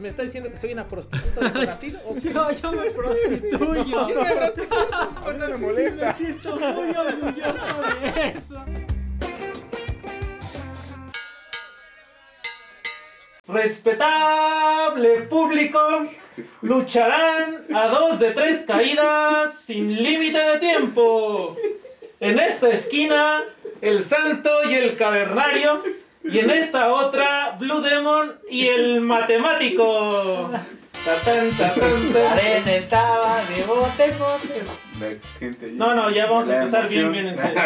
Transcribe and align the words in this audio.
¿Me 0.00 0.08
está 0.08 0.22
diciendo 0.22 0.50
que 0.50 0.56
soy 0.56 0.72
una 0.72 0.88
prostituta 0.88 1.50
de 1.50 1.60
Brasil? 1.66 1.98
¿O 2.06 2.14
qué? 2.14 2.32
Yo, 2.32 2.50
yo 2.52 2.72
me 2.72 2.90
prostituyo. 2.90 3.84
Yo 4.08 4.24
me 4.24 4.32
prostituyo. 4.32 4.94
A 4.94 5.30
mí 5.32 5.38
no 5.38 5.48
me 5.48 5.56
molesta. 5.58 6.06
Me 6.06 6.14
siento 6.14 6.56
muy 6.56 6.90
orgulloso 6.96 7.82
de 8.00 8.28
eso. 8.28 8.64
Respetable 13.46 15.22
público, 15.22 15.80
lucharán 16.62 17.66
a 17.74 17.88
dos 17.88 18.18
de 18.20 18.30
tres 18.30 18.62
caídas 18.66 19.54
sin 19.66 20.02
límite 20.02 20.38
de 20.38 20.58
tiempo. 20.60 21.56
En 22.20 22.38
esta 22.38 22.70
esquina, 22.70 23.42
el 23.82 24.04
santo 24.04 24.50
y 24.64 24.74
el 24.74 24.96
cavernario. 24.96 25.82
Y 26.22 26.38
en 26.38 26.50
esta 26.50 26.92
otra, 26.92 27.56
Blue 27.58 27.80
Demon 27.80 28.34
y 28.50 28.66
el 28.66 29.00
matemático. 29.00 30.50
Tatán, 31.04 31.50
tatán, 31.52 32.08
La 32.08 32.12
tatán. 32.12 32.38
arena 32.38 32.72
estaba 32.74 33.40
de 33.44 33.62
bote 33.64 34.12
bote. 34.18 35.18
Gente 35.38 35.72
No, 35.72 35.94
no, 35.94 36.10
ya 36.10 36.26
vamos 36.26 36.48
a 36.50 36.58
empezar 36.62 36.88
bien, 36.88 37.10
bien 37.10 37.28
en 37.28 37.38
serio. 37.38 37.62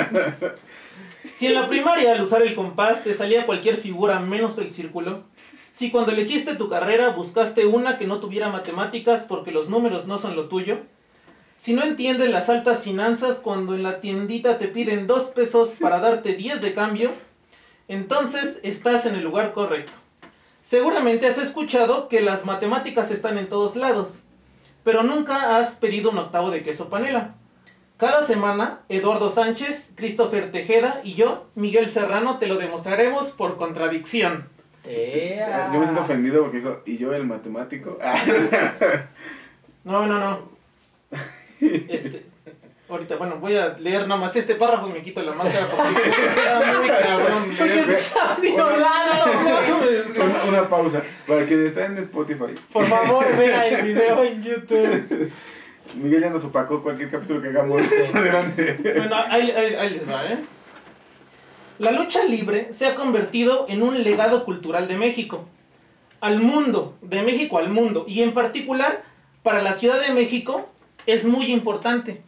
Si 1.37 1.49
en 1.49 1.55
la 1.55 1.67
primaria 1.67 2.13
al 2.13 2.23
usar 2.23 2.43
el 2.43 2.55
compás 2.55 3.03
te 3.03 3.13
salía 3.15 3.45
cualquier 3.45 3.77
figura 3.77 4.21
menos 4.21 4.57
el 4.59 4.71
círculo, 4.71 5.25
si 5.73 5.91
cuando 5.91 6.13
elegiste 6.13 6.55
tu 6.55 6.69
carrera 6.69 7.09
buscaste 7.09 7.67
una 7.67 7.99
que 7.99 8.07
no 8.07 8.21
tuviera 8.21 8.51
matemáticas 8.51 9.23
porque 9.27 9.51
los 9.51 9.69
números 9.69 10.07
no 10.07 10.21
son 10.21 10.37
lo 10.37 10.45
tuyo, 10.45 10.79
si 11.59 11.73
no 11.73 11.83
entiendes 11.83 12.31
las 12.31 12.49
altas 12.49 12.83
finanzas 12.85 13.39
cuando 13.43 13.75
en 13.75 13.83
la 13.83 14.01
tiendita 14.01 14.59
te 14.59 14.69
piden 14.69 15.09
dos 15.09 15.31
pesos 15.31 15.71
para 15.81 15.99
darte 15.99 16.35
10 16.35 16.61
de 16.61 16.73
cambio, 16.73 17.11
entonces 17.89 18.61
estás 18.63 19.07
en 19.07 19.15
el 19.15 19.25
lugar 19.25 19.53
correcto. 19.53 19.93
Seguramente 20.63 21.27
has 21.27 21.39
escuchado 21.39 22.09
que 22.09 22.21
las 22.21 22.45
matemáticas 22.45 23.11
están 23.11 23.37
en 23.39 23.49
todos 23.49 23.77
lados, 23.77 24.23
pero 24.83 25.03
nunca 25.03 25.59
has 25.59 25.77
pedido 25.77 26.11
un 26.11 26.19
octavo 26.19 26.51
de 26.51 26.63
queso 26.63 26.89
panela. 26.89 27.35
Cada 27.97 28.27
semana, 28.27 28.81
Eduardo 28.89 29.31
Sánchez, 29.31 29.93
Christopher 29.95 30.51
Tejeda 30.51 31.01
y 31.05 31.15
yo, 31.15 31.47
Miguel 31.55 31.91
Serrano, 31.91 32.39
te 32.39 32.47
lo 32.47 32.57
demostraremos 32.57 33.31
por 33.31 33.57
contradicción. 33.57 34.49
Ea. 34.85 35.71
Yo 35.73 35.79
me 35.79 35.87
siento 35.87 36.03
ofendido 36.03 36.43
porque 36.43 36.59
dijo, 36.59 36.83
¿y 36.85 36.99
yo 36.99 37.15
el 37.15 37.27
matemático? 37.27 37.99
No, 39.85 40.07
no, 40.07 40.19
no. 40.19 40.49
Este, 41.61 42.27
ahorita, 42.89 43.17
bueno, 43.17 43.37
voy 43.37 43.57
a 43.57 43.69
leer 43.79 44.07
nada 44.07 44.21
más 44.21 44.35
este 44.37 44.55
párrafo 44.57 44.89
y 44.89 44.93
me 44.93 45.03
quito 45.03 45.23
la 45.23 45.33
máscara 45.33 45.67
porque 45.67 46.11
está 46.11 46.73
muy 46.79 46.89
cabrón 46.89 47.57
leer. 47.59 47.91
Está 47.91 48.37
violado. 48.41 49.25
una, 50.25 50.45
una 50.45 50.69
pausa. 50.69 51.03
Para 51.27 51.47
quienes 51.47 51.67
están 51.69 51.93
en 51.97 52.03
Spotify. 52.05 52.55
Por 52.73 52.87
favor, 52.87 53.25
vea 53.37 53.69
el 53.69 53.87
video 53.87 54.23
en 54.25 54.43
YouTube. 54.43 55.33
Miguel 55.97 56.23
ya 56.23 56.31
nos 56.31 56.45
opacó 56.45 56.83
cualquier 56.83 57.11
capítulo 57.11 57.41
que 57.43 57.49
hagamos. 57.49 57.83
Adelante. 58.15 58.79
Bueno, 58.97 59.17
ahí, 59.29 59.51
ahí- 59.51 59.75
ahí 59.75 59.91
les 59.91 60.09
va, 60.09 60.27
¿eh? 60.27 60.39
La 61.79 61.91
lucha 61.91 62.25
libre 62.25 62.73
se 62.73 62.87
ha 62.87 62.95
convertido 62.95 63.67
en 63.69 63.83
un 63.83 64.03
legado 64.05 64.45
cultural 64.45 64.87
de 64.89 64.97
México. 64.97 65.47
Al 66.21 66.41
mundo, 66.41 66.97
de 67.03 67.23
México 67.23 67.59
al 67.59 67.69
mundo. 67.69 68.05
Y 68.09 68.23
en 68.23 68.33
particular, 68.33 69.03
para 69.43 69.61
la 69.61 69.73
Ciudad 69.75 70.01
de 70.01 70.13
México, 70.15 70.69
es 71.07 71.25
muy 71.27 71.47
importante. 71.53 72.23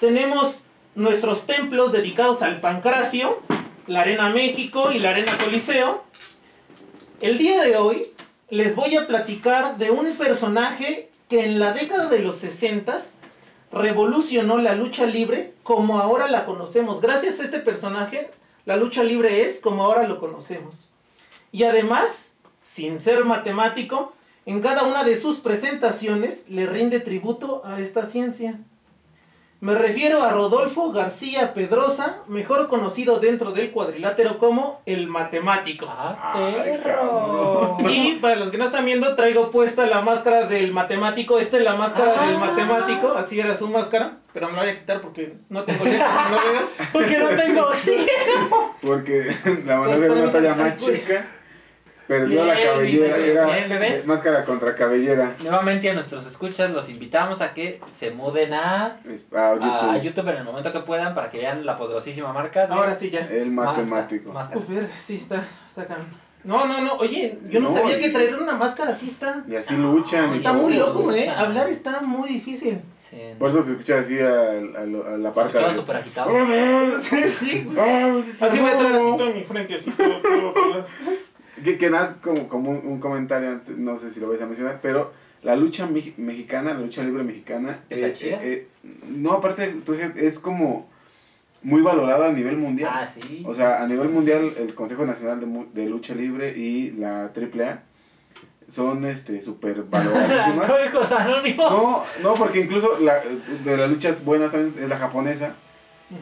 Tenemos 0.00 0.54
nuestros 0.94 1.44
templos 1.44 1.90
dedicados 1.90 2.42
al 2.42 2.60
Pancracio, 2.60 3.40
la 3.88 4.02
Arena 4.02 4.30
México 4.30 4.92
y 4.92 5.00
la 5.00 5.10
Arena 5.10 5.36
Coliseo. 5.36 6.04
El 7.20 7.36
día 7.36 7.62
de 7.62 7.76
hoy 7.76 8.04
les 8.48 8.76
voy 8.76 8.96
a 8.96 9.08
platicar 9.08 9.76
de 9.76 9.90
un 9.90 10.06
personaje 10.12 11.10
que 11.28 11.44
en 11.44 11.58
la 11.58 11.72
década 11.72 12.08
de 12.08 12.20
los 12.20 12.36
60 12.36 12.96
revolucionó 13.72 14.58
la 14.58 14.76
lucha 14.76 15.04
libre 15.04 15.52
como 15.64 15.98
ahora 15.98 16.28
la 16.28 16.46
conocemos. 16.46 17.00
Gracias 17.00 17.40
a 17.40 17.44
este 17.44 17.58
personaje, 17.58 18.30
la 18.66 18.76
lucha 18.76 19.02
libre 19.02 19.46
es 19.46 19.58
como 19.58 19.82
ahora 19.82 20.06
lo 20.06 20.20
conocemos. 20.20 20.76
Y 21.50 21.64
además, 21.64 22.30
sin 22.64 23.00
ser 23.00 23.24
matemático, 23.24 24.12
en 24.46 24.62
cada 24.62 24.84
una 24.84 25.02
de 25.02 25.20
sus 25.20 25.40
presentaciones 25.40 26.48
le 26.48 26.66
rinde 26.66 27.00
tributo 27.00 27.62
a 27.64 27.80
esta 27.80 28.06
ciencia. 28.06 28.60
Me 29.60 29.74
refiero 29.74 30.22
a 30.22 30.30
Rodolfo 30.32 30.92
García 30.92 31.52
Pedrosa, 31.52 32.18
mejor 32.28 32.68
conocido 32.68 33.18
dentro 33.18 33.50
del 33.50 33.72
cuadrilátero 33.72 34.38
como 34.38 34.80
el 34.86 35.08
matemático. 35.08 35.84
Ah, 35.88 36.62
perro. 36.62 37.76
Y 37.90 38.14
para 38.22 38.36
los 38.36 38.50
que 38.50 38.56
no 38.58 38.66
están 38.66 38.84
viendo, 38.84 39.16
traigo 39.16 39.50
puesta 39.50 39.84
la 39.86 40.00
máscara 40.00 40.46
del 40.46 40.72
matemático. 40.72 41.40
Esta 41.40 41.56
es 41.56 41.64
la 41.64 41.74
máscara 41.74 42.14
Ah. 42.22 42.26
del 42.28 42.38
matemático, 42.38 43.14
así 43.16 43.40
era 43.40 43.56
su 43.56 43.66
máscara. 43.68 44.18
Pero 44.32 44.46
me 44.48 44.52
la 44.54 44.60
voy 44.62 44.70
a 44.70 44.78
quitar 44.78 45.00
porque 45.00 45.34
no 45.48 45.64
tengo 45.64 45.84
lentes, 45.84 46.06
no 46.30 46.52
vean. 46.52 46.64
Porque 46.92 47.18
no 47.18 47.28
tengo 47.30 47.62
oxígeno. 47.62 48.74
Porque 48.80 49.36
la 49.66 49.78
mandó 49.80 49.98
de 49.98 50.10
una 50.10 50.30
talla 50.30 50.54
más 50.54 50.78
chica. 50.78 51.26
Perdió 52.08 52.44
la 52.44 52.54
cabellera. 52.54 53.16
bien, 53.18 53.30
Era 53.36 53.46
bien, 53.46 53.68
¿ves? 53.78 54.06
máscara 54.06 54.44
contra 54.44 54.74
cabellera. 54.74 55.36
Nuevamente 55.42 55.90
a 55.90 55.94
nuestros 55.94 56.26
escuchas 56.26 56.70
los 56.70 56.88
invitamos 56.88 57.40
a 57.42 57.52
que 57.54 57.80
se 57.92 58.10
muden 58.10 58.54
a, 58.54 58.86
A 58.96 59.54
YouTube. 59.54 59.90
a 59.90 59.98
YouTube 59.98 60.28
en 60.30 60.36
el 60.38 60.44
momento 60.44 60.72
que 60.72 60.80
puedan 60.80 61.14
para 61.14 61.30
que 61.30 61.38
vean 61.38 61.66
la 61.66 61.76
poderosísima 61.76 62.32
marca. 62.32 62.66
de 62.66 62.72
Ahora 62.74 62.94
sí 62.94 63.10
ya. 63.10 63.20
El 63.30 63.50
matemático. 63.50 64.32
máscara. 64.32 64.58
Uf, 64.60 64.66
sí, 65.04 65.16
está, 65.16 65.44
está 65.68 65.86
cabrón. 65.86 66.06
No, 66.44 66.66
no, 66.66 66.80
no, 66.80 66.94
oye, 66.94 67.36
yo 67.50 67.60
no, 67.60 67.68
No, 67.70 67.76
sabía 67.76 67.98
y- 67.98 68.00
que 68.00 68.10
traer 68.10 68.34
una 68.36 68.54
máscara 68.54 68.92
así 68.92 69.08
está. 69.08 69.44
Y 69.46 69.56
así 69.56 69.76
luchan. 69.76 70.32
y 70.32 70.36
Está 70.38 70.52
muy 70.52 70.74
loco, 70.74 71.12
eh. 71.12 71.28
Hablar 71.28 71.68
está 71.68 72.00
muy 72.00 72.28
difícil. 72.28 72.80
Sí, 73.10 73.16
Por 73.38 73.50
eso 73.50 73.64
que 73.64 73.72
escuchas 73.72 74.04
así 74.04 74.20
a, 74.20 74.50
a, 74.52 75.16
la 75.18 75.32
parca. 75.32 75.60
De- 75.68 75.74
súper 75.74 75.96
agitado. 75.96 76.30
Sí, 77.00 77.28
sí. 77.28 77.64
güey. 77.64 78.24
Así 78.40 78.60
voy 78.60 78.70
a 78.70 78.78
traer 78.78 78.94
así 78.96 79.22
en 79.22 79.34
mi 79.34 79.44
frente, 79.44 79.74
así 79.74 79.90
todo, 79.90 80.20
todo, 80.20 80.52
todo. 80.52 80.86
Que, 81.64 81.78
que 81.78 81.90
como, 82.22 82.48
como 82.48 82.70
un, 82.70 82.86
un 82.86 83.00
comentario, 83.00 83.48
antes, 83.50 83.76
no 83.76 83.98
sé 83.98 84.10
si 84.10 84.20
lo 84.20 84.28
vais 84.28 84.40
a 84.42 84.46
mencionar, 84.46 84.78
pero 84.82 85.12
la 85.42 85.56
lucha 85.56 85.86
mi- 85.86 86.14
mexicana, 86.16 86.74
la 86.74 86.80
lucha 86.80 87.02
libre 87.02 87.22
mexicana, 87.24 87.80
¿Es 87.90 87.98
la 88.00 88.12
chida? 88.12 88.40
no, 89.08 89.32
aparte, 89.32 89.74
tú 89.84 89.94
es 89.94 90.38
como 90.38 90.88
muy 91.62 91.82
valorada 91.82 92.28
a 92.28 92.32
nivel 92.32 92.56
mundial. 92.56 92.90
Ah, 92.92 93.06
sí. 93.06 93.42
O 93.46 93.54
sea, 93.54 93.82
a 93.82 93.86
nivel 93.88 94.08
mundial, 94.08 94.54
el 94.58 94.74
Consejo 94.74 95.04
Nacional 95.06 95.40
de, 95.40 95.82
de 95.82 95.88
Lucha 95.88 96.14
Libre 96.14 96.56
y 96.56 96.92
la 96.92 97.24
AAA 97.34 97.82
son 98.70 99.04
este 99.06 99.40
súper 99.42 99.82
valoradísimas. 99.84 100.68
Anónimos. 101.18 101.70
No, 101.70 102.04
no, 102.22 102.34
porque 102.34 102.60
incluso 102.60 102.98
la, 103.00 103.20
de 103.64 103.76
las 103.76 103.90
luchas 103.90 104.22
buenas 104.24 104.52
también 104.52 104.74
es 104.82 104.88
la 104.88 104.98
japonesa, 104.98 105.54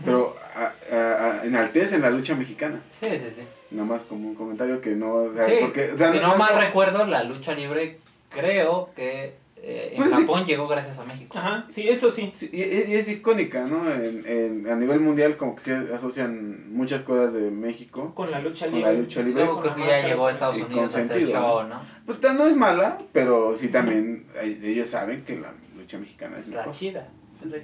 pero 0.04 0.36
a- 0.54 0.72
a- 0.94 1.40
a- 1.40 1.44
enaltecen 1.44 2.00
la 2.02 2.10
lucha 2.10 2.34
mexicana. 2.34 2.80
Sí, 3.00 3.08
sí, 3.10 3.32
sí. 3.36 3.42
Nada 3.70 3.88
más 3.88 4.02
como 4.02 4.28
un 4.28 4.34
comentario 4.34 4.80
que 4.80 4.90
no. 4.90 5.14
O 5.14 5.34
sea, 5.34 5.46
Sí, 5.46 5.54
porque, 5.60 5.92
o 5.92 5.98
sea, 5.98 6.12
si 6.12 6.16
no- 6.18 6.22
no 6.22 6.28
no- 6.32 6.36
mal 6.38 6.56
recuerdo, 6.60 7.04
la 7.06 7.24
lucha 7.24 7.54
libre 7.54 7.98
creo 8.30 8.90
que 8.94 9.34
eh, 9.58 9.88
en 9.92 9.96
Pues 9.96 10.10
sí. 10.10 10.14
Japón 10.20 10.44
llegó 10.46 10.68
gracias 10.68 10.98
a 10.98 11.04
México. 11.04 11.36
Ajá, 11.36 11.64
sí, 11.68 11.88
eso 11.88 12.12
sí. 12.12 12.30
sí, 12.36 12.48
y, 12.52 12.58
y 12.62 12.94
es 12.94 13.08
icónica, 13.10 13.64
¿no? 13.64 13.90
En, 13.90 14.22
en- 14.26 14.68
a 14.70 14.76
nivel 14.76 15.00
mundial, 15.00 15.36
como 15.36 15.56
que 15.56 15.62
se 15.62 15.72
asocian 15.92 16.72
muchas 16.72 17.02
cosas 17.02 17.32
de 17.32 17.50
México. 17.50 18.12
Con 18.14 18.30
la 18.30 18.38
lucha 18.40 18.66
Con 18.66 18.76
libre. 18.76 18.92
la 18.92 18.98
lucha 19.00 19.22
libre. 19.22 19.44
Luego 19.44 19.60
creo 19.62 19.74
que 19.74 19.86
ya 19.86 20.06
llegó 20.06 20.26
a 20.26 20.30
Estados 20.30 20.58
con 20.58 20.66
Unidos 20.66 20.94
a 20.94 20.98
hacer 21.00 21.08
sentido, 21.18 21.40
show, 21.40 21.62
¿no? 21.68 21.80
Pues 22.04 22.18
no 22.34 22.46
es 22.46 22.54
mala, 22.56 22.98
pero 23.12 23.56
sí 23.56 23.68
también 23.68 24.26
ellos 24.62 24.88
saben 24.88 25.24
que 25.24 25.36
la 25.36 25.52
lucha 25.76 25.98
mexicana 25.98 26.38
es 26.38 26.48
la 26.48 26.58
mejor. 26.58 26.74
chida. 26.74 27.08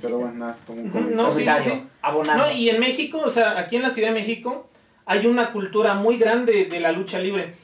Pero 0.00 0.18
bueno, 0.18 0.34
nada, 0.34 0.56
como 0.66 0.82
un 0.82 0.90
comentario. 0.90 1.16
no, 1.16 1.32
sí, 1.32 1.44
sí. 1.70 1.82
abonando. 2.02 2.44
No, 2.46 2.50
y 2.52 2.68
en 2.70 2.80
México, 2.80 3.20
o 3.24 3.30
sea, 3.30 3.58
aquí 3.58 3.76
en 3.76 3.82
la 3.82 3.90
Ciudad 3.90 4.08
de 4.08 4.14
México, 4.14 4.68
hay 5.06 5.26
una 5.26 5.52
cultura 5.52 5.94
muy 5.94 6.16
grande 6.18 6.66
de 6.66 6.80
la 6.80 6.92
lucha 6.92 7.18
libre. 7.18 7.54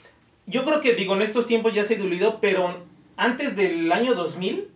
Yo 0.46 0.64
creo 0.64 0.81
que, 0.81 0.94
digo, 0.94 1.14
en 1.14 1.23
estos 1.23 1.46
tiempos 1.46 1.75
ya 1.75 1.85
se 1.85 1.94
ha 1.94 1.99
diluido, 1.99 2.38
pero 2.40 2.75
antes 3.17 3.55
del 3.56 3.90
año 3.93 4.14
2000, 4.14 4.69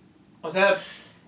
o 0.43 0.51
sea, 0.51 0.75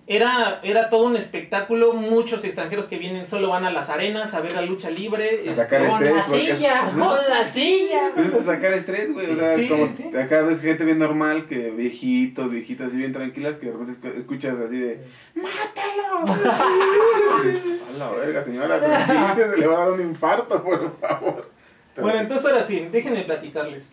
Era, 0.07 0.59
era 0.61 0.91
todo 0.91 1.05
un 1.05 1.15
espectáculo, 1.15 1.91
muchos 1.93 2.43
extranjeros 2.45 2.85
que 2.85 2.99
vienen 2.99 3.25
solo 3.25 3.49
van 3.49 3.65
a 3.65 3.71
las 3.71 3.89
arenas 3.89 4.35
a 4.35 4.39
ver 4.39 4.53
la 4.53 4.61
lucha 4.61 4.91
libre. 4.91 5.49
A 5.49 5.55
sacar 5.55 5.87
Con 5.87 5.93
estrés, 6.03 6.15
la 6.15 6.23
porque- 6.23 6.55
silla, 6.55 6.89
con 6.91 7.15
la 7.27 7.43
silla. 7.49 8.11
Es 8.15 8.45
sacar 8.45 8.73
estrés, 8.75 9.11
güey. 9.11 9.31
O 9.31 9.35
sea, 9.35 9.55
Sí, 9.57 9.67
como 9.67 9.87
sí. 9.91 10.15
acá 10.15 10.43
ves 10.43 10.61
gente 10.61 10.85
bien 10.85 10.99
normal, 10.99 11.47
que 11.47 11.71
viejitos, 11.71 12.51
viejitas 12.51 12.89
así 12.89 12.97
bien 12.97 13.13
tranquilas, 13.13 13.55
que 13.55 13.65
de 13.65 13.71
repente 13.71 13.93
escu- 13.99 14.15
escuchas 14.15 14.59
así 14.59 14.77
de 14.77 14.99
¡Mátalo! 15.33 16.25
La 17.97 18.11
verga, 18.11 18.43
señora, 18.43 18.79
se 19.35 19.57
le 19.57 19.67
va 19.67 19.75
a 19.75 19.79
dar 19.85 19.91
un 19.93 20.01
infarto, 20.01 20.63
por 20.63 20.97
favor. 20.99 21.49
Pero 21.93 22.05
Bueno, 22.07 22.19
sí. 22.19 22.23
entonces 22.23 22.45
ahora 22.51 22.63
sí, 22.65 22.87
déjenme 22.91 23.23
platicarles. 23.23 23.89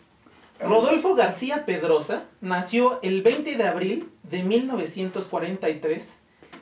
Rodolfo 0.60 1.14
García 1.14 1.64
Pedrosa 1.66 2.24
nació 2.40 3.00
el 3.02 3.22
20 3.22 3.56
de 3.56 3.64
abril 3.64 4.08
de 4.22 4.42
1943 4.42 6.12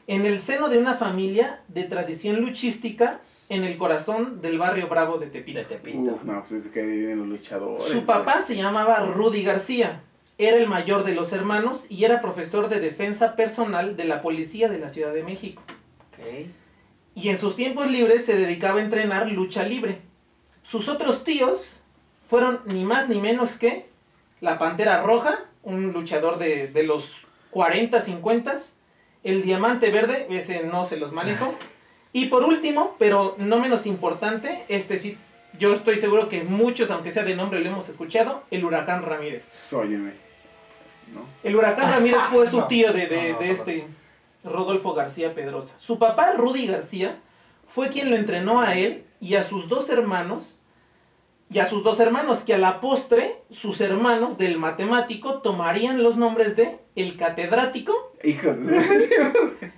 en 0.07 0.27
el 0.27 0.41
seno 0.41 0.69
de 0.69 0.79
una 0.79 0.95
familia 0.95 1.61
de 1.69 1.85
tradición 1.85 2.41
luchística 2.41 3.21
en 3.49 3.65
el 3.65 3.77
corazón 3.77 4.41
del 4.41 4.59
barrio 4.59 4.89
Bravo 4.89 5.19
de 5.19 5.27
Tepito. 5.27 5.59
De 5.59 5.65
Tepito. 5.67 5.99
Uf, 5.99 6.25
no, 6.25 6.41
pues 6.41 6.53
es 6.53 6.69
que 6.73 6.83
vienen 6.83 7.19
los 7.19 7.29
luchadores. 7.29 7.87
Su 7.87 8.05
papá 8.05 8.43
se 8.43 8.57
llamaba 8.57 9.01
Rudy 9.01 9.43
García, 9.45 10.01
era 10.39 10.57
el 10.57 10.67
mayor 10.67 11.05
de 11.05 11.15
los 11.15 11.33
hermanos 11.33 11.85
y 11.91 12.05
era 12.05 12.23
profesor 12.23 12.69
de 12.71 12.81
defensa 12.81 13.37
personal 13.37 13.97
de 13.97 14.05
la 14.05 14.23
policía 14.23 14.69
de 14.69 14.79
la 14.79 14.89
Ciudad 14.89 15.13
de 15.13 15.23
México. 15.23 15.63
Ok. 16.13 16.47
Y 17.21 17.29
en 17.29 17.39
sus 17.39 17.57
tiempos 17.57 17.91
libres 17.91 18.25
se 18.25 18.37
dedicaba 18.37 18.81
a 18.81 18.83
entrenar 18.83 19.31
lucha 19.31 19.63
libre. 19.65 19.99
Sus 20.63 20.89
otros 20.89 21.25
tíos 21.25 21.61
fueron 22.29 22.61
ni 22.65 22.85
más 22.85 23.09
ni 23.09 23.21
menos 23.21 23.53
que 23.53 23.87
la 24.41 24.59
Pantera 24.59 25.03
Roja, 25.03 25.39
un 25.63 25.93
luchador 25.93 26.39
de, 26.39 26.69
de 26.69 26.83
los 26.85 27.13
40, 27.51 28.01
50, 28.01 28.59
el 29.25 29.43
Diamante 29.43 29.91
Verde, 29.91 30.27
ese 30.31 30.63
no 30.65 30.87
se 30.87 30.97
los 30.97 31.13
manejo. 31.13 31.55
Y 32.13 32.27
por 32.27 32.43
último, 32.43 32.97
pero 32.99 33.37
no 33.39 33.61
menos 33.61 33.87
importante, 33.87 34.65
este 34.67 34.99
sí, 34.99 35.17
yo 35.61 35.73
estoy 35.75 35.97
seguro 35.97 36.29
que 36.29 36.43
muchos, 36.43 36.91
aunque 36.91 37.13
sea 37.13 37.23
de 37.23 37.37
nombre, 37.37 37.61
lo 37.61 37.69
hemos 37.69 37.89
escuchado, 37.89 38.43
el 38.51 38.65
Huracán 38.65 39.05
Ramírez. 39.05 39.73
Óyeme. 39.73 40.15
¿No? 41.15 41.21
El 41.45 41.55
huracán 41.55 41.89
Ramírez 41.89 42.19
fue 42.29 42.49
su 42.49 42.59
No, 42.63 42.67
tío 42.67 42.93
de, 42.93 43.07
de- 43.07 43.29
no, 43.29 43.35
no, 43.35 43.39
de 43.39 43.47
no. 43.47 43.53
este 43.53 43.87
Rodolfo 44.45 44.95
García 44.95 45.35
Pedrosa. 45.35 45.75
Su 45.79 45.99
papá, 45.99 46.33
Rudy 46.33 46.67
García, 46.67 47.17
fue 47.69 47.89
quien 47.89 48.11
lo 48.11 48.17
entrenó 48.17 48.61
a 48.61 48.75
él 48.75 49.05
y 49.21 49.35
a 49.35 49.45
sus 49.45 49.69
dos 49.69 49.91
hermanos, 49.91 50.57
y 51.53 51.59
a 51.59 51.67
sus 51.67 51.83
dos 51.83 51.99
hermanos, 52.01 52.41
que 52.41 52.55
a 52.55 52.59
la 52.59 52.81
postre, 52.81 53.39
sus 53.51 53.81
hermanos 53.81 54.39
del 54.39 54.57
matemático 54.59 55.41
tomarían 55.43 56.03
los 56.03 56.17
nombres 56.17 56.55
de 56.57 56.79
el 56.97 57.17
catedrático. 57.17 58.13
Hijos. 58.23 58.57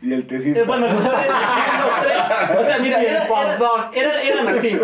y 0.02 0.12
el 0.12 0.20
Eh, 0.20 0.22
tesista. 0.24 0.64
bueno, 0.64 0.86
los 0.88 1.00
tres, 1.00 1.12
los 1.28 2.02
tres. 2.02 2.58
O 2.60 2.64
sea, 2.64 2.78
mira, 2.78 3.02
era- 3.02 3.26
era- 3.94 4.22
eran 4.22 4.48
así. 4.48 4.78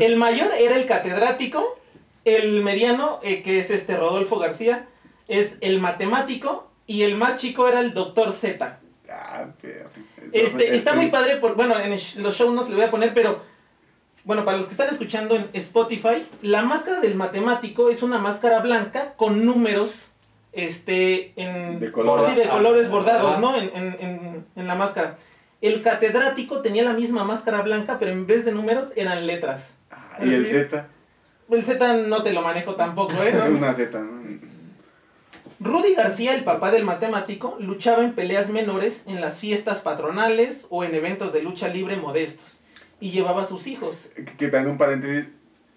El 0.00 0.16
mayor 0.16 0.48
era 0.58 0.76
el 0.76 0.86
catedrático, 0.86 1.78
el 2.24 2.62
mediano, 2.62 3.18
eh, 3.22 3.42
que 3.42 3.58
es 3.60 3.70
este 3.70 3.96
Rodolfo 3.96 4.38
García, 4.38 4.86
es 5.28 5.56
el 5.60 5.80
matemático, 5.80 6.68
y 6.86 7.02
el 7.02 7.16
más 7.16 7.36
chico 7.36 7.66
era 7.68 7.80
el 7.80 7.94
doctor 7.94 8.32
Z. 8.32 8.79
Ah, 9.48 9.52
pero- 9.60 9.88
Este, 10.32 10.76
está 10.76 10.92
muy 10.94 11.06
el- 11.06 11.10
padre, 11.10 11.36
por, 11.36 11.54
bueno, 11.56 11.78
en 11.78 11.90
los 12.22 12.36
show 12.36 12.52
notes 12.54 12.70
le 12.70 12.76
voy 12.76 12.84
a 12.84 12.90
poner, 12.90 13.14
pero 13.14 13.42
bueno, 14.24 14.44
para 14.44 14.56
los 14.58 14.66
que 14.66 14.72
están 14.72 14.88
escuchando 14.90 15.34
en 15.36 15.48
Spotify, 15.54 16.26
la 16.42 16.62
máscara 16.62 17.00
del 17.00 17.14
matemático 17.14 17.90
es 17.90 18.02
una 18.02 18.18
máscara 18.18 18.60
blanca 18.60 19.14
con 19.16 19.44
números 19.44 20.06
este, 20.52 21.32
en, 21.36 21.78
De 21.80 21.92
colores. 21.92 22.34
sí, 22.34 22.40
de 22.40 22.48
colores 22.48 22.86
Ah. 22.86 22.90
bordados, 22.90 23.38
¿no? 23.40 23.56
En, 23.56 23.70
en- 23.74 23.96
en- 24.00 24.46
en 24.56 24.66
la 24.66 24.74
máscara. 24.74 25.16
El 25.62 25.82
catedrático 25.82 26.60
tenía 26.60 26.82
la 26.84 26.92
misma 26.92 27.22
máscara 27.22 27.62
blanca, 27.62 27.98
pero 27.98 28.10
en 28.12 28.26
vez 28.26 28.44
de 28.44 28.52
números 28.52 28.92
eran 28.96 29.26
letras. 29.26 29.74
Ah, 29.90 30.18
y 30.20 30.32
el. 30.34 30.46
Z. 30.46 30.88
El 31.50 31.64
Z 31.64 31.94
no 32.08 32.22
te 32.22 32.32
lo 32.32 32.42
manejo 32.42 32.74
tampoco, 32.74 33.12
¿eh? 33.22 33.32
¿No? 33.34 33.44
Una 33.56 33.72
Z, 33.74 33.98
¿no? 33.98 34.20
Rudy 35.60 35.94
García, 35.94 36.34
el 36.34 36.42
papá 36.42 36.70
del 36.70 36.84
matemático, 36.84 37.56
luchaba 37.60 38.02
en 38.02 38.14
peleas 38.14 38.48
menores 38.48 39.04
en 39.06 39.20
las 39.20 39.38
fiestas 39.38 39.80
patronales 39.80 40.66
o 40.70 40.84
en 40.84 40.94
eventos 40.94 41.34
de 41.34 41.42
lucha 41.42 41.68
libre 41.68 41.98
modestos. 41.98 42.58
Y 42.98 43.10
llevaba 43.10 43.42
a 43.42 43.44
sus 43.44 43.66
hijos. 43.66 44.08
Que, 44.38 44.48
también 44.48 44.72
un 44.72 44.78
paréntesis, 44.78 45.26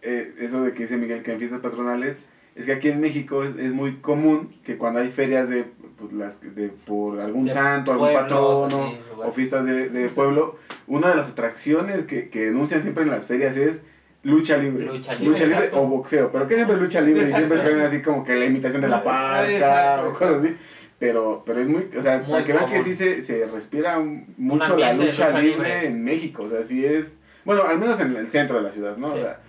eh, 0.02 0.36
eso 0.40 0.64
de 0.64 0.74
que 0.74 0.84
dice 0.84 0.96
Miguel 0.96 1.22
que 1.22 1.34
en 1.34 1.40
fiestas 1.40 1.60
patronales, 1.60 2.26
es 2.56 2.66
que 2.66 2.72
aquí 2.72 2.90
en 2.90 3.02
México 3.02 3.44
es, 3.44 3.58
es 3.58 3.74
muy 3.74 3.98
común 3.98 4.56
que 4.64 4.78
cuando 4.78 5.02
hay 5.02 5.10
ferias 5.10 5.50
de, 5.50 5.66
pues, 5.98 6.14
las, 6.14 6.40
de 6.40 6.70
por 6.70 7.20
algún 7.20 7.46
De 7.46 7.54
santo, 7.54 7.92
algún 7.92 8.08
pueblos, 8.08 8.24
patrono 8.24 8.86
así, 8.86 9.00
o 9.18 9.32
fiestas 9.32 9.66
de, 9.66 9.90
de 9.90 10.08
pueblo, 10.08 10.58
una 10.88 11.10
de 11.10 11.16
las 11.16 11.30
atracciones 11.30 12.06
que, 12.06 12.30
que 12.30 12.46
denuncian 12.46 12.84
siempre 12.84 13.04
en 13.04 13.10
las 13.10 13.28
ferias 13.28 13.58
es 13.58 13.82
lucha 14.24 14.58
libre. 14.58 14.86
Lucha 14.86 15.14
libre, 15.20 15.40
exacto. 15.46 15.82
o 15.82 15.88
boxeo, 15.88 16.32
pero 16.32 16.48
que 16.48 16.56
siempre 16.56 16.78
lucha 16.78 17.02
libre 17.02 17.24
Exacto. 17.24 17.46
y 17.46 17.48
siempre 17.50 17.70
traen 17.72 17.86
así 17.86 18.02
como 18.02 18.24
que 18.24 18.36
la 18.36 18.46
imitación 18.46 18.82
de 18.82 18.88
la 18.88 19.04
parca 19.04 20.04
o 20.06 20.12
cosas 20.12 20.44
así. 20.44 20.58
Pero, 21.00 21.44
pero 21.46 21.60
es 21.60 21.68
muy, 21.68 21.86
o 21.98 22.02
sea, 22.02 22.20
Muy 22.20 22.30
para 22.32 22.44
que 22.46 22.54
vean 22.54 22.66
que 22.70 22.82
sí 22.84 22.94
se, 22.96 23.22
se 23.22 23.46
respira 23.48 24.00
mucho 24.38 24.78
la 24.78 24.94
lucha, 24.94 25.28
lucha 25.28 25.40
libre, 25.42 25.50
libre. 25.70 25.88
en 25.88 26.04
México, 26.04 26.44
o 26.44 26.50
sea, 26.50 26.64
sí 26.64 26.86
es, 26.86 27.18
bueno, 27.44 27.64
al 27.64 27.78
menos 27.78 28.00
en 28.00 28.16
el 28.16 28.30
centro 28.30 28.56
de 28.58 28.64
la 28.64 28.72
ciudad, 28.72 28.96
¿no? 28.96 29.12
Sí. 29.14 29.20
O 29.20 29.22
sea, 29.22 29.40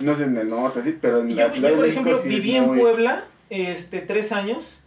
no 0.00 0.16
sé 0.16 0.24
en 0.24 0.36
el 0.36 0.48
norte, 0.50 0.82
sí, 0.82 0.98
pero 1.00 1.20
en 1.20 1.30
Y 1.30 1.34
la 1.34 1.46
yo, 1.46 1.52
ciudad 1.54 1.68
yo, 1.68 1.76
por 1.76 1.84
de 1.84 1.90
México 1.92 2.08
ejemplo, 2.10 2.22
sí 2.22 2.28
viví 2.28 2.56
en 2.56 2.64
muy- 2.66 2.80
Puebla 2.80 3.24
este, 3.50 4.00
tres 4.00 4.32
años 4.32 4.80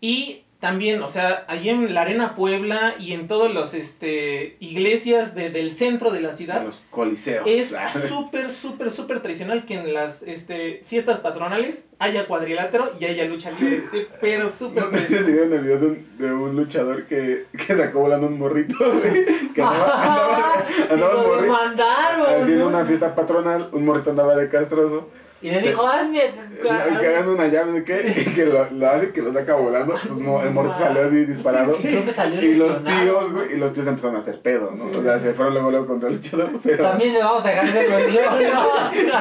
y 0.00 0.43
también, 0.64 1.02
o 1.02 1.10
sea, 1.10 1.44
allí 1.46 1.68
en 1.68 1.92
la 1.92 2.00
Arena 2.00 2.34
Puebla 2.34 2.94
y 2.98 3.12
en 3.12 3.28
todas 3.28 3.52
las 3.52 3.74
este, 3.74 4.56
iglesias 4.60 5.34
de- 5.34 5.50
del 5.50 5.72
centro 5.72 6.10
de 6.10 6.22
la 6.22 6.32
ciudad, 6.32 6.64
los 6.64 6.82
coliseos. 6.88 7.44
es 7.46 7.76
súper, 8.08 8.48
súper, 8.48 8.90
súper 8.90 9.20
tradicional 9.20 9.66
que 9.66 9.74
en 9.74 9.92
las 9.92 10.22
este, 10.22 10.82
fiestas 10.86 11.20
patronales 11.20 11.88
haya 11.98 12.24
cuadrilátero 12.26 12.92
y 12.98 13.04
haya 13.04 13.26
lucha 13.26 13.50
libre. 13.50 13.82
Sí, 13.92 14.06
pero 14.22 14.48
súper 14.48 14.90
No 14.90 14.98
sé 15.00 15.18
si 15.22 15.32
vieron 15.32 15.52
el 15.52 15.60
video 15.60 15.78
de 15.80 15.86
un, 15.86 16.08
de 16.18 16.32
un 16.32 16.56
luchador 16.56 17.04
que, 17.08 17.44
que 17.66 17.76
sacó 17.76 18.00
volando 18.00 18.26
un 18.28 18.38
morrito, 18.38 18.74
güey. 18.80 19.52
Que 19.52 19.60
andaba, 19.60 20.02
andaba, 20.02 20.66
andaba 20.90 21.12
Y 21.14 21.18
un 21.18 21.26
morrito. 21.26 21.42
demandaron, 21.42 22.40
Haciendo 22.42 22.64
¿no? 22.70 22.78
una 22.78 22.86
fiesta 22.86 23.14
patronal, 23.14 23.68
un 23.72 23.84
morrito 23.84 24.08
andaba 24.08 24.34
de 24.34 24.48
castroso. 24.48 25.10
Y 25.42 25.50
le 25.50 25.60
dijo, 25.60 25.86
hazme. 25.86 26.22
No, 26.62 26.98
que 26.98 27.06
hagan 27.06 27.28
una 27.28 27.46
llave 27.48 27.84
qué, 27.84 28.14
y 28.26 28.30
que 28.34 28.46
lo, 28.46 28.66
lo 28.70 28.88
hace 28.90 29.12
que 29.12 29.20
lo 29.20 29.30
saca 29.30 29.56
volando, 29.56 29.94
pues 30.06 30.18
no, 30.18 30.42
el 30.42 30.50
morrito 30.52 30.78
salió 30.78 31.04
así 31.04 31.26
disparado. 31.26 31.76
Sí, 31.76 32.02
salió 32.14 32.40
Y 32.42 32.54
los 32.54 32.82
tíos, 32.82 33.30
güey, 33.32 33.52
y 33.52 33.56
los 33.58 33.72
tíos 33.74 33.86
empezaron 33.86 34.16
a 34.16 34.20
hacer 34.20 34.40
pedo, 34.40 34.70
¿no? 34.74 34.86
O 34.98 35.02
sea, 35.02 35.20
se 35.20 35.34
fueron 35.34 35.52
luego, 35.52 35.70
luego 35.70 35.86
contra 35.86 36.08
el 36.08 36.14
luchador, 36.14 36.50
pero 36.62 36.84
También 36.88 37.12
le 37.12 37.18
vamos 37.22 37.44
a 37.44 37.48
dejar 37.50 37.64
ese 37.68 37.88
mención. 37.90 38.34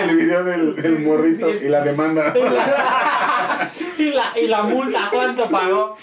el 0.10 0.16
video 0.16 0.44
del, 0.46 0.76
del 0.78 1.00
morrito 1.00 1.50
y 1.50 1.68
la 1.68 1.82
demanda. 1.82 2.34
y, 3.98 4.04
la, 4.12 4.40
y 4.40 4.48
la 4.48 4.64
multa, 4.64 5.10
¿cuánto 5.12 5.50
pagó? 5.50 5.98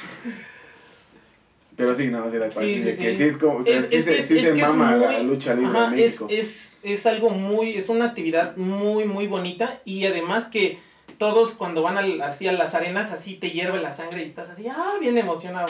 Pero 1.76 1.94
sí, 1.94 2.08
no, 2.08 2.30
sí, 2.30 2.36
la 2.36 2.50
Sí, 2.50 2.82
sí, 2.82 3.02
que 3.02 3.16
sí. 3.16 3.24
es 3.24 3.38
como, 3.38 3.58
o 3.58 3.62
sea, 3.62 3.78
Es- 3.78 3.88
sí 3.88 3.96
es 3.96 4.04
se, 4.04 4.18
es 4.18 4.26
se 4.26 4.54
mama 4.54 4.96
la 4.96 5.12
muy- 5.12 5.22
lucha 5.28 5.54
libre 5.54 5.78
Ajá, 5.78 5.86
en 5.86 5.96
México. 5.96 6.26
es, 6.28 6.69
es 6.82 7.06
algo 7.06 7.30
muy, 7.30 7.76
es 7.76 7.88
una 7.88 8.06
actividad 8.06 8.56
muy, 8.56 9.04
muy 9.04 9.26
bonita 9.26 9.80
y 9.84 10.06
además 10.06 10.46
que 10.46 10.78
todos 11.18 11.50
cuando 11.52 11.82
van 11.82 11.98
al- 11.98 12.22
así 12.22 12.48
a 12.48 12.52
las 12.52 12.74
arenas 12.74 13.12
así 13.12 13.34
te 13.34 13.50
hierve 13.50 13.80
la 13.80 13.92
sangre 13.92 14.22
y 14.22 14.26
estás 14.26 14.50
así, 14.50 14.66
ah, 14.68 14.94
bien 15.00 15.18
emocionado. 15.18 15.68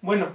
Bueno, 0.00 0.28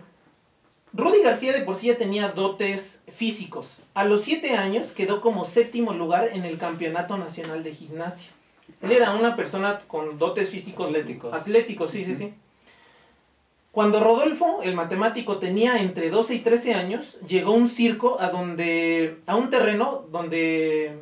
Rudy 0.93 1.21
García 1.21 1.53
de 1.53 1.61
por 1.61 1.75
sí 1.75 1.87
ya 1.87 1.97
tenía 1.97 2.29
dotes 2.29 3.01
físicos. 3.13 3.81
A 3.93 4.05
los 4.05 4.23
siete 4.23 4.55
años 4.55 4.91
quedó 4.91 5.21
como 5.21 5.45
séptimo 5.45 5.93
lugar 5.93 6.29
en 6.33 6.45
el 6.45 6.57
Campeonato 6.57 7.17
Nacional 7.17 7.63
de 7.63 7.73
Gimnasia. 7.73 8.29
Él 8.81 8.91
era 8.91 9.11
una 9.11 9.35
persona 9.35 9.79
con 9.87 10.17
dotes 10.17 10.49
físicos 10.49 10.87
Atléticos. 10.87 11.33
Atléticos, 11.33 11.91
sí, 11.91 12.05
sí, 12.05 12.15
sí. 12.15 12.33
Cuando 13.77 13.99
Rodolfo, 13.99 14.61
el 14.63 14.73
matemático, 14.73 15.37
tenía 15.37 15.77
entre 15.79 16.09
12 16.09 16.33
y 16.33 16.39
13 16.39 16.73
años, 16.73 17.19
llegó 17.27 17.51
un 17.53 17.69
circo 17.69 18.17
a 18.19 18.31
donde 18.31 19.17
a 19.27 19.35
un 19.35 19.51
terreno 19.51 20.05
donde 20.11 20.97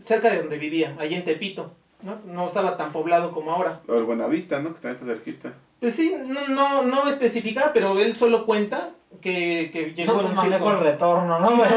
cerca 0.00 0.28
de 0.32 0.38
donde 0.38 0.58
vivía, 0.58 0.96
allí 0.98 1.14
en 1.14 1.24
Tepito, 1.24 1.70
¿no? 2.02 2.16
No 2.26 2.44
estaba 2.48 2.76
tan 2.76 2.90
poblado 2.90 3.30
como 3.30 3.52
ahora. 3.52 3.82
O 3.86 3.94
el 3.94 4.02
Buenavista, 4.02 4.58
¿no? 4.58 4.70
Que 4.74 4.80
también 4.80 4.94
está 4.96 5.06
cerquita. 5.06 5.52
Pues 5.78 5.94
sí, 5.94 6.12
no 6.26 6.48
no 6.48 6.82
no 6.82 7.08
especifica, 7.08 7.70
pero 7.72 7.96
él 8.00 8.16
solo 8.16 8.46
cuenta 8.46 8.90
que, 9.20 9.70
que 9.72 9.92
llegó 9.94 10.14
Yo 10.14 10.18
a 10.18 10.22
te 10.22 10.26
un 10.30 10.34
manejo 10.34 10.70
el 10.70 10.76
circo. 10.76 10.90
retorno, 10.90 11.38
¿no? 11.38 11.48
Pero 11.56 11.70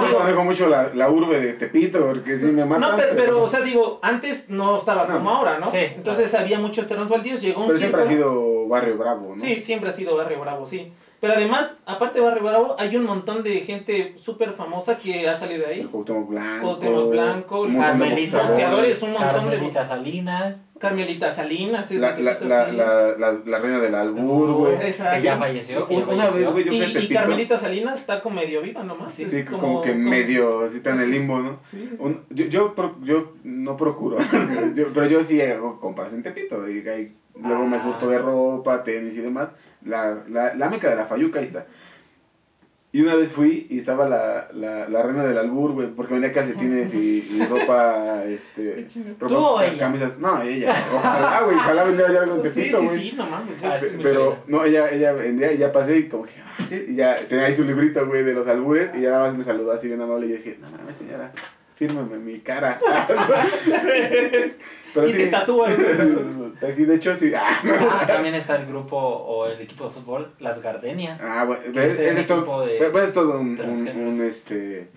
Yo 0.00 0.06
digo, 0.08 0.18
manejo 0.18 0.44
mucho 0.44 0.68
la, 0.68 0.90
la 0.94 1.08
urbe 1.10 1.38
de 1.40 1.52
Tepito, 1.52 2.04
porque 2.04 2.36
sí 2.36 2.46
me 2.46 2.64
matan. 2.64 2.90
no, 2.90 2.96
pero, 2.96 3.12
pero, 3.14 3.42
o 3.44 3.46
sea, 3.48 3.60
digo, 3.60 4.00
antes 4.02 4.48
no 4.50 4.78
estaba 4.78 5.06
No. 5.06 5.14
como 5.18 5.30
ahora, 5.30 5.60
¿no? 5.60 5.70
Sí, 5.70 5.78
Entonces 5.78 6.34
había 6.34 6.58
muchos 6.58 6.88
terrenos 6.88 7.08
baldíos, 7.08 7.40
llegó 7.40 7.60
un 7.60 7.66
Pero 7.68 7.78
siempre 7.78 8.02
ha 8.02 8.06
circo- 8.06 8.55
Barrio 8.68 8.96
Bravo, 8.98 9.34
¿no? 9.36 9.40
Sí, 9.40 9.60
siempre 9.60 9.90
ha 9.90 9.92
sido 9.92 10.16
Barrio 10.16 10.40
Bravo, 10.40 10.66
sí. 10.66 10.92
Pero 11.20 11.32
además, 11.32 11.74
aparte 11.86 12.18
de 12.18 12.24
Barrio 12.26 12.42
Bravo, 12.44 12.76
hay 12.78 12.94
un 12.96 13.04
montón 13.04 13.42
de 13.42 13.60
gente 13.60 14.14
súper 14.18 14.52
famosa 14.52 14.98
que 14.98 15.28
ha 15.28 15.38
salido 15.38 15.66
de 15.66 15.72
El 15.74 15.80
ahí. 15.80 15.86
Cuauhtémoc 15.86 16.28
Blanco. 16.28 16.60
Cuauhtémoc 16.66 17.10
Blanco, 17.10 17.60
un 17.62 17.72
montón 17.72 17.98
de 17.98 18.04
Carmelita, 18.06 18.42
boxeadores. 18.42 19.02
un 19.02 19.12
montón 19.12 19.28
de 19.28 19.34
Carmelita 19.34 19.80
box- 19.80 19.88
Salinas, 19.88 20.56
Carmelita 20.78 21.32
Salinas, 21.32 21.90
es 21.90 22.00
La, 22.00 22.18
la, 22.18 22.38
la, 22.40 22.72
la, 22.72 23.16
la, 23.18 23.32
la 23.44 23.58
reina 23.58 23.80
del 23.80 23.94
albur, 23.94 24.52
güey. 24.52 24.78
Que 24.78 24.92
ya 25.22 25.38
falleció. 25.38 25.86
una 25.88 26.06
falleció. 26.06 26.32
vez, 26.34 26.50
güey, 26.52 26.64
yo 26.64 26.72
Y, 26.72 26.80
fui 26.82 26.90
y 26.90 26.92
Tepito. 26.94 27.14
Carmelita 27.14 27.58
Salinas 27.58 28.00
está 28.00 28.20
como 28.20 28.36
medio 28.36 28.60
viva 28.62 28.82
nomás. 28.84 29.12
Sí, 29.12 29.24
sí, 29.26 29.44
como, 29.44 29.80
que 29.82 29.94
medio, 29.94 30.64
así 30.64 30.78
está 30.78 30.90
en 30.90 31.00
el 31.00 31.10
limbo, 31.10 31.38
¿no? 31.38 31.60
Sí. 31.70 31.90
Un- 31.98 32.24
yo, 32.30 32.46
yo, 32.46 32.74
pro- 32.74 32.96
yo 33.02 33.32
no 33.44 33.76
procuro, 33.76 34.16
yo- 34.74 34.88
pero 34.92 35.06
yo 35.06 35.24
sí 35.24 35.40
hago 35.40 35.80
compras 35.80 36.12
en 36.12 36.22
Tepito. 36.22 36.68
Y 36.68 36.82
luego 37.42 37.66
me 37.66 37.76
Ah. 37.76 37.82
surto 37.82 38.08
de 38.08 38.18
ropa, 38.18 38.82
tenis 38.84 39.16
y 39.16 39.20
demás. 39.20 39.48
La, 39.84 40.22
la, 40.28 40.54
la 40.54 40.68
meca 40.68 40.90
de 40.90 40.96
la 40.96 41.06
Fayuca, 41.06 41.38
ahí 41.38 41.44
está. 41.46 41.66
Y 42.92 43.02
una 43.02 43.14
vez 43.14 43.30
fui 43.32 43.66
y 43.68 43.78
estaba 43.78 44.08
la, 44.08 44.48
la, 44.54 44.88
la 44.88 45.02
reina 45.02 45.22
del 45.24 45.36
albur, 45.36 45.72
güey, 45.72 45.88
porque 45.88 46.14
vendía 46.14 46.32
calcetines 46.32 46.94
y, 46.94 47.28
y 47.30 47.46
ropa, 47.46 48.24
este, 48.24 48.86
ropa, 49.18 49.66
¿Tú 49.70 49.78
camisas. 49.78 50.18
No, 50.18 50.40
ella. 50.40 50.74
Ojalá, 50.94 51.42
güey, 51.42 51.56
ojalá 51.56 51.84
vendiera 51.84 52.10
yo 52.12 52.20
algo 52.22 52.36
en 52.36 52.42
Tepito, 52.42 52.80
sí, 52.80 52.86
güey. 52.86 52.98
sí, 53.10 53.12
no 53.16 53.26
mames. 53.26 53.62
Ah, 53.62 53.76
es- 53.76 53.82
sí. 53.82 53.86
Pe- 53.88 53.94
muy 53.96 54.02
Pero, 54.04 54.38
no, 54.46 54.64
ella, 54.64 54.88
ella 54.90 55.12
vendía 55.12 55.52
y 55.52 55.58
ya 55.58 55.72
pasé 55.72 55.98
y 55.98 56.08
como 56.08 56.24
que, 56.24 56.32
ah, 56.40 56.64
sí, 56.66 56.86
y 56.88 56.94
ya 56.94 57.16
tenía 57.28 57.46
ahí 57.46 57.54
su 57.54 57.64
librito, 57.64 58.06
güey, 58.06 58.22
de 58.22 58.32
los 58.32 58.46
albures 58.46 58.90
y 58.94 59.02
ya 59.02 59.10
nada 59.10 59.26
más 59.26 59.36
me 59.36 59.44
saludó 59.44 59.72
así 59.72 59.88
bien 59.88 60.00
amable 60.00 60.26
y 60.28 60.30
yo 60.30 60.36
dije, 60.36 60.58
no 60.60 60.70
mames, 60.70 60.96
señora, 60.96 61.32
fírmame 61.76 62.18
mi 62.18 62.40
cara. 62.40 62.80
Pero 64.94 65.08
Y 65.08 65.12
sí. 65.12 65.18
te 65.18 65.26
tatúas. 65.28 65.72
Aquí, 66.68 66.84
de 66.84 66.96
hecho, 66.96 67.14
sí. 67.14 67.32
Ah, 67.34 67.60
no. 67.62 67.74
Ah, 67.90 68.04
también 68.06 68.34
está 68.34 68.56
el 68.56 68.66
grupo 68.66 68.96
o 68.96 69.46
el 69.46 69.60
equipo 69.60 69.84
de 69.84 69.90
fútbol, 69.90 70.32
Las 70.40 70.62
Gardenias. 70.62 71.20
Ah, 71.22 71.44
bueno, 71.44 71.62
Que 71.72 71.86
es, 71.86 71.98
es 71.98 72.26
todo, 72.26 72.66
de 72.66 72.78
bueno, 72.90 73.06
es 73.06 73.12
todo 73.12 73.38
un, 73.38 73.60
un, 73.60 74.24
este, 74.24 74.88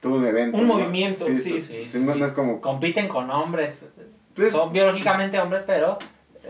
todo 0.00 0.16
un 0.16 0.26
evento. 0.26 0.58
Un 0.58 0.66
¿no? 0.66 0.74
movimiento, 0.74 1.24
sí, 1.26 1.38
sí, 1.38 1.60
sí, 1.60 1.88
sí. 1.88 1.98
no 2.00 2.12
es 2.26 2.32
como... 2.32 2.60
Compiten 2.60 3.06
con 3.06 3.30
hombres. 3.30 3.80
Pues, 4.34 4.50
Son 4.52 4.72
biológicamente 4.72 5.38
hombres, 5.38 5.62
pero. 5.66 5.98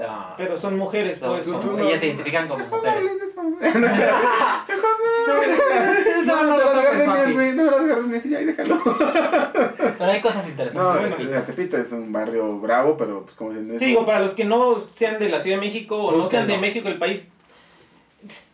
Ah, 0.01 0.35
Pero 0.37 0.57
son 0.59 0.77
mujeres, 0.77 1.19
son- 1.19 1.37
pues. 1.37 1.47
son- 1.47 1.61
tú 1.61 1.77
no- 1.77 1.87
ellas 1.87 2.01
se 2.01 2.07
identifican 2.07 2.49
como 2.49 2.65
no 2.65 2.77
mujeres. 2.77 3.03
no. 3.05 3.57
No, 6.25 6.43
no 6.43 6.57
No, 6.57 6.57
no. 7.57 8.83
Pero 9.99 10.11
hay 10.11 10.21
cosas 10.21 10.45
No, 10.45 10.51
interesantes. 10.51 11.01
bueno, 11.01 11.17
Bueno, 11.17 11.31
o 11.31 11.33
sea, 11.33 11.47
Tepito 11.47 11.77
es 11.77 11.93
un 11.93 12.13
barrio 12.13 12.59
bravo, 12.59 12.97
pero 12.97 13.23
pues 13.25 13.35
como 13.35 13.51
dicen 13.51 13.71
eso. 13.71 13.79
Sí, 13.79 13.87
digo, 13.87 14.07
para 14.07 14.21
los 14.21 14.33
que 14.33 14.45
no 14.45 14.83
sean 14.97 15.19
de 15.19 15.29
la 15.29 15.41
Ciudad 15.41 15.57
de 15.59 15.67
México 15.67 15.97
o 15.99 16.17
no 16.17 16.29
sean 16.29 16.47
de. 16.47 16.59
México, 16.59 16.89
el 16.89 16.99
país. 16.99 17.29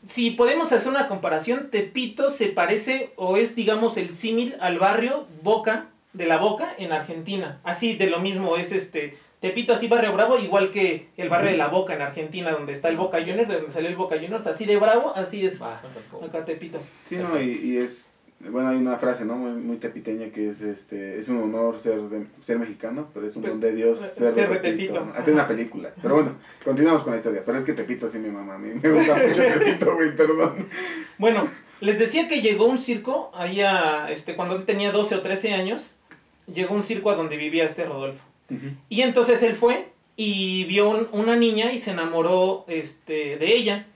Si 0.08 0.32
podemos 0.32 0.70
hacer 0.72 0.88
una 0.88 1.08
comparación, 1.08 1.70
Tepito 1.70 2.30
se 2.30 2.46
parece 2.48 3.12
o 3.16 3.36
es, 3.36 3.54
digamos, 3.54 3.96
el 3.96 4.12
símil 4.14 4.56
al 4.60 4.78
barrio 4.78 5.26
Boca, 5.42 5.86
de 6.12 6.26
la 6.26 6.36
Boca, 6.36 6.74
en 6.78 6.92
Argentina. 6.92 7.60
Así, 7.64 7.94
de 7.96 8.08
lo 8.10 8.18
mismo, 8.20 8.56
es 8.56 8.70
este. 8.72 9.16
Tepito, 9.42 9.74
así 9.74 9.88
barrio 9.88 10.12
bravo, 10.14 10.38
igual 10.38 10.70
que 10.70 11.08
el 11.18 11.28
barrio 11.28 11.50
de 11.50 11.56
la 11.58 11.66
Boca 11.68 11.94
en 11.94 12.00
Argentina, 12.00 12.50
donde 12.52 12.72
está 12.72 12.88
el 12.88 12.96
Boca 12.96 13.18
Juniors, 13.18 13.48
de 13.48 13.56
donde 13.56 13.72
salió 13.72 13.88
el 13.90 13.96
Boca 13.96 14.14
Juniors, 14.16 14.46
así 14.46 14.64
de 14.64 14.76
bravo, 14.78 15.12
así 15.14 15.44
es 15.44 15.60
va. 15.60 15.82
acá 16.24 16.44
Tepito. 16.44 16.78
Sí, 17.08 17.16
no, 17.16 17.38
y, 17.40 17.50
y 17.50 17.76
es, 17.78 18.06
bueno, 18.38 18.68
hay 18.68 18.76
una 18.76 18.96
frase, 18.98 19.24
¿no? 19.24 19.34
Muy, 19.34 19.50
muy 19.60 19.76
tepiteña 19.78 20.30
que 20.30 20.48
es, 20.50 20.62
este, 20.62 21.18
es 21.18 21.28
un 21.28 21.42
honor 21.42 21.78
ser, 21.80 22.00
de- 22.02 22.26
ser 22.40 22.58
mexicano, 22.60 23.08
pero 23.12 23.26
es 23.26 23.34
un 23.34 23.42
don 23.42 23.58
de 23.60 23.72
Dios 23.74 23.98
ser, 23.98 24.32
Ser 24.32 24.48
de 24.48 24.56
Tepito. 24.58 24.92
Tepito. 24.94 25.04
¿no? 25.06 25.12
Hasta 25.12 25.30
una 25.32 25.48
película. 25.48 25.90
Pero 26.00 26.14
bueno, 26.14 26.34
continuamos 26.64 27.02
con 27.02 27.10
la 27.12 27.18
historia. 27.18 27.42
Pero 27.44 27.58
es 27.58 27.64
que 27.64 27.72
Tepito 27.72 28.08
sí 28.08 28.18
mi 28.18 28.30
mamá, 28.30 28.54
a 28.54 28.58
mí 28.58 28.70
me 28.80 28.90
gusta 28.92 29.16
mucho 29.16 29.42
Tepito, 29.58 29.94
güey, 29.96 30.14
perdón. 30.16 30.68
Bueno, 31.18 31.48
les 31.80 31.98
decía 31.98 32.28
que 32.28 32.40
llegó 32.42 32.66
un 32.66 32.78
circo, 32.78 33.32
ahí 33.34 33.60
a, 33.60 34.08
este, 34.10 34.36
cuando 34.36 34.54
él 34.54 34.64
tenía 34.66 34.92
12 34.92 35.16
o 35.16 35.20
13 35.20 35.52
años, 35.52 35.94
llegó 36.52 36.74
un 36.76 36.84
circo 36.84 37.10
a 37.10 37.16
donde 37.16 37.36
vivía 37.36 37.64
este 37.64 37.84
Rodolfo. 37.84 38.22
Y 38.88 39.02
entonces 39.02 39.42
él 39.42 39.54
fue 39.54 39.88
y 40.16 40.64
vio 40.64 40.90
un- 40.90 41.08
una 41.12 41.36
niña 41.36 41.72
y 41.72 41.78
se 41.78 41.90
enamoró 41.92 42.64
este, 42.68 43.36
de 43.38 43.54
ella. 43.56 43.86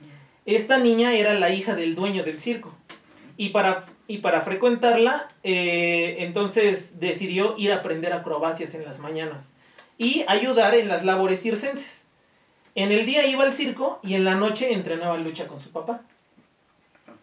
Esta 0.47 0.79
niña 0.79 1.13
era 1.13 1.35
la 1.35 1.51
hija 1.51 1.75
del 1.75 1.95
dueño 1.95 2.23
del 2.25 2.39
circo. 2.39 2.75
Y 3.37 3.51
para, 3.51 3.85
y 4.09 4.19
para 4.19 4.41
frecuentarla, 4.41 5.29
eh, 5.43 6.17
entonces 6.21 6.99
decidió 7.01 7.55
ir 7.59 7.73
a 7.73 7.77
aprender 7.77 8.13
acrobacias 8.15 8.75
en 8.75 8.85
las 8.85 8.99
mañanas 8.99 9.51
y 9.99 10.25
ayudar 10.29 10.75
en 10.75 10.89
las 10.89 11.05
labores 11.05 11.43
circenses. 11.43 12.03
En 12.75 12.93
el 12.93 13.05
día 13.07 13.27
iba 13.27 13.45
al 13.45 13.53
circo 13.53 14.01
y 14.03 14.15
en 14.15 14.25
la 14.25 14.35
noche 14.37 14.73
entrenaba 14.73 15.19
lucha 15.19 15.47
con 15.49 15.61
su 15.61 15.71
papá. 15.71 16.03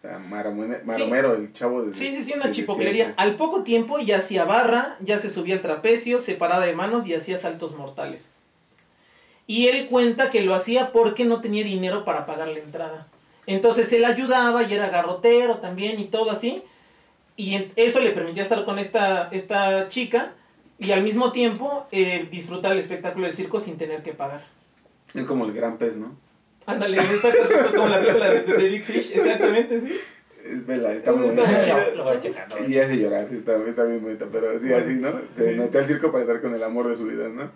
Sea, 0.04 0.18
Maromero, 0.18 1.34
el 1.34 1.54
chavo 1.54 1.82
de... 1.82 1.94
Sí, 1.94 2.10
sí, 2.10 2.24
sí, 2.24 2.34
una 2.34 2.50
chipoclería. 2.50 3.14
Al 3.16 3.36
poco 3.36 3.62
tiempo 3.62 3.98
ya 4.00 4.18
hacía 4.18 4.44
barra, 4.44 4.98
ya 5.00 5.18
se 5.18 5.30
subía 5.30 5.54
al 5.54 5.62
trapecio, 5.62 6.20
se 6.20 6.34
paraba 6.34 6.66
de 6.66 6.74
manos 6.74 7.06
y 7.06 7.14
hacía 7.14 7.38
saltos 7.38 7.74
mortales. 7.74 8.30
Y 9.46 9.68
él 9.68 9.86
cuenta 9.86 10.30
que 10.30 10.42
lo 10.42 10.54
hacía 10.54 10.92
porque 10.92 11.24
no 11.24 11.40
tenía 11.40 11.64
dinero 11.64 12.04
para 12.04 12.26
pagar 12.26 12.48
la 12.48 12.58
entrada. 12.58 13.06
Entonces 13.46 13.90
él 13.94 14.04
ayudaba 14.04 14.64
y 14.64 14.74
era 14.74 14.90
garrotero 14.90 15.56
también 15.60 15.98
y 15.98 16.04
todo 16.04 16.30
así. 16.30 16.62
Y 17.38 17.68
eso 17.74 17.98
le 18.00 18.10
permitía 18.10 18.42
estar 18.42 18.62
con 18.66 18.78
esta, 18.78 19.30
esta 19.32 19.88
chica 19.88 20.34
y 20.78 20.92
al 20.92 21.02
mismo 21.02 21.32
tiempo 21.32 21.86
eh, 21.90 22.28
disfrutar 22.30 22.72
el 22.72 22.78
espectáculo 22.80 23.26
del 23.26 23.36
circo 23.36 23.58
sin 23.58 23.78
tener 23.78 24.02
que 24.02 24.12
pagar. 24.12 24.44
Es 25.14 25.24
como 25.24 25.46
el 25.46 25.54
gran 25.54 25.78
pez, 25.78 25.96
¿no? 25.96 26.14
Ándale, 26.66 26.98
exactamente 26.98 27.76
como 27.76 27.88
la 27.88 28.00
película 28.00 28.30
de, 28.30 28.42
de 28.42 28.68
Big 28.68 28.82
Fish, 28.84 29.12
exactamente, 29.14 29.80
sí. 29.80 30.00
Es 30.44 30.66
vela, 30.66 30.92
está 30.92 31.12
muy 31.12 31.28
bonita. 31.34 31.88
Lo, 31.94 32.04
voy 32.04 32.16
a 32.16 32.20
checar. 32.20 32.48
Y 32.68 32.78
hace 32.78 32.98
llorar, 32.98 33.26
sí, 33.30 33.36
está, 33.36 33.56
está 33.66 33.84
bien 33.84 34.02
bonita, 34.02 34.26
pero 34.30 34.58
sí, 34.58 34.72
así, 34.72 34.94
¿no? 34.94 35.12
Se 35.36 35.52
Sí. 35.52 35.58
metió 35.58 35.80
al 35.80 35.86
circo 35.86 36.12
para 36.12 36.24
estar 36.24 36.40
con 36.42 36.54
el 36.54 36.62
amor 36.62 36.88
de 36.88 36.96
su 36.96 37.04
vida, 37.06 37.28
¿no? 37.28 37.50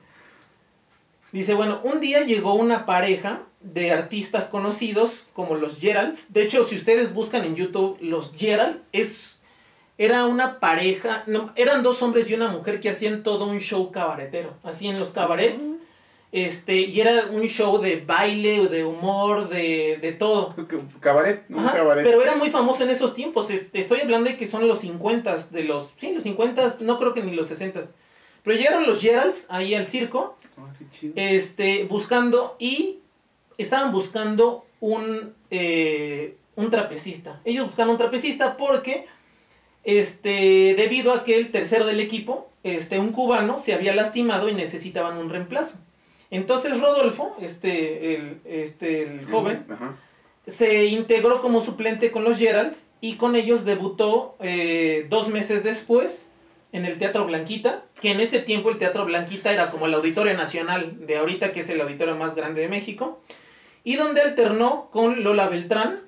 Dice, 1.32 1.52
bueno, 1.52 1.80
un 1.84 2.00
día 2.00 2.22
llegó 2.22 2.54
una 2.54 2.86
pareja 2.86 3.40
de 3.60 3.92
artistas 3.92 4.46
conocidos 4.46 5.26
como 5.34 5.56
los 5.56 5.78
Geralds. 5.78 6.32
De 6.32 6.42
hecho, 6.42 6.64
si 6.66 6.76
ustedes 6.76 7.12
buscan 7.12 7.44
en 7.44 7.56
YouTube 7.56 7.98
los 8.00 8.32
Geralds, 8.34 8.82
es, 8.92 9.38
era 9.98 10.24
una 10.24 10.58
pareja, 10.58 11.24
no, 11.26 11.52
eran 11.56 11.82
dos 11.82 12.02
hombres 12.02 12.30
y 12.30 12.34
una 12.34 12.48
mujer 12.48 12.80
que 12.80 12.88
hacían 12.88 13.22
todo 13.22 13.46
un 13.46 13.58
show 13.60 13.90
cabaretero. 13.92 14.54
Así 14.62 14.88
en 14.88 14.98
los 14.98 15.10
cabarets. 15.10 15.60
Este, 16.30 16.76
y 16.76 17.00
era 17.00 17.26
un 17.30 17.42
show 17.44 17.78
de 17.80 18.00
baile, 18.04 18.66
de 18.68 18.84
humor, 18.84 19.48
de, 19.48 19.98
de 20.02 20.12
todo. 20.12 20.54
Cabaret. 21.00 21.44
Un 21.48 21.60
Ajá, 21.60 21.72
cabaret. 21.78 22.04
pero 22.04 22.22
era 22.22 22.36
muy 22.36 22.50
famoso 22.50 22.82
en 22.84 22.90
esos 22.90 23.14
tiempos. 23.14 23.48
Estoy 23.72 24.00
hablando 24.02 24.28
de 24.30 24.36
que 24.36 24.46
son 24.46 24.68
los 24.68 24.80
50 24.80 25.36
de 25.50 25.64
los. 25.64 25.90
Sí, 25.98 26.12
los 26.12 26.22
50 26.24 26.76
no 26.80 26.98
creo 26.98 27.14
que 27.14 27.22
ni 27.22 27.32
los 27.32 27.48
60 27.48 27.80
Pero 28.42 28.56
llegaron 28.58 28.86
los 28.86 29.00
Geralds 29.00 29.46
ahí 29.48 29.74
al 29.74 29.86
circo 29.86 30.36
Ah, 30.58 30.70
qué 30.78 30.84
chido. 30.90 31.12
este, 31.16 31.84
buscando 31.84 32.56
y 32.58 32.98
estaban 33.56 33.90
buscando 33.90 34.66
un, 34.80 35.32
eh, 35.50 36.36
un 36.56 36.70
trapecista. 36.70 37.40
Ellos 37.46 37.66
buscaban 37.66 37.92
un 37.92 37.98
trapecista 37.98 38.58
porque, 38.58 39.06
este, 39.84 40.74
debido 40.76 41.12
a 41.12 41.24
que 41.24 41.36
el 41.38 41.50
tercero 41.50 41.86
del 41.86 42.00
equipo, 42.00 42.50
este, 42.64 42.98
un 42.98 43.12
cubano, 43.12 43.58
se 43.58 43.72
había 43.72 43.94
lastimado 43.94 44.48
y 44.50 44.54
necesitaban 44.54 45.16
un 45.16 45.30
reemplazo. 45.30 45.78
Entonces 46.30 46.80
Rodolfo, 46.80 47.36
este, 47.40 48.14
el, 48.14 48.40
este, 48.44 49.02
el 49.02 49.26
joven, 49.30 49.64
se 50.46 50.86
integró 50.86 51.40
como 51.40 51.64
suplente 51.64 52.10
con 52.10 52.24
los 52.24 52.38
Geralds 52.38 52.90
y 53.00 53.14
con 53.14 53.36
ellos 53.36 53.64
debutó 53.64 54.36
eh, 54.40 55.06
dos 55.08 55.28
meses 55.28 55.64
después 55.64 56.26
en 56.72 56.84
el 56.84 56.98
Teatro 56.98 57.24
Blanquita, 57.24 57.84
que 58.00 58.10
en 58.10 58.20
ese 58.20 58.40
tiempo 58.40 58.70
el 58.70 58.78
Teatro 58.78 59.04
Blanquita 59.06 59.52
era 59.52 59.70
como 59.70 59.86
el 59.86 59.94
Auditorio 59.94 60.36
Nacional 60.36 61.06
de 61.06 61.16
ahorita, 61.16 61.52
que 61.52 61.60
es 61.60 61.70
el 61.70 61.80
auditorio 61.80 62.14
más 62.14 62.34
grande 62.34 62.60
de 62.60 62.68
México, 62.68 63.20
y 63.84 63.96
donde 63.96 64.20
alternó 64.20 64.90
con 64.92 65.24
Lola 65.24 65.48
Beltrán, 65.48 66.00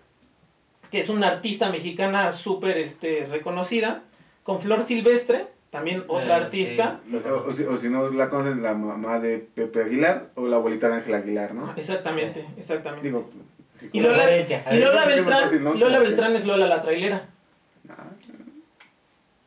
que 0.90 1.00
es 1.00 1.08
una 1.08 1.28
artista 1.28 1.70
mexicana 1.70 2.32
súper 2.32 2.76
este, 2.76 3.26
reconocida, 3.30 4.02
con 4.42 4.60
Flor 4.60 4.82
Silvestre, 4.82 5.46
también 5.70 6.04
otra 6.08 6.38
Eh, 6.38 6.44
artista. 6.44 7.00
sí. 7.08 7.16
O, 7.16 7.48
o 7.48 7.52
si, 7.52 7.62
o 7.64 7.76
si 7.78 7.88
no 7.88 8.10
la 8.10 8.28
conocen, 8.28 8.62
la 8.62 8.74
mamá 8.74 9.20
de 9.20 9.38
Pepe 9.38 9.82
Aguilar 9.82 10.30
o 10.34 10.46
la 10.46 10.56
abuelita 10.56 10.88
de 10.88 10.94
Ángel 10.96 11.14
Aguilar, 11.14 11.54
¿no? 11.54 11.72
Exactamente, 11.76 12.44
exactamente. 12.58 13.06
Digo, 13.06 13.30
y 13.92 14.00
Lola, 14.00 14.24
y 14.36 14.78
Lola. 14.78 15.04
Beltrán, 15.06 15.42
Fácil, 15.44 15.64
¿no? 15.64 15.74
Lola 15.74 15.84
Como 15.86 15.98
que- 16.00 16.06
Beltrán 16.08 16.36
es 16.36 16.44
Lola 16.46 16.66
la 16.66 16.82
trailera. 16.82 17.28
ah, 17.88 18.04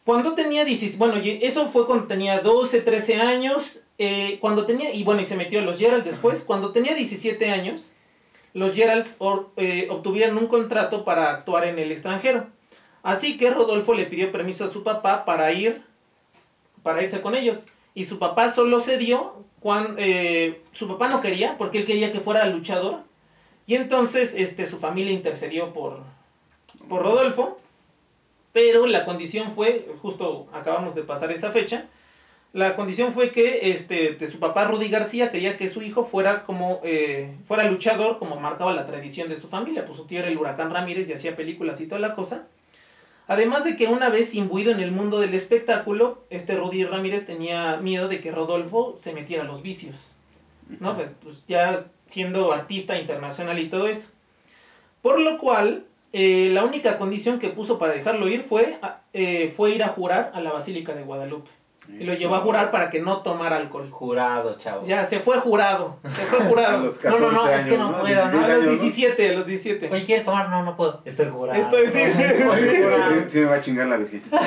Cuando 0.05 0.33
tenía 0.35 0.65
16, 0.65 0.97
bueno, 0.97 1.15
eso 1.23 1.67
fue 1.67 1.85
cuando 1.85 2.07
tenía 2.07 2.39
12, 2.39 2.81
13 2.81 3.15
años, 3.21 3.79
eh, 3.97 4.37
cuando 4.41 4.65
tenía, 4.65 4.93
y 4.93 5.03
bueno, 5.03 5.21
y 5.21 5.25
se 5.25 5.35
metió 5.35 5.59
a 5.59 5.63
los 5.63 5.77
Geralds 5.77 6.05
después, 6.05 6.43
cuando 6.43 6.71
tenía 6.71 6.93
17 6.95 7.49
años, 7.51 7.89
los 8.53 8.73
Geralds 8.73 9.15
or- 9.19 9.49
eh, 9.55 9.87
obtuvieron 9.89 10.37
un 10.37 10.47
contrato 10.47 11.05
para 11.05 11.29
actuar 11.31 11.65
en 11.65 11.79
el 11.79 11.91
extranjero. 11.91 12.47
Así 13.01 13.37
que 13.37 13.49
Rodolfo 13.49 13.93
le 13.93 14.05
pidió 14.05 14.31
permiso 14.31 14.65
a 14.65 14.69
su 14.69 14.83
papá 14.83 15.25
para 15.25 15.51
ir, 15.51 15.83
para 16.83 17.01
irse 17.01 17.21
con 17.21 17.35
ellos. 17.35 17.59
Y 17.95 18.05
su 18.05 18.19
papá 18.19 18.49
solo 18.49 18.79
cedió 18.79 19.33
cuando, 19.59 20.01
su 20.73 20.87
papá 20.87 21.07
no 21.09 21.21
quería, 21.21 21.57
porque 21.57 21.79
él 21.79 21.85
quería 21.85 22.11
que 22.11 22.19
fuera 22.19 22.45
luchador. 22.47 23.01
Y 23.65 23.75
entonces, 23.75 24.35
este, 24.35 24.67
su 24.67 24.77
familia 24.77 25.13
intercedió 25.13 25.73
por, 25.73 26.01
por 26.89 27.01
Rodolfo, 27.01 27.59
pero 28.51 28.85
la 28.85 29.05
condición 29.05 29.51
fue, 29.51 29.87
justo 30.01 30.47
acabamos 30.53 30.95
de 30.95 31.03
pasar 31.03 31.31
esa 31.31 31.51
fecha, 31.51 31.85
la 32.53 32.75
condición 32.75 33.13
fue 33.13 33.31
que 33.31 33.71
este, 33.71 34.13
de 34.13 34.27
su 34.27 34.37
papá 34.37 34.65
Rudy 34.65 34.87
García 34.87 35.31
quería 35.31 35.57
que 35.57 35.69
su 35.69 35.81
hijo 35.81 36.03
fuera 36.05 36.43
como 36.43 36.81
eh, 36.83 37.33
fuera 37.47 37.63
luchador, 37.63 38.19
como 38.19 38.39
marcaba 38.39 38.73
la 38.73 38.85
tradición 38.85 39.27
de 39.27 39.37
su 39.37 39.47
familia, 39.47 39.85
pues 39.85 39.97
su 39.97 40.05
tío 40.05 40.19
era 40.19 40.27
el 40.27 40.37
huracán 40.37 40.71
Ramírez 40.71 41.09
y 41.09 41.13
hacía 41.13 41.35
películas 41.35 41.81
y 41.81 41.87
toda 41.87 41.99
la 41.99 42.13
cosa. 42.13 42.47
Además 43.27 43.63
de 43.63 43.77
que 43.77 43.87
una 43.87 44.09
vez 44.09 44.35
imbuido 44.35 44.71
en 44.71 44.79
el 44.79 44.91
mundo 44.91 45.19
del 45.19 45.33
espectáculo, 45.33 46.23
este 46.29 46.55
Rudy 46.55 46.83
Ramírez 46.83 47.25
tenía 47.25 47.77
miedo 47.77 48.07
de 48.09 48.19
que 48.19 48.31
Rodolfo 48.31 48.97
se 48.99 49.13
metiera 49.13 49.43
a 49.43 49.47
los 49.47 49.61
vicios, 49.61 49.95
¿no? 50.79 50.97
Pues 51.21 51.45
ya 51.47 51.85
siendo 52.09 52.51
artista 52.51 52.99
internacional 52.99 53.59
y 53.59 53.69
todo 53.69 53.87
eso. 53.87 54.07
Por 55.01 55.19
lo 55.19 55.37
cual, 55.37 55.85
eh, 56.11 56.49
la 56.53 56.63
única 56.63 56.97
condición 56.97 57.39
que 57.39 57.49
puso 57.49 57.79
para 57.79 57.93
dejarlo 57.93 58.27
ir 58.27 58.43
fue, 58.43 58.77
eh, 59.13 59.53
fue 59.55 59.71
ir 59.71 59.83
a 59.83 59.89
jurar 59.89 60.31
a 60.33 60.41
la 60.41 60.51
Basílica 60.51 60.93
de 60.93 61.03
Guadalupe. 61.03 61.49
Y 61.89 62.05
lo 62.05 62.13
llevó 62.13 62.35
a 62.35 62.39
jurar 62.39 62.71
para 62.71 62.89
que 62.89 62.99
no 63.01 63.21
tomara 63.23 63.57
alcohol. 63.57 63.89
Jurado, 63.91 64.57
chavo. 64.57 64.87
Ya, 64.87 65.03
se 65.05 65.19
fue 65.19 65.37
jurado. 65.39 65.97
Se 66.03 66.21
fue 66.25 66.39
A 66.41 66.45
jurado. 66.45 66.85
los 66.85 67.03
No, 67.03 67.19
no, 67.19 67.31
no, 67.31 67.41
14 67.43 67.55
es 67.61 67.65
que 67.67 67.77
no 67.77 67.91
puedo, 67.99 68.05
16 68.05 68.33
¿no? 68.33 68.45
A 68.45 68.47
los 68.55 68.65
¿no? 68.65 68.71
17, 68.71 69.29
a 69.29 69.33
los 69.33 69.45
17. 69.45 69.89
Oye, 69.91 70.05
¿quieres 70.05 70.25
tomar? 70.25 70.49
No, 70.49 70.63
no 70.63 70.75
puedo. 70.77 71.01
Estoy 71.05 71.27
jurado. 71.29 71.59
Estoy, 71.59 71.87
sí, 71.87 71.99
sí. 72.11 72.23
Sí, 72.23 73.23
sí 73.27 73.39
me 73.39 73.45
va 73.45 73.55
a 73.55 73.61
chingar 73.61 73.87
la 73.87 73.97
virgencita. 73.97 74.39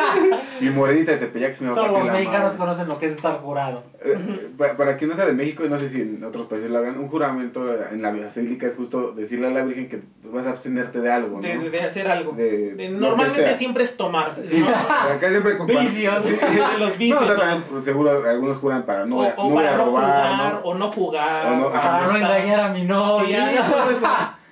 Mi 0.60 0.70
morenita 0.70 1.12
de 1.12 1.18
Tepeyac 1.18 1.54
se 1.54 1.64
me 1.64 1.70
va 1.70 1.74
a 1.74 1.76
Solo 1.76 1.88
partir 1.92 2.04
los 2.04 2.06
la 2.06 2.18
mexicanos 2.20 2.44
madre. 2.52 2.58
conocen 2.58 2.88
lo 2.88 2.98
que 2.98 3.06
es 3.06 3.12
estar 3.12 3.36
jurado. 3.40 3.82
Eh, 4.04 4.48
para, 4.56 4.76
para 4.76 4.96
quien 4.96 5.10
no 5.10 5.16
sea 5.16 5.26
de 5.26 5.32
México, 5.32 5.64
y 5.64 5.68
no 5.68 5.78
sé 5.78 5.88
si 5.88 6.00
en 6.02 6.22
otros 6.22 6.46
países 6.46 6.70
lo 6.70 6.78
hagan, 6.78 6.98
un 6.98 7.08
juramento 7.08 7.66
en 7.90 8.00
la 8.02 8.12
basílica 8.12 8.66
es 8.66 8.76
justo 8.76 9.12
decirle 9.12 9.48
a 9.48 9.50
la 9.50 9.62
Virgen 9.64 9.88
que 9.88 10.00
vas 10.24 10.46
a 10.46 10.50
abstenerte 10.50 11.00
de 11.00 11.10
algo, 11.10 11.36
¿no? 11.40 11.42
De, 11.42 11.70
de- 11.70 11.80
hacer 11.80 12.08
algo. 12.10 12.32
De- 12.32 12.74
De- 12.74 12.88
normalmente 12.90 13.54
siempre 13.54 13.84
es 13.84 13.96
tomar. 13.96 14.36
Sí, 14.42 14.60
¿no? 14.60 14.68
acá 15.12 15.28
siempre 15.30 15.56
con 15.58 15.66
Vicios. 15.66 16.24
Sí. 16.24 16.36
Los 16.78 16.98
vicios. 16.98 17.20
No, 17.20 17.26
o 17.26 17.28
sea, 17.28 17.36
también, 17.38 17.64
pues, 17.70 17.84
seguro 17.84 18.10
algunos 18.28 18.56
juran 18.58 18.82
para 18.84 19.04
no, 19.06 19.18
o, 19.18 19.22
no 19.24 19.44
voy 19.44 19.56
para 19.56 19.74
a 19.74 19.76
no 19.78 19.84
robar, 19.84 20.04
jugar, 20.36 20.52
¿no? 20.52 20.58
o 20.60 20.74
no 20.74 20.88
jugar. 20.92 21.46
O 21.46 21.56
no- 21.56 21.68
ajá. 21.68 21.80
Para 22.00 22.06
no 22.08 22.16
engañar 22.16 22.60
a 22.60 22.68
mi 22.68 22.84
novia. 22.84 23.50
Sí, 23.50 23.56
todo 23.70 23.90
eso. 23.90 24.06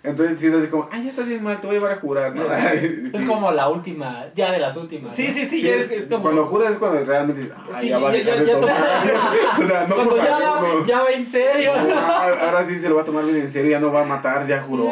Entonces 0.07 0.38
sí 0.38 0.49
es 0.49 0.52
así 0.54 0.66
como, 0.66 0.87
ay, 0.93 1.04
ya 1.04 1.11
estás 1.11 1.26
bien 1.26 1.43
mal, 1.43 1.59
te 1.62 1.66
voy 1.66 1.76
a 1.76 1.78
llevar 1.78 1.93
a 1.97 2.00
jurar, 2.00 2.35
¿no? 2.37 2.43
Es 2.45 3.11
Sí. 3.23 3.26
como 3.26 3.50
la 3.50 3.71
última, 3.71 4.26
ya 4.35 4.52
de 4.52 4.59
las 4.59 4.76
últimas. 4.76 5.14
Sí, 5.14 5.28
¿no? 5.28 5.33
sí, 5.35 5.40
sí, 5.40 5.47
Sí, 5.47 5.62
ya 5.62 5.76
es- 5.76 5.90
es, 5.90 5.93
es 6.02 6.09
como. 6.09 6.25
Cuando 6.25 6.45
juras 6.45 6.73
es 6.73 6.78
cuando 6.78 7.02
realmente 7.07 7.40
dices, 7.40 7.57
ay, 7.75 7.81
Sí, 7.85 7.88
ya 7.88 7.99
va 7.99 8.11
a 8.11 8.12
ya- 8.14 8.23
ya- 8.23 8.43
ya 8.45 8.61
tomar. 8.61 8.75
tomó. 8.76 9.64
o 9.64 9.66
sea, 9.66 9.87
no 9.88 9.95
Cuando 9.95 10.11
por 10.16 10.19
ya, 10.23 10.38
saberlo. 10.38 10.85
ya 10.85 11.02
va 11.04 11.09
en 11.11 11.26
serio. 11.26 11.73
No, 11.88 11.95
ah, 11.99 12.28
ahora 12.43 12.66
sí 12.66 12.78
se 12.81 12.88
lo 12.90 12.97
va 12.97 13.00
a 13.00 13.04
tomar 13.07 13.25
bien 13.25 13.37
en 13.38 13.50
serio, 13.50 13.71
ya 13.71 13.81
no 13.81 13.90
va 13.93 14.02
a 14.02 14.04
matar, 14.04 14.47
ya 14.47 14.61
juró. 14.61 14.90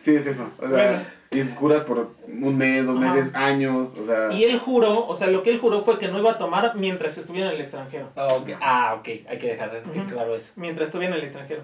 sí, 0.00 0.14
es 0.16 0.26
eso. 0.26 0.44
O 0.60 0.68
sea, 0.68 1.10
y 1.34 1.54
juras 1.56 1.82
por 1.82 2.10
un 2.28 2.56
mes, 2.56 2.86
dos 2.86 3.02
Ajá. 3.02 3.14
meses, 3.14 3.34
años, 3.34 3.88
o 4.00 4.06
sea. 4.06 4.32
Y 4.32 4.44
él 4.44 4.58
juró, 4.58 5.06
o 5.06 5.16
sea, 5.16 5.26
lo 5.28 5.42
que 5.42 5.50
él 5.50 5.58
juró 5.58 5.82
fue 5.82 5.98
que 5.98 6.08
no 6.08 6.18
iba 6.18 6.32
a 6.32 6.38
tomar 6.38 6.74
mientras 6.76 7.16
estuviera 7.18 7.50
en 7.50 7.56
el 7.56 7.62
extranjero. 7.62 8.08
Ok, 8.16 8.50
Ah, 8.60 8.96
ok, 8.98 9.08
hay 9.28 9.38
que 9.38 9.46
dejar 9.48 9.82
Ujú. 9.86 10.06
claro 10.08 10.34
eso. 10.36 10.50
Mientras 10.56 10.86
estuviera 10.88 11.14
en 11.14 11.20
el 11.20 11.24
extranjero. 11.26 11.62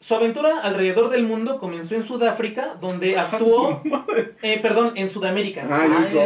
Su 0.00 0.14
aventura 0.14 0.60
alrededor 0.62 1.10
del 1.10 1.24
mundo 1.24 1.58
comenzó 1.58 1.94
en 1.94 2.04
Sudáfrica, 2.04 2.76
donde 2.80 3.18
actuó. 3.18 3.82
eh, 4.42 4.58
perdón, 4.62 4.92
en 4.96 5.10
Sudamérica. 5.10 5.66
Ay, 5.70 5.90
Ay, 5.94 6.06
hijo. 6.10 6.22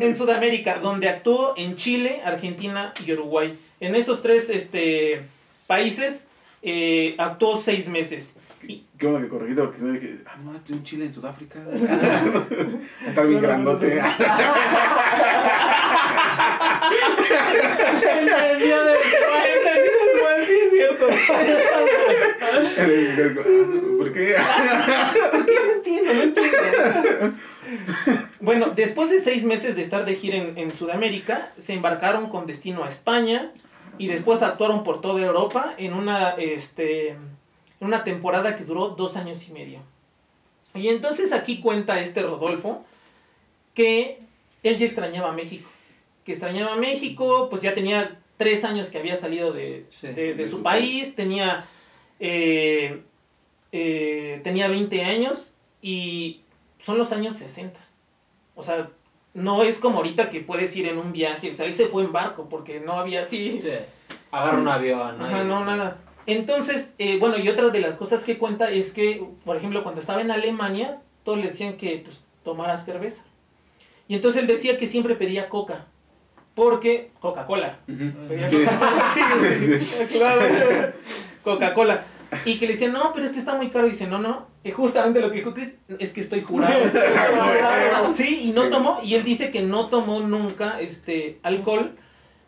en 0.00 0.14
Sudamérica, 0.14 0.78
donde 0.80 1.08
actuó 1.08 1.54
en 1.56 1.76
Chile, 1.76 2.20
Argentina 2.24 2.92
y 3.06 3.12
Uruguay. 3.12 3.58
En 3.80 3.94
esos 3.94 4.20
tres 4.20 4.50
este, 4.50 5.22
países 5.66 6.26
eh, 6.62 7.14
actuó 7.18 7.58
seis 7.58 7.88
meses. 7.88 8.34
Qué 8.66 9.06
bueno 9.06 9.20
que 9.20 9.28
corregiste 9.28 9.62
porque 9.62 9.78
si 9.78 9.84
no 9.84 9.92
dije, 9.92 10.18
ah, 10.26 10.36
no, 10.42 10.56
estoy 10.56 10.76
en 10.76 10.84
Chile, 10.84 11.04
en 11.06 11.12
Sudáfrica. 11.12 11.58
Está 13.06 13.22
bien 13.22 13.42
grandote. 13.42 13.98
Entendió 18.20 18.84
de 18.84 18.94
Pues 20.20 20.46
sí, 20.46 20.54
es 20.64 20.70
cierto. 20.70 21.06
¿Por 23.98 24.12
qué? 24.12 24.36
¿Por 25.32 25.46
qué 25.46 25.54
no 25.54 25.72
entiendo? 25.72 26.14
No 26.14 26.22
entiendo. 26.22 26.58
Bueno, 28.40 28.70
después 28.70 29.10
de 29.10 29.20
seis 29.20 29.42
meses 29.44 29.76
de 29.76 29.82
estar 29.82 30.04
de 30.04 30.14
gira 30.14 30.36
en, 30.36 30.56
en 30.58 30.72
Sudamérica, 30.74 31.52
se 31.58 31.72
embarcaron 31.74 32.28
con 32.28 32.46
destino 32.46 32.84
a 32.84 32.88
España 32.88 33.50
y 33.98 34.08
después 34.08 34.42
actuaron 34.42 34.84
por 34.84 35.00
toda 35.00 35.22
Europa 35.22 35.72
en 35.78 35.94
una, 35.94 36.30
este, 36.32 37.16
una 37.84 38.04
temporada 38.04 38.56
que 38.56 38.64
duró 38.64 38.88
dos 38.90 39.16
años 39.16 39.46
y 39.48 39.52
medio. 39.52 39.80
Y 40.74 40.88
entonces 40.88 41.32
aquí 41.32 41.60
cuenta 41.60 42.00
este 42.00 42.22
Rodolfo 42.22 42.84
que 43.74 44.18
él 44.62 44.78
ya 44.78 44.86
extrañaba 44.86 45.32
México. 45.32 45.68
Que 46.24 46.32
extrañaba 46.32 46.76
México, 46.76 47.48
pues 47.50 47.62
ya 47.62 47.74
tenía 47.74 48.18
tres 48.36 48.64
años 48.64 48.88
que 48.90 48.98
había 48.98 49.16
salido 49.16 49.52
de, 49.52 49.86
Sí, 50.00 50.08
de- 50.08 50.14
de 50.14 50.34
de 50.34 50.48
su 50.48 50.62
país, 50.62 51.14
tenía, 51.14 51.66
eh, 52.18 53.02
eh, 53.72 54.40
tenía 54.42 54.68
20 54.68 55.02
años 55.04 55.50
y 55.82 56.40
son 56.80 56.98
los 56.98 57.12
años 57.12 57.36
60. 57.36 57.78
O 58.56 58.62
sea, 58.62 58.88
no 59.34 59.62
es 59.62 59.78
como 59.78 59.98
ahorita 59.98 60.30
que 60.30 60.40
puedes 60.40 60.74
ir 60.76 60.88
en 60.88 60.98
un 60.98 61.12
viaje. 61.12 61.52
O 61.52 61.56
sea, 61.56 61.66
él 61.66 61.74
se 61.74 61.86
fue 61.86 62.04
en 62.04 62.12
barco 62.12 62.48
porque 62.48 62.80
no 62.80 62.94
había 62.98 63.22
así. 63.22 63.60
Sí. 63.60 63.70
Agarra 64.30 64.58
un 64.58 64.68
avión. 64.68 65.20
Ajá, 65.22 65.42
y- 65.42 65.46
no, 65.46 65.64
nada. 65.64 65.98
Entonces, 66.26 66.94
eh, 66.98 67.18
bueno, 67.18 67.38
y 67.38 67.48
otra 67.48 67.68
de 67.68 67.80
las 67.80 67.94
cosas 67.94 68.24
que 68.24 68.38
cuenta 68.38 68.70
es 68.70 68.92
que, 68.92 69.24
por 69.44 69.56
ejemplo, 69.56 69.82
cuando 69.82 70.00
estaba 70.00 70.20
en 70.20 70.30
Alemania, 70.30 71.00
todos 71.22 71.38
le 71.38 71.46
decían 71.46 71.76
que 71.76 72.00
pues, 72.04 72.24
tomara 72.44 72.78
cerveza. 72.78 73.24
Y 74.08 74.14
entonces 74.14 74.42
él 74.42 74.46
decía 74.46 74.78
que 74.78 74.86
siempre 74.86 75.14
pedía 75.14 75.48
coca. 75.48 75.86
Porque, 76.54 77.10
Coca-Cola. 77.20 77.78
Pedía 77.86 78.48
Sí. 78.48 78.58
Coca-Cola. 78.64 79.12
Sí, 79.58 79.84
sí. 79.84 80.18
Coca-Cola. 81.42 82.04
Y 82.44 82.58
que 82.58 82.66
le 82.66 82.72
decían, 82.72 82.92
no, 82.92 83.12
pero 83.12 83.26
este 83.26 83.38
está 83.38 83.54
muy 83.54 83.68
caro. 83.70 83.86
Y 83.86 83.90
dice, 83.90 84.06
no, 84.06 84.18
no. 84.18 84.46
Y 84.62 84.70
justamente 84.70 85.20
lo 85.20 85.30
que 85.30 85.38
dijo 85.38 85.52
Chris 85.54 85.76
es 85.98 86.12
que 86.12 86.20
estoy 86.20 86.42
jurado. 86.42 86.80
Sí, 88.12 88.40
y 88.44 88.50
no 88.50 88.70
tomó. 88.70 89.00
Y 89.02 89.14
él 89.14 89.24
dice 89.24 89.50
que 89.50 89.62
no 89.62 89.88
tomó 89.88 90.20
nunca 90.20 90.80
este 90.80 91.38
alcohol 91.42 91.96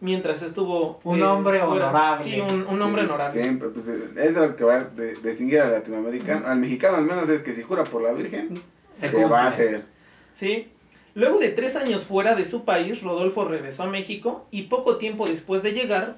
mientras 0.00 0.42
estuvo. 0.42 1.00
Un 1.04 1.20
eh, 1.20 1.24
hombre 1.24 1.59
fuera. 1.61 1.88
honorable. 1.88 2.24
Sí, 2.24 2.40
un, 2.40 2.66
un 2.66 2.82
hombre 2.82 3.02
honorable. 3.02 3.40
Siempre, 3.42 3.68
pues 3.68 3.87
es 3.88 4.35
lo 4.37 4.56
que 4.56 4.64
va 4.64 4.76
a 4.76 4.85
de- 4.85 5.14
distinguir 5.14 5.61
al 5.61 5.72
latinoamericano, 5.72 6.46
al 6.46 6.59
mexicano 6.59 6.96
al 6.98 7.04
menos 7.04 7.28
es 7.28 7.42
que 7.42 7.52
si 7.54 7.62
jura 7.62 7.85
por 7.85 8.02
la 8.02 8.12
Virgen, 8.12 8.61
Se 8.92 9.09
se, 9.11 9.24
va 9.26 9.42
a 9.44 9.46
hacer. 9.48 9.85
Sí. 10.35 10.70
Luego 11.14 11.38
de 11.38 11.48
tres 11.48 11.76
años 11.76 12.04
fuera 12.04 12.35
de 12.35 12.44
su 12.44 12.64
país, 12.64 13.02
Rodolfo 13.02 13.44
regresó 13.46 13.85
a 13.85 13.87
México 13.87 14.46
y 14.50 14.64
poco 14.64 14.96
tiempo 14.98 15.26
después 15.26 15.62
de 15.62 15.72
llegar, 15.72 16.16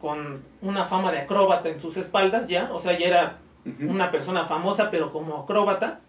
con 0.00 0.40
una 0.62 0.86
fama 0.86 1.12
de 1.12 1.18
acróbata 1.18 1.68
en 1.68 1.78
sus 1.78 1.98
espaldas 1.98 2.48
ya, 2.48 2.70
o 2.72 2.80
sea, 2.80 2.98
ya 2.98 3.06
era 3.06 3.38
una 3.86 4.10
persona 4.10 4.46
famosa, 4.46 4.90
pero 4.90 5.12
como 5.12 5.36
acróbata. 5.36 6.00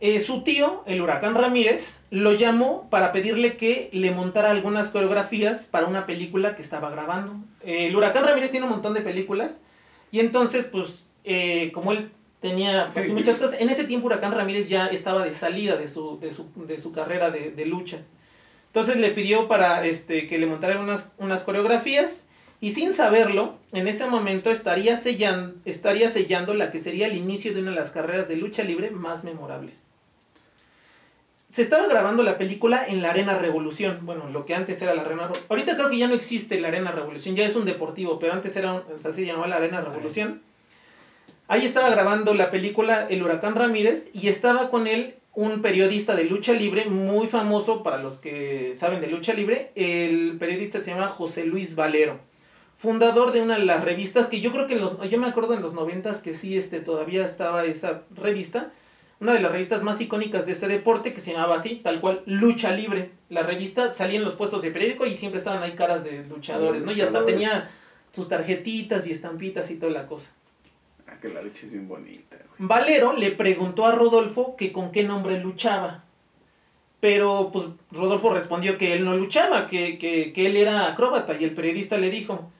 Eh, 0.00 0.20
su 0.20 0.42
tío, 0.42 0.82
el 0.86 1.00
huracán 1.00 1.34
Ramírez, 1.34 2.00
lo 2.10 2.32
llamó 2.32 2.88
para 2.90 3.12
pedirle 3.12 3.56
que 3.56 3.88
le 3.92 4.10
montara 4.12 4.50
algunas 4.50 4.88
coreografías 4.88 5.64
para 5.66 5.86
una 5.86 6.06
película 6.06 6.54
que 6.56 6.62
estaba 6.62 6.90
grabando. 6.90 7.34
Eh, 7.62 7.88
el 7.88 7.96
huracán 7.96 8.24
Ramírez 8.24 8.50
tiene 8.50 8.66
un 8.66 8.72
montón 8.72 8.94
de 8.94 9.00
películas 9.00 9.60
y 10.12 10.20
entonces, 10.20 10.64
pues, 10.64 11.04
eh, 11.24 11.70
como 11.72 11.92
él 11.92 12.10
tenía 12.40 12.90
pues, 12.92 13.06
Sí. 13.06 13.12
muchas 13.12 13.38
cosas, 13.38 13.60
en 13.60 13.68
ese 13.68 13.84
tiempo 13.84 14.06
Huracán 14.06 14.32
Ramírez 14.32 14.68
ya 14.68 14.86
estaba 14.86 15.24
de 15.24 15.34
salida 15.34 15.76
de 15.76 15.88
su, 15.88 16.20
de 16.20 16.30
su, 16.30 16.46
de 16.66 16.78
su 16.78 16.92
carrera 16.92 17.30
de, 17.30 17.50
de 17.50 17.66
luchas. 17.66 18.02
Entonces 18.68 18.96
le 18.98 19.10
pidió 19.10 19.48
para 19.48 19.84
este, 19.84 20.28
que 20.28 20.38
le 20.38 20.46
montara 20.46 20.80
unas, 20.80 21.10
unas 21.18 21.42
coreografías 21.42 22.26
y 22.60 22.70
sin 22.72 22.92
saberlo, 22.92 23.56
en 23.72 23.88
ese 23.88 24.06
momento 24.06 24.50
estaría 24.50 24.96
sellando, 24.96 25.56
estaría 25.64 26.08
sellando 26.08 26.54
la 26.54 26.70
que 26.70 26.78
sería 26.80 27.06
el 27.08 27.16
inicio 27.16 27.54
de 27.54 27.62
una 27.62 27.70
de 27.72 27.76
las 27.76 27.90
carreras 27.90 28.28
de 28.28 28.36
lucha 28.36 28.62
libre 28.62 28.90
más 28.90 29.24
memorables. 29.24 29.74
Se 31.48 31.62
estaba 31.62 31.86
grabando 31.86 32.22
la 32.22 32.36
película 32.36 32.86
en 32.86 33.00
la 33.00 33.10
Arena 33.10 33.38
Revolución, 33.38 34.00
bueno, 34.02 34.28
lo 34.30 34.44
que 34.44 34.54
antes 34.54 34.82
era 34.82 34.94
la 34.94 35.00
Arena 35.00 35.22
Revolución. 35.22 35.46
Ahorita 35.48 35.76
creo 35.76 35.88
que 35.88 35.96
ya 35.96 36.06
no 36.06 36.14
existe 36.14 36.60
la 36.60 36.68
Arena 36.68 36.92
Revolución, 36.92 37.36
ya 37.36 37.46
es 37.46 37.56
un 37.56 37.64
deportivo, 37.64 38.18
pero 38.18 38.34
antes 38.34 38.54
era 38.54 38.74
un, 38.74 38.82
se 39.14 39.24
llamaba 39.24 39.48
la 39.48 39.56
Arena 39.56 39.80
Revolución. 39.80 40.42
Ahí 41.46 41.64
estaba 41.64 41.88
grabando 41.88 42.34
la 42.34 42.50
película 42.50 43.06
El 43.08 43.22
Huracán 43.22 43.54
Ramírez 43.54 44.10
y 44.12 44.28
estaba 44.28 44.68
con 44.68 44.86
él 44.86 45.14
un 45.32 45.62
periodista 45.62 46.14
de 46.14 46.24
lucha 46.24 46.52
libre 46.52 46.84
muy 46.84 47.28
famoso 47.28 47.82
para 47.82 48.02
los 48.02 48.18
que 48.18 48.74
saben 48.76 49.00
de 49.00 49.06
lucha 49.06 49.32
libre. 49.32 49.72
El 49.74 50.36
periodista 50.38 50.82
se 50.82 50.90
llama 50.90 51.08
José 51.08 51.46
Luis 51.46 51.74
Valero, 51.74 52.18
fundador 52.76 53.32
de 53.32 53.40
una 53.40 53.56
de 53.56 53.64
las 53.64 53.82
revistas 53.82 54.26
que 54.26 54.42
yo 54.42 54.52
creo 54.52 54.66
que 54.66 54.74
en 54.74 54.82
los, 54.82 55.00
yo 55.08 55.18
me 55.18 55.28
acuerdo 55.28 55.54
en 55.54 55.62
los 55.62 55.72
noventas 55.72 56.20
que 56.20 56.34
sí 56.34 56.58
este, 56.58 56.80
todavía 56.80 57.24
estaba 57.24 57.64
esa 57.64 58.02
revista. 58.14 58.70
Una 59.20 59.32
de 59.32 59.40
las 59.40 59.50
revistas 59.50 59.82
más 59.82 60.00
icónicas 60.00 60.46
de 60.46 60.52
este 60.52 60.68
deporte 60.68 61.12
que 61.12 61.20
se 61.20 61.32
llamaba 61.32 61.56
así, 61.56 61.80
tal 61.82 62.00
cual, 62.00 62.22
Lucha 62.26 62.72
Libre. 62.72 63.10
La 63.30 63.42
revista 63.42 63.92
salía 63.92 64.18
en 64.18 64.24
los 64.24 64.34
puestos 64.34 64.62
de 64.62 64.70
periódico 64.70 65.06
y 65.06 65.16
siempre 65.16 65.38
estaban 65.38 65.62
ahí 65.62 65.72
caras 65.72 66.04
de 66.04 66.24
luchadores, 66.24 66.84
¿no? 66.84 66.92
Y 66.92 67.00
hasta 67.00 67.26
tenía 67.26 67.68
sus 68.12 68.28
tarjetitas 68.28 69.06
y 69.06 69.12
estampitas 69.12 69.70
y 69.70 69.74
toda 69.74 69.92
la 69.92 70.06
cosa. 70.06 70.30
Ah, 71.08 71.16
que 71.20 71.28
la 71.28 71.42
lucha 71.42 71.66
es 71.66 71.72
bien 71.72 71.88
bonita, 71.88 72.36
güey. 72.36 72.68
Valero 72.68 73.12
le 73.12 73.32
preguntó 73.32 73.86
a 73.86 73.92
Rodolfo 73.92 74.54
que 74.56 74.72
con 74.72 74.92
qué 74.92 75.02
nombre 75.02 75.40
luchaba. 75.40 76.04
Pero 77.00 77.50
pues 77.52 77.66
Rodolfo 77.92 78.34
respondió 78.34 78.76
que 78.76 78.92
él 78.92 79.04
no 79.04 79.16
luchaba, 79.16 79.68
que, 79.68 79.98
que, 79.98 80.32
que 80.32 80.46
él 80.46 80.56
era 80.56 80.88
acróbata 80.88 81.36
y 81.38 81.44
el 81.44 81.54
periodista 81.54 81.96
le 81.96 82.10
dijo, 82.10 82.50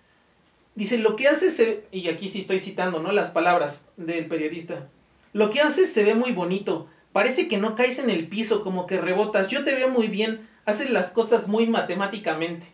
dice, 0.75 0.99
lo 0.99 1.17
que 1.17 1.29
hace. 1.29 1.85
Y 1.91 2.09
aquí 2.09 2.29
sí 2.29 2.41
estoy 2.41 2.61
citando, 2.61 3.01
¿no? 3.01 3.13
Las 3.13 3.31
palabras 3.31 3.87
del 3.97 4.27
periodista. 4.27 4.89
Lo 5.33 5.51
que 5.51 5.61
haces 5.61 5.93
se 5.93 6.05
ve 6.05 6.15
muy 6.15 6.33
bonito. 6.33 6.89
Parece 7.13 7.49
que 7.49 7.59
no 7.59 7.75
caes 7.75 7.99
en 7.99 8.11
el 8.11 8.29
piso, 8.29 8.63
como 8.63 8.87
que 8.87 9.01
rebotas. 9.01 9.49
Yo 9.49 9.65
te 9.65 9.75
veo 9.75 9.89
muy 9.89 10.09
bien. 10.09 10.47
Haces 10.65 10.91
las 10.91 11.11
cosas 11.11 11.49
muy 11.49 11.67
matemáticamente. 11.67 12.67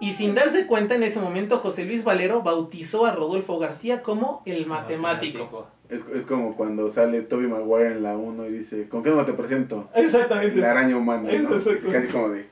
Y 0.00 0.14
sin 0.14 0.34
darse 0.34 0.66
cuenta, 0.66 0.94
en 0.94 1.02
ese 1.02 1.20
momento 1.20 1.58
José 1.58 1.84
Luis 1.84 2.04
Valero 2.04 2.42
bautizó 2.42 3.04
a 3.04 3.14
Rodolfo 3.14 3.58
García 3.58 4.02
como 4.02 4.42
el 4.46 4.66
matemático. 4.66 5.68
Es, 5.90 6.02
es 6.14 6.24
como 6.24 6.56
cuando 6.56 6.88
sale 6.88 7.20
Toby 7.20 7.48
Maguire 7.48 7.92
en 7.92 8.02
la 8.02 8.16
1 8.16 8.46
y 8.46 8.52
dice, 8.52 8.88
¿con 8.88 9.02
qué 9.02 9.10
no 9.10 9.26
te 9.26 9.34
presento? 9.34 9.90
Exactamente. 9.94 10.56
La 10.58 10.70
araña 10.70 10.96
humana, 10.96 11.30
¿no? 11.30 11.56
Eso, 11.56 11.70
Casi 11.90 12.08
como 12.08 12.30
de, 12.30 12.46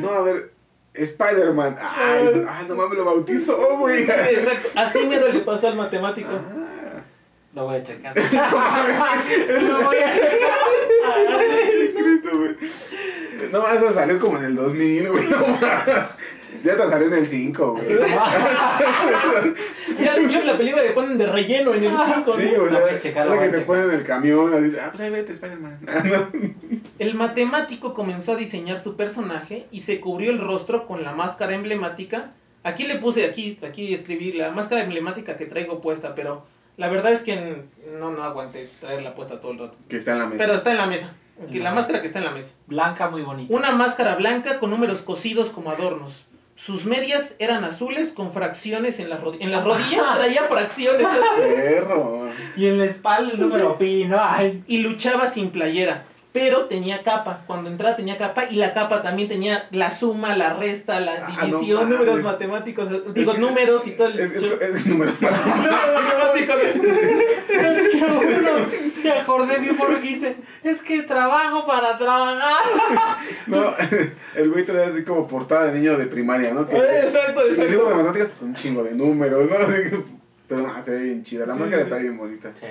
no, 0.00 0.10
a 0.10 0.20
ver, 0.22 0.52
Spider-Man. 0.94 1.76
Ay, 1.80 2.44
ay, 2.48 2.66
no 2.68 2.74
mames, 2.74 2.98
lo 2.98 3.04
bautizó, 3.04 3.78
güey. 3.78 4.02
Exacto. 4.02 4.68
Así 4.74 5.06
mero 5.06 5.28
le 5.28 5.40
pasó 5.40 5.68
al 5.68 5.76
matemático. 5.76 6.30
Ah. 6.32 6.61
Lo 7.54 7.64
voy 7.66 7.76
a 7.76 7.84
checar. 7.84 8.16
Lo 9.62 9.82
voy 9.84 9.96
a 9.98 10.12
Cristo, 11.94 12.30
güey. 12.38 12.56
No, 13.50 13.68
eso 13.68 13.92
salió 13.92 14.18
como 14.18 14.38
en 14.38 14.44
el 14.44 14.56
2000, 14.56 15.08
güey. 15.10 15.28
No, 15.28 15.36
ya 16.64 16.76
te 16.76 16.88
salió 16.88 17.08
en 17.08 17.14
el 17.14 17.26
5, 17.26 17.72
güey. 17.72 17.88
Ya 20.02 20.14
de 20.16 20.24
hecho 20.24 20.38
en 20.40 20.46
la 20.46 20.56
película 20.56 20.82
le 20.82 20.90
ponen 20.90 21.18
de 21.18 21.26
relleno 21.26 21.74
en 21.74 21.84
el 21.84 21.90
5. 21.90 22.32
Sí, 22.34 22.52
güey. 22.56 22.70
Lo 22.72 22.80
voy 22.80 22.90
a 22.90 22.92
Es 22.94 23.02
checar, 23.02 23.26
la 23.26 23.34
que 23.34 23.44
te 23.46 23.50
checar. 23.50 23.66
ponen 23.66 23.84
en 23.84 23.90
el 23.90 24.04
camión. 24.04 24.54
Así, 24.54 24.76
ah, 24.80 24.88
pues 24.90 25.00
ahí 25.02 25.10
vete, 25.10 25.32
Spider-Man. 25.32 25.78
Ah, 25.88 26.02
no. 26.04 26.28
El 26.98 27.14
matemático 27.14 27.94
comenzó 27.94 28.32
a 28.32 28.36
diseñar 28.36 28.78
su 28.78 28.96
personaje 28.96 29.66
y 29.70 29.80
se 29.80 30.00
cubrió 30.00 30.30
el 30.30 30.38
rostro 30.38 30.86
con 30.86 31.02
la 31.02 31.12
máscara 31.12 31.54
emblemática. 31.54 32.30
Aquí 32.64 32.84
le 32.84 32.96
puse, 32.98 33.24
aquí, 33.24 33.58
aquí 33.66 33.92
escribí 33.92 34.32
la 34.32 34.52
máscara 34.52 34.84
emblemática 34.84 35.36
que 35.36 35.46
traigo 35.46 35.80
puesta, 35.80 36.14
pero 36.14 36.46
la 36.76 36.88
verdad 36.88 37.12
es 37.12 37.22
que 37.22 37.64
no, 37.98 38.10
no 38.10 38.22
aguanté 38.22 38.68
traerla 38.80 39.14
puesta 39.14 39.40
todo 39.40 39.52
el 39.52 39.58
rato. 39.58 39.76
Que 39.88 39.98
está 39.98 40.12
en 40.12 40.18
la 40.18 40.26
mesa. 40.26 40.38
Pero 40.38 40.54
está 40.54 40.70
en 40.70 40.78
la 40.78 40.86
mesa. 40.86 41.14
que 41.50 41.58
la 41.58 41.72
máscara 41.72 42.00
que 42.00 42.06
está 42.06 42.18
en 42.18 42.24
la 42.24 42.30
mesa. 42.30 42.50
Blanca 42.66 43.10
muy 43.10 43.22
bonita. 43.22 43.54
Una 43.54 43.72
máscara 43.72 44.14
blanca 44.14 44.58
con 44.58 44.70
números 44.70 45.02
cosidos 45.02 45.50
como 45.50 45.70
adornos. 45.70 46.24
Sus 46.54 46.84
medias 46.84 47.34
eran 47.38 47.64
azules 47.64 48.12
con 48.12 48.32
fracciones 48.32 49.00
en 49.00 49.10
las 49.10 49.20
rodillas. 49.20 49.44
En 49.44 49.50
las 49.50 49.64
rodillas 49.64 50.02
traía 50.14 50.44
fracciones. 50.44 51.06
Perro. 51.38 52.28
Y 52.56 52.66
en 52.66 52.78
la 52.78 52.84
espalda 52.84 53.32
el 53.32 53.40
número 53.40 53.78
pi, 53.78 54.04
¿no? 54.04 54.18
Ay. 54.20 54.62
y 54.66 54.78
luchaba 54.78 55.28
sin 55.28 55.50
playera. 55.50 56.04
Pero 56.32 56.64
tenía 56.64 57.02
capa. 57.02 57.42
Cuando 57.46 57.68
entraba 57.68 57.94
tenía 57.94 58.16
capa 58.16 58.46
y 58.50 58.56
la 58.56 58.72
capa 58.72 59.02
también 59.02 59.28
tenía 59.28 59.66
la 59.70 59.90
suma, 59.90 60.34
la 60.34 60.54
resta, 60.54 60.98
la 60.98 61.26
Ah, 61.26 61.44
división, 61.46 61.90
no 61.90 61.96
números 61.98 62.22
matemáticos. 62.22 63.14
Digo, 63.14 63.34
números 63.34 63.86
y 63.86 63.90
todo 63.92 64.06
el 64.08 64.18
Es, 64.18 64.32
es, 64.36 64.42
es 64.42 64.86
números 64.86 65.14
matemáticos. 65.20 66.56
Es 66.62 66.74
que 67.92 68.04
uno, 68.04 68.66
me 69.04 69.10
acordé 69.12 69.58
de 69.60 69.70
un 69.70 69.76
morro 69.76 69.94
que 70.00 70.08
dice, 70.08 70.36
es 70.62 70.80
que 70.82 71.02
trabajo 71.02 71.66
para 71.66 71.98
trabajar. 71.98 72.52
No, 73.46 73.74
el 74.36 74.50
güey 74.50 74.64
trae 74.64 74.86
así 74.86 75.04
como 75.04 75.26
portada 75.26 75.66
de 75.66 75.78
niño 75.78 75.96
de 75.98 76.06
primaria, 76.06 76.54
¿no? 76.54 76.66
Que, 76.66 76.76
Exacto, 76.76 77.42
el 77.42 77.48
libro 77.48 77.66
de 77.66 77.66
exacto. 77.66 77.94
matemáticas 77.96 78.30
con 78.38 78.48
un 78.48 78.54
chingo 78.54 78.82
de 78.84 78.92
números, 78.92 79.50
¿no? 79.50 79.56
Pero 80.48 80.62
no, 80.62 80.84
se 80.84 80.90
ve 80.92 80.98
bien 81.04 81.22
chida. 81.24 81.46
La 81.46 81.54
Sí, 81.54 81.60
máscara 81.60 81.82
sí, 81.82 81.88
está 81.90 81.98
bien 82.02 82.16
bonita. 82.16 82.50
Sí. 82.58 82.66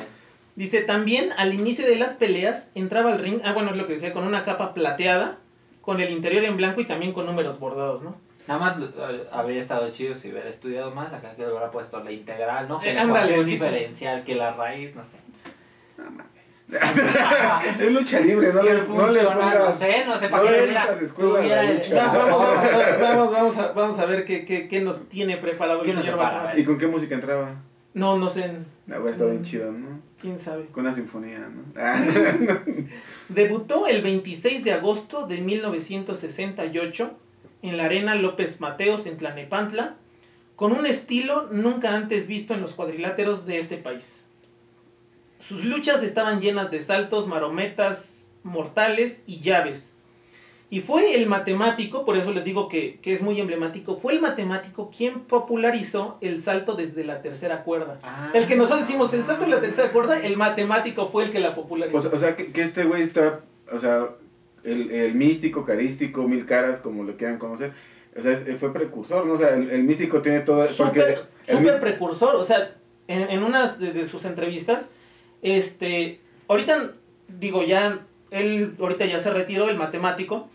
Dice, 0.55 0.81
también 0.81 1.29
al 1.37 1.53
inicio 1.53 1.85
de 1.85 1.95
las 1.95 2.13
peleas 2.15 2.71
entraba 2.75 3.13
al 3.13 3.19
ring, 3.19 3.41
ah 3.45 3.53
bueno, 3.53 3.71
es 3.71 3.77
lo 3.77 3.87
que 3.87 3.93
decía, 3.93 4.13
con 4.13 4.23
una 4.25 4.43
capa 4.43 4.73
plateada, 4.73 5.37
con 5.81 5.99
el 6.01 6.09
interior 6.11 6.43
en 6.43 6.57
blanco 6.57 6.81
y 6.81 6.85
también 6.85 7.13
con 7.13 7.25
números 7.25 7.57
bordados, 7.59 8.03
¿no? 8.03 8.15
Nada 8.47 8.59
más 8.59 8.77
eh, 8.79 9.23
habría 9.31 9.59
estado 9.59 9.89
chido 9.91 10.13
si 10.15 10.31
hubiera 10.31 10.49
estudiado 10.49 10.91
más. 10.91 11.13
Acá 11.13 11.35
que 11.35 11.45
hubiera 11.45 11.69
puesto 11.71 12.03
la 12.03 12.11
integral, 12.11 12.67
¿no? 12.67 12.79
Que 12.81 12.91
Eh, 12.91 12.93
la 12.95 13.01
ándale, 13.03 13.43
sí. 13.43 13.51
diferencial, 13.51 14.23
que 14.23 14.35
la 14.35 14.53
raíz, 14.53 14.95
no 14.95 15.03
sé. 15.03 15.17
Es 17.79 17.91
lucha 17.91 18.19
libre, 18.21 18.53
no 18.53 18.63
le, 18.63 18.69
no 18.73 18.77
le 18.79 18.83
funciona, 18.85 19.23
no 19.35 19.39
pongas. 19.41 19.77
sé, 19.79 20.05
no 20.05 20.17
sé, 20.17 20.29
para 20.29 20.43
le 20.43 20.49
qué 20.49 21.05
escuela 21.05 21.39
tuviera 21.39 21.63
lucha. 21.73 21.95
Va- 21.95 22.13
Vamos, 22.13 22.39
vamos, 22.39 22.65
a, 22.65 22.97
vamos, 23.01 23.31
vamos 23.31 23.57
a, 23.57 23.71
vamos 23.73 23.99
a 23.99 24.05
ver 24.05 24.25
qué, 24.25 24.45
qué, 24.45 24.67
qué 24.69 24.79
nos 24.81 25.07
tiene 25.09 25.35
preparado 25.37 25.81
el 25.81 25.85
¿Qué 25.85 25.93
nos 25.93 26.03
señor? 26.05 26.17
Batman. 26.17 26.57
¿Y 26.59 26.63
con 26.63 26.77
qué 26.77 26.87
música 26.87 27.15
entraba? 27.15 27.55
No, 27.93 28.17
no 28.17 28.29
sé, 28.29 28.51
La 28.87 28.99
verdad 28.99 29.11
está 29.11 29.25
bien 29.25 29.41
Mm. 29.41 29.43
chido, 29.43 29.71
¿no? 29.71 29.99
Quién 30.21 30.39
sabe. 30.39 30.67
Con 30.67 30.85
una 30.85 30.95
sinfonía, 30.95 31.39
¿no? 31.39 31.63
Ah, 31.75 32.05
Debutó 33.29 33.87
el 33.87 34.01
26 34.01 34.63
de 34.63 34.73
agosto 34.73 35.25
de 35.27 35.41
1968 35.41 37.11
en 37.63 37.77
la 37.77 37.85
Arena 37.85 38.15
López 38.15 38.59
Mateos 38.59 39.05
en 39.05 39.17
Tlanepantla, 39.17 39.95
con 40.55 40.71
un 40.73 40.85
estilo 40.85 41.47
nunca 41.51 41.95
antes 41.95 42.27
visto 42.27 42.53
en 42.53 42.61
los 42.61 42.73
cuadriláteros 42.73 43.45
de 43.45 43.59
este 43.59 43.77
país. 43.77 44.13
Sus 45.39 45.65
luchas 45.65 46.03
estaban 46.03 46.39
llenas 46.39 46.69
de 46.69 46.81
saltos, 46.81 47.27
marometas, 47.27 48.27
mortales 48.43 49.23
y 49.25 49.39
llaves. 49.39 49.90
Y 50.71 50.79
fue 50.79 51.15
el 51.15 51.27
matemático, 51.27 52.05
por 52.05 52.15
eso 52.17 52.31
les 52.31 52.45
digo 52.45 52.69
que, 52.69 52.97
que 53.01 53.11
es 53.13 53.21
muy 53.21 53.37
emblemático, 53.39 53.97
fue 53.97 54.13
el 54.13 54.21
matemático 54.21 54.89
quien 54.95 55.19
popularizó 55.25 56.17
el 56.21 56.39
salto 56.41 56.75
desde 56.75 57.03
la 57.03 57.21
tercera 57.21 57.63
cuerda. 57.63 57.99
Ah. 58.03 58.31
El 58.33 58.47
que 58.47 58.55
nosotros 58.55 58.87
decimos 58.87 59.13
el 59.13 59.25
salto 59.25 59.43
de 59.43 59.51
la 59.51 59.59
tercera 59.59 59.91
cuerda, 59.91 60.19
el 60.25 60.37
matemático 60.37 61.07
fue 61.09 61.25
el 61.25 61.31
que 61.33 61.39
la 61.39 61.53
popularizó. 61.55 61.97
o, 61.97 62.01
sea- 62.01 62.11
o 62.13 62.17
sea, 62.17 62.35
que, 62.37 62.53
que 62.53 62.61
este 62.61 62.85
güey 62.85 63.01
está. 63.03 63.41
O 63.69 63.79
sea, 63.79 64.07
el, 64.63 64.89
el 64.91 65.13
místico, 65.13 65.65
carístico, 65.65 66.25
mil 66.27 66.45
caras, 66.45 66.79
como 66.79 67.03
lo 67.03 67.17
quieran 67.17 67.37
conocer. 67.37 67.73
O 68.17 68.21
sea, 68.21 68.31
es- 68.31 68.45
fue 68.57 68.71
precursor, 68.71 69.25
¿no? 69.25 69.33
O 69.33 69.37
sea, 69.37 69.49
el, 69.55 69.69
el 69.69 69.83
místico 69.83 70.21
tiene 70.21 70.39
todo. 70.39 70.65
Porque 70.77 71.01
súper 71.01 71.25
el 71.47 71.57
súper 71.57 71.79
precursor, 71.81 72.35
o 72.37 72.45
sea, 72.45 72.75
en, 73.09 73.29
en 73.29 73.43
unas 73.43 73.77
de, 73.77 73.91
de 73.91 74.05
sus 74.07 74.23
entrevistas, 74.23 74.89
este, 75.41 76.21
ahorita, 76.47 76.91
digo, 77.27 77.63
ya, 77.63 77.99
él 78.31 78.73
ahorita 78.79 79.05
ya 79.05 79.19
se 79.19 79.31
retiró, 79.31 79.69
el 79.69 79.77
matemático, 79.77 80.49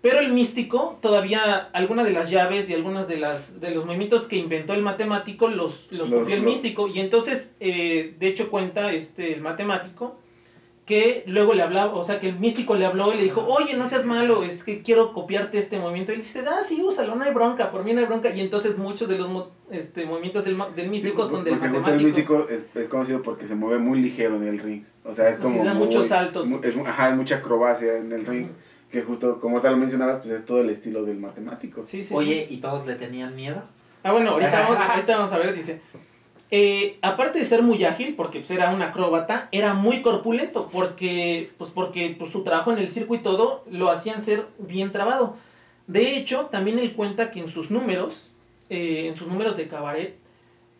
pero 0.00 0.18
el 0.18 0.32
místico, 0.32 0.98
todavía, 1.00 1.68
algunas 1.72 2.04
de 2.04 2.12
las 2.12 2.28
llaves 2.30 2.68
y 2.68 2.74
algunas 2.74 3.06
de, 3.06 3.18
las, 3.18 3.60
de 3.60 3.70
los 3.70 3.84
movimientos 3.86 4.26
que 4.26 4.36
inventó 4.36 4.74
el 4.74 4.82
matemático 4.82 5.46
los, 5.46 5.86
los 5.92 6.10
el 6.10 6.42
místico, 6.42 6.88
y 6.88 6.98
entonces, 6.98 7.54
eh, 7.60 8.14
de 8.18 8.26
hecho, 8.26 8.50
cuenta 8.50 8.92
este, 8.92 9.32
el 9.32 9.40
matemático, 9.40 10.16
que 10.92 11.24
luego 11.26 11.54
le 11.54 11.62
hablaba, 11.62 11.94
o 11.94 12.04
sea, 12.04 12.20
que 12.20 12.28
el 12.28 12.38
místico 12.38 12.74
le 12.74 12.84
habló 12.84 13.12
y 13.12 13.16
le 13.16 13.22
dijo, 13.22 13.46
oye, 13.46 13.74
no 13.76 13.88
seas 13.88 14.04
malo, 14.04 14.42
es 14.42 14.62
que 14.62 14.82
quiero 14.82 15.12
copiarte 15.14 15.58
este 15.58 15.78
movimiento. 15.78 16.12
Y 16.12 16.16
le 16.16 16.22
dice, 16.22 16.42
ah, 16.46 16.62
sí, 16.66 16.82
úsalo, 16.82 17.14
no 17.14 17.24
hay 17.24 17.32
bronca, 17.32 17.70
por 17.70 17.82
mí 17.84 17.94
no 17.94 18.00
hay 18.00 18.06
bronca. 18.06 18.28
Y 18.30 18.40
entonces 18.40 18.76
muchos 18.76 19.08
de 19.08 19.16
los 19.18 19.28
este, 19.70 20.04
movimientos 20.04 20.44
del, 20.44 20.58
del 20.76 20.90
místico 20.90 21.26
son 21.26 21.44
del 21.44 21.54
porque 21.54 21.68
justo 21.70 21.82
matemático. 21.90 21.98
el 21.98 22.04
místico 22.04 22.46
es, 22.50 22.66
es 22.82 22.88
conocido 22.88 23.22
porque 23.22 23.46
se 23.46 23.54
mueve 23.54 23.78
muy 23.78 24.00
ligero 24.00 24.36
en 24.36 24.46
el 24.46 24.58
ring. 24.58 24.84
O 25.04 25.14
sea, 25.14 25.28
es 25.30 25.36
Sí, 25.36 25.42
como. 25.42 25.64
da 25.64 25.72
muy- 25.74 25.86
muchos 25.86 26.08
saltos. 26.08 26.46
mu- 26.46 26.60
es, 26.62 26.76
ajá, 26.76 27.08
es 27.08 27.16
mucha 27.16 27.36
acrobacia 27.36 27.96
en 27.96 28.12
el 28.12 28.26
ring. 28.26 28.48
Que 28.90 29.00
justo, 29.02 29.40
como 29.40 29.62
tal 29.62 29.72
lo 29.72 29.78
mencionabas, 29.78 30.18
pues 30.20 30.34
es 30.34 30.44
todo 30.44 30.60
el 30.60 30.68
estilo 30.68 31.02
del 31.04 31.16
matemático. 31.18 31.82
Sí, 31.84 32.02
sí, 32.02 32.10
sí. 32.10 32.14
Oye, 32.14 32.46
¿y 32.50 32.58
todos 32.58 32.86
le 32.86 32.96
tenían 32.96 33.34
miedo? 33.34 33.62
Ah, 34.02 34.12
bueno, 34.12 34.32
ahorita 34.32 34.60
vamos, 34.68 34.76
ahorita 34.76 35.16
vamos 35.16 35.32
a 35.32 35.38
ver, 35.38 35.54
dice. 35.54 35.80
Eh, 36.54 36.98
aparte 37.00 37.38
de 37.38 37.44
ser 37.46 37.62
muy 37.62 37.82
ágil, 37.84 38.14
porque 38.14 38.40
pues, 38.40 38.50
era 38.50 38.70
un 38.70 38.82
acróbata, 38.82 39.48
era 39.52 39.72
muy 39.72 40.02
corpulento, 40.02 40.68
porque, 40.70 41.50
pues, 41.56 41.70
porque 41.70 42.14
pues, 42.18 42.30
su 42.30 42.44
trabajo 42.44 42.70
en 42.72 42.78
el 42.78 42.90
circo 42.90 43.14
y 43.14 43.20
todo 43.20 43.64
lo 43.70 43.88
hacían 43.90 44.20
ser 44.20 44.46
bien 44.58 44.92
trabado. 44.92 45.36
De 45.86 46.16
hecho, 46.16 46.46
también 46.52 46.78
él 46.78 46.92
cuenta 46.92 47.30
que 47.30 47.40
en 47.40 47.48
sus 47.48 47.70
números, 47.70 48.28
eh, 48.68 49.06
en 49.08 49.16
sus 49.16 49.28
números 49.28 49.56
de 49.56 49.66
cabaret, 49.66 50.16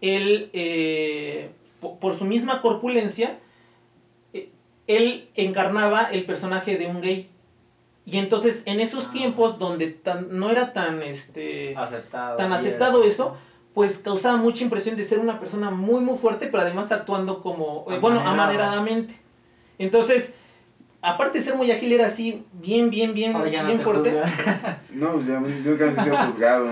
él, 0.03 0.51
eh, 0.53 1.51
po- 1.81 1.99
por 1.99 2.19
su 2.19 2.27
misma 2.27 2.61
corpulencia, 2.61 3.39
él 4.87 5.29
encarnaba 5.37 6.03
el 6.11 6.25
personaje 6.25 6.77
de 6.77 6.87
un 6.87 7.01
gay. 7.01 7.29
Y 8.05 8.19
entonces, 8.19 8.63
en 8.67 8.81
esos 8.81 9.07
Ah. 9.09 9.13
tiempos 9.13 9.59
donde 9.59 9.87
tan- 9.89 10.39
no 10.39 10.51
era 10.51 10.73
tan, 10.73 11.03
este, 11.03 11.75
Aceptado. 11.77 12.37
tan 12.37 12.49
bien. 12.51 12.61
aceptado 12.61 13.05
eso, 13.05 13.37
pues 13.75 13.99
causaba 13.99 14.37
mucha 14.37 14.65
impresión 14.65 14.97
de 14.97 15.05
ser 15.05 15.19
una 15.19 15.41
persona 15.41 15.71
muy 15.71 16.01
muy 16.03 16.19
fuerte, 16.19 16.47
pero 16.47 16.63
además 16.63 16.93
actuando 16.93 17.43
como, 17.43 17.87
eh, 17.91 17.99
bueno, 17.99 18.21
amaneradamente. 18.21 19.15
Entonces, 19.79 20.35
aparte 21.01 21.39
de 21.39 21.45
ser 21.45 21.57
muy 21.57 21.71
ágil, 21.71 21.93
era 21.93 22.07
así, 22.07 22.45
bien, 22.53 22.91
bien, 22.91 23.15
bien, 23.15 23.35
Ahora 23.35 23.51
ya 23.51 23.63
no 23.63 23.69
bien 23.69 23.79
te 23.79 23.85
fuerte. 23.85 24.21
No, 24.91 25.15
pues 25.15 25.27
ya 25.27 25.35
yo 25.35 25.41
nunca 25.41 25.85
me 25.87 25.91
he 25.91 25.95
sentido 25.95 26.17
juzgado. 26.27 26.69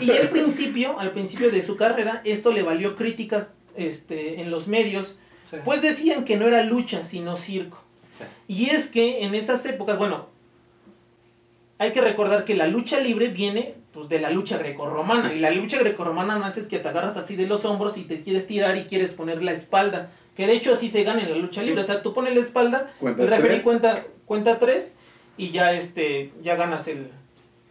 Y 0.00 0.10
al 0.12 0.28
principio, 0.30 0.98
al 0.98 1.10
principio 1.10 1.50
de 1.50 1.62
su 1.62 1.76
carrera, 1.76 2.20
esto 2.24 2.52
le 2.52 2.62
valió 2.62 2.96
críticas 2.96 3.48
este, 3.76 4.40
en 4.40 4.50
los 4.50 4.68
medios, 4.68 5.16
Sí. 5.50 5.56
pues 5.64 5.82
decían 5.82 6.24
que 6.24 6.36
no 6.38 6.46
era 6.46 6.62
lucha, 6.62 7.04
sino 7.04 7.36
circo. 7.36 7.76
Sí. 8.16 8.24
Y 8.48 8.70
es 8.70 8.88
que 8.88 9.24
en 9.24 9.34
esas 9.34 9.66
épocas, 9.66 9.98
bueno, 9.98 10.26
hay 11.78 11.92
que 11.92 12.00
recordar 12.00 12.44
que 12.46 12.54
la 12.54 12.66
lucha 12.68 13.00
libre 13.00 13.28
viene 13.28 13.74
pues, 13.94 14.08
de 14.08 14.20
la 14.20 14.30
lucha 14.30 14.58
grecorromana. 14.58 15.32
Y 15.32 15.38
la 15.38 15.50
lucha 15.52 15.78
grecorromana 15.78 16.36
no 16.38 16.46
es 16.46 16.68
que 16.68 16.78
te 16.80 16.88
agarras 16.88 17.16
así 17.16 17.36
de 17.36 17.46
los 17.46 17.64
hombros 17.64 17.96
y 17.96 18.02
te 18.02 18.22
quieres 18.22 18.46
tirar 18.46 18.76
y 18.76 18.84
quieres 18.84 19.12
poner 19.12 19.42
la 19.42 19.52
espalda. 19.52 20.10
Que 20.36 20.46
de 20.46 20.54
hecho 20.54 20.74
así 20.74 20.90
se 20.90 21.04
gana 21.04 21.22
en 21.22 21.30
la 21.30 21.36
lucha 21.36 21.62
libre. 21.62 21.82
O 21.82 21.84
sea, 21.84 22.02
tú 22.02 22.12
pones 22.12 22.34
la 22.34 22.40
espalda, 22.40 22.90
el 23.00 23.28
referee 23.28 23.62
cuenta, 23.62 24.04
cuenta 24.26 24.58
tres 24.58 24.92
y 25.36 25.50
ya 25.50 25.72
este 25.72 26.32
ya 26.42 26.56
ganas 26.56 26.88
el, 26.88 27.08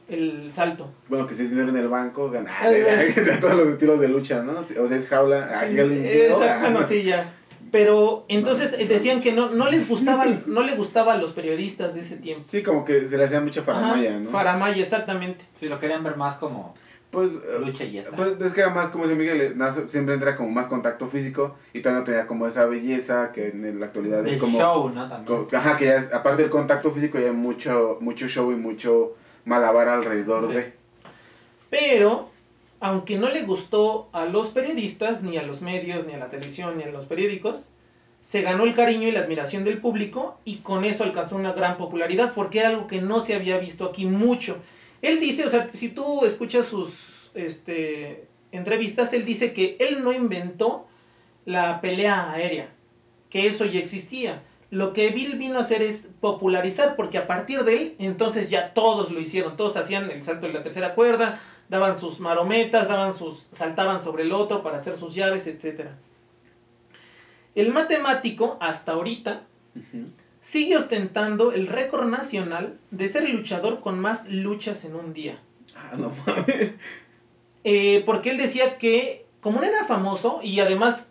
el 0.07 0.51
salto. 0.53 0.89
Bueno, 1.09 1.27
que 1.27 1.35
si 1.35 1.43
es 1.43 1.49
dinero 1.49 1.69
en 1.69 1.77
el 1.77 1.89
banco, 1.89 2.31
ganar. 2.31 2.69
De 2.69 3.37
todos 3.41 3.57
los 3.57 3.67
estilos 3.67 3.99
de 3.99 4.07
lucha, 4.07 4.43
¿no? 4.43 4.53
O 4.81 4.87
sea, 4.87 4.97
es 4.97 5.07
jaula. 5.07 5.61
Sí, 5.67 5.77
exacto, 5.77 6.45
ah, 6.45 6.59
bueno, 6.61 6.79
no. 6.79 6.87
sí, 6.87 7.03
ya. 7.03 7.33
Pero 7.73 8.23
entonces 8.27 8.75
eh, 8.77 8.87
decían 8.87 9.19
que 9.19 9.31
no, 9.33 9.49
no 9.49 9.67
les 9.71 9.89
gustaba, 9.89 10.25
no 10.45 10.61
le 10.61 10.75
gustaba 10.75 11.13
a 11.13 11.17
los 11.17 11.31
periodistas 11.31 11.95
de 11.95 12.01
ese 12.01 12.17
tiempo. 12.17 12.45
Sí, 12.47 12.61
como 12.61 12.85
que 12.85 13.09
se 13.09 13.17
le 13.17 13.23
hacía 13.25 13.41
mucha 13.41 13.63
faramaya, 13.63 14.11
Ajá, 14.11 14.19
¿no? 14.19 14.29
Faramaya, 14.29 14.83
exactamente. 14.83 15.43
Sí, 15.55 15.67
lo 15.67 15.79
querían 15.79 16.03
ver 16.03 16.15
más 16.15 16.35
como 16.35 16.75
Pues, 17.09 17.31
eh, 17.31 17.57
lucha 17.65 17.83
y 17.83 17.93
ya 17.93 18.01
está. 18.01 18.15
pues 18.15 18.39
es 18.39 18.53
que 18.53 18.61
era 18.61 18.69
más, 18.69 18.89
como 18.89 19.05
dice 19.05 19.15
Miguel, 19.17 19.41
eh, 19.41 19.55
siempre 19.87 20.13
entra 20.13 20.35
como 20.35 20.49
más 20.51 20.67
contacto 20.67 21.07
físico 21.07 21.55
y 21.73 21.79
todavía 21.81 22.01
no 22.01 22.05
tenía 22.05 22.27
como 22.27 22.45
esa 22.45 22.65
belleza 22.67 23.31
que 23.31 23.47
en 23.47 23.79
la 23.79 23.87
actualidad 23.87 24.23
es 24.27 24.33
el 24.33 24.39
como... 24.39 24.59
show, 24.59 24.89
¿no? 24.89 25.09
También. 25.09 25.47
Ajá, 25.53 25.75
que 25.75 25.85
ya 25.85 25.95
es- 25.95 26.13
aparte 26.13 26.43
del 26.43 26.51
contacto 26.51 26.91
físico 26.91 27.17
ya 27.17 27.25
hay 27.29 27.33
mucho, 27.33 27.97
mucho 28.01 28.27
show 28.27 28.51
y 28.51 28.55
mucho 28.55 29.15
malabar 29.45 29.89
alrededor 29.89 30.47
Sí. 30.49 30.53
de... 30.53 30.73
Pero, 31.71 32.29
aunque 32.83 33.17
no 33.17 33.29
le 33.29 33.43
gustó 33.43 34.09
a 34.11 34.25
los 34.25 34.49
periodistas, 34.49 35.23
ni 35.23 35.37
a 35.37 35.43
los 35.43 35.61
medios, 35.61 36.05
ni 36.05 36.15
a 36.15 36.17
la 36.17 36.29
televisión, 36.29 36.75
ni 36.77 36.83
a 36.83 36.87
los 36.87 37.05
periódicos, 37.05 37.69
se 38.21 38.41
ganó 38.41 38.65
el 38.65 38.75
cariño 38.75 39.07
y 39.07 39.11
la 39.13 39.21
admiración 39.21 39.63
del 39.63 39.77
público 39.77 40.37
y 40.43 40.57
con 40.57 40.83
eso 40.83 41.05
alcanzó 41.05 41.37
una 41.37 41.53
gran 41.53 41.77
popularidad 41.77 42.33
porque 42.35 42.59
era 42.59 42.67
algo 42.67 42.87
que 42.87 43.01
no 43.01 43.21
se 43.21 43.35
había 43.35 43.57
visto 43.57 43.85
aquí 43.85 44.05
mucho. 44.05 44.57
Él 45.01 45.21
dice, 45.21 45.45
o 45.45 45.49
sea, 45.49 45.69
si 45.71 45.89
tú 45.89 46.25
escuchas 46.25 46.65
sus 46.65 46.91
este, 47.35 48.25
entrevistas, 48.51 49.13
él 49.13 49.23
dice 49.23 49.53
que 49.53 49.77
él 49.79 50.03
no 50.03 50.11
inventó 50.11 50.85
la 51.45 51.79
pelea 51.79 52.33
aérea, 52.33 52.67
que 53.29 53.47
eso 53.47 53.63
ya 53.63 53.79
existía. 53.79 54.43
Lo 54.71 54.91
que 54.91 55.11
Bill 55.11 55.37
vino 55.37 55.57
a 55.57 55.61
hacer 55.61 55.81
es 55.81 56.09
popularizar, 56.19 56.97
porque 56.97 57.17
a 57.17 57.27
partir 57.27 57.63
de 57.63 57.77
él, 57.77 57.95
entonces 57.97 58.49
ya 58.49 58.73
todos 58.73 59.09
lo 59.09 59.21
hicieron, 59.21 59.55
todos 59.55 59.77
hacían 59.77 60.11
el 60.11 60.25
salto 60.25 60.47
de 60.47 60.53
la 60.53 60.63
tercera 60.63 60.95
cuerda, 60.95 61.39
daban 61.73 61.99
sus 61.99 62.19
marometas, 62.19 62.87
daban 62.87 63.17
sus, 63.17 63.49
saltaban 63.51 63.99
sobre 63.99 64.21
el 64.21 64.31
otro 64.31 64.61
para 64.61 64.77
hacer 64.77 64.95
sus 64.95 65.15
llaves, 65.15 65.47
etc. 65.47 65.87
El 67.55 67.73
matemático, 67.73 68.57
hasta 68.61 68.91
ahorita, 68.91 69.41
sigue 70.39 70.77
ostentando 70.77 71.51
el 71.51 71.65
récord 71.65 72.07
nacional 72.07 72.77
de 72.91 73.09
ser 73.09 73.23
el 73.23 73.37
luchador 73.37 73.79
con 73.79 73.99
más 73.99 74.29
luchas 74.29 74.85
en 74.85 74.95
un 74.95 75.13
día. 75.13 75.39
Ah, 75.75 75.95
no 75.97 76.13
mames. 76.27 76.73
Eh, 77.63 78.03
porque 78.05 78.29
él 78.29 78.37
decía 78.37 78.77
que, 78.77 79.25
como 79.41 79.59
no 79.59 79.65
era 79.65 79.85
famoso, 79.85 80.41
y 80.43 80.59
además 80.59 81.07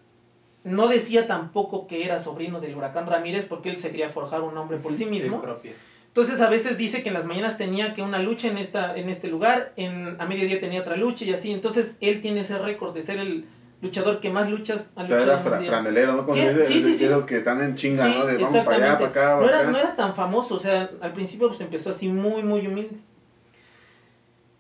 no 0.62 0.87
decía 0.87 1.27
tampoco 1.27 1.88
que 1.88 2.05
era 2.05 2.20
sobrino 2.20 2.61
del 2.61 2.77
huracán 2.77 3.09
Ramírez, 3.09 3.46
porque 3.46 3.68
él 3.68 3.79
se 3.79 3.90
quería 3.90 4.11
forjar 4.11 4.42
un 4.42 4.55
nombre 4.55 4.79
por 4.79 4.94
sí 4.94 5.07
mismo. 5.07 5.42
propio. 5.42 5.72
Entonces 6.14 6.40
a 6.42 6.51
veces 6.51 6.77
dice 6.77 7.03
que 7.03 7.09
en 7.09 7.14
las 7.14 7.25
mañanas 7.25 7.57
tenía 7.57 7.94
que 7.94 8.03
una 8.03 8.18
lucha 8.18 8.48
en, 8.48 8.59
esta, 8.59 8.94
en 8.96 9.09
este 9.09 9.29
lugar, 9.29 9.72
en, 9.77 10.20
a 10.20 10.27
mediodía 10.27 10.61
tenía 10.61 10.83
otra 10.83 10.96
lucha 10.96 11.25
y 11.25 11.33
así. 11.33 11.51
Entonces 11.53 11.96
él 12.03 12.20
tiene 12.20 12.40
ese 12.40 12.59
récord 12.59 12.92
de 12.92 13.03
ser 13.03 13.18
el 13.18 13.46
luchador 13.81 14.20
que 14.20 14.29
más 14.31 14.51
luchas 14.51 14.90
ha 14.94 15.05
O 15.05 15.07
sea, 15.07 15.16
luchado 15.20 15.33
era 15.33 15.42
fra- 15.42 15.62
franelero, 15.62 16.12
¿no? 16.14 16.27
Como 16.27 16.35
Sí, 16.40 16.46
dice, 16.46 16.64
sí, 16.66 16.83
sí, 16.83 16.98
sí. 16.98 17.07
los 17.07 17.25
que 17.25 17.38
están 17.38 17.62
en 17.62 17.77
chinga, 17.77 18.05
Sí, 18.07 18.14
¿no? 18.18 18.27
De 18.27 18.37
vamos 18.37 18.64
para 18.64 18.77
allá, 18.77 18.98
para 18.98 19.09
acá, 19.11 19.35
no, 19.37 19.40
para 19.40 19.48
era, 19.48 19.59
acá. 19.61 19.70
no 19.70 19.79
era 19.79 19.96
tan 19.96 20.14
famoso, 20.14 20.55
o 20.57 20.59
sea, 20.61 20.90
al 21.01 21.12
principio 21.14 21.48
pues 21.48 21.61
empezó 21.62 21.88
así 21.90 22.09
muy, 22.09 22.42
muy 22.42 22.66
humilde. 22.66 22.96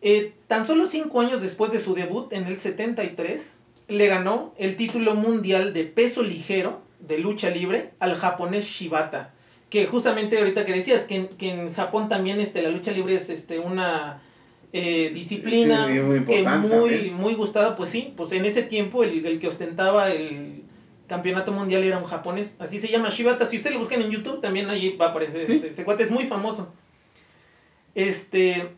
Eh, 0.00 0.32
tan 0.48 0.66
solo 0.66 0.86
cinco 0.86 1.20
años 1.20 1.40
después 1.40 1.70
de 1.70 1.78
su 1.80 1.94
debut, 1.94 2.32
en 2.32 2.46
el 2.46 2.58
73, 2.58 3.56
le 3.88 4.06
ganó 4.08 4.54
el 4.58 4.76
título 4.76 5.14
mundial 5.14 5.72
de 5.72 5.84
peso 5.84 6.22
ligero 6.22 6.80
de 6.98 7.18
lucha 7.18 7.50
libre 7.50 7.90
al 8.00 8.14
japonés 8.16 8.64
Shibata. 8.64 9.34
Que 9.72 9.86
justamente 9.86 10.36
ahorita 10.36 10.66
que 10.66 10.72
decías 10.74 11.04
que 11.04 11.16
en, 11.16 11.28
que 11.28 11.48
en 11.50 11.72
Japón 11.72 12.10
también 12.10 12.38
este, 12.40 12.60
la 12.60 12.68
lucha 12.68 12.92
libre 12.92 13.14
es 13.14 13.30
este, 13.30 13.58
una 13.58 14.20
eh, 14.74 15.10
disciplina 15.14 15.86
Sí, 15.86 15.98
muy 16.00 16.24
que 16.26 16.42
muy, 16.42 17.10
muy 17.10 17.32
gustada, 17.32 17.74
pues 17.74 17.88
sí, 17.88 18.12
pues 18.14 18.32
en 18.32 18.44
ese 18.44 18.62
tiempo 18.64 19.02
el, 19.02 19.24
el 19.24 19.40
que 19.40 19.48
ostentaba 19.48 20.10
el 20.10 20.64
campeonato 21.08 21.52
mundial 21.52 21.84
era 21.84 21.96
un 21.96 22.04
japonés, 22.04 22.54
así 22.58 22.80
se 22.80 22.88
llama 22.88 23.08
Shibata, 23.08 23.46
si 23.46 23.56
ustedes 23.56 23.72
lo 23.72 23.78
buscan 23.80 24.02
en 24.02 24.10
YouTube 24.10 24.42
también 24.42 24.68
ahí 24.68 24.94
va 24.96 25.06
a 25.06 25.08
aparecer, 25.08 25.46
Sí. 25.46 25.54
este, 25.54 25.68
ese 25.68 25.84
cuate 25.84 26.02
es 26.02 26.10
muy 26.10 26.24
famoso. 26.26 26.70
Este, 27.94 28.68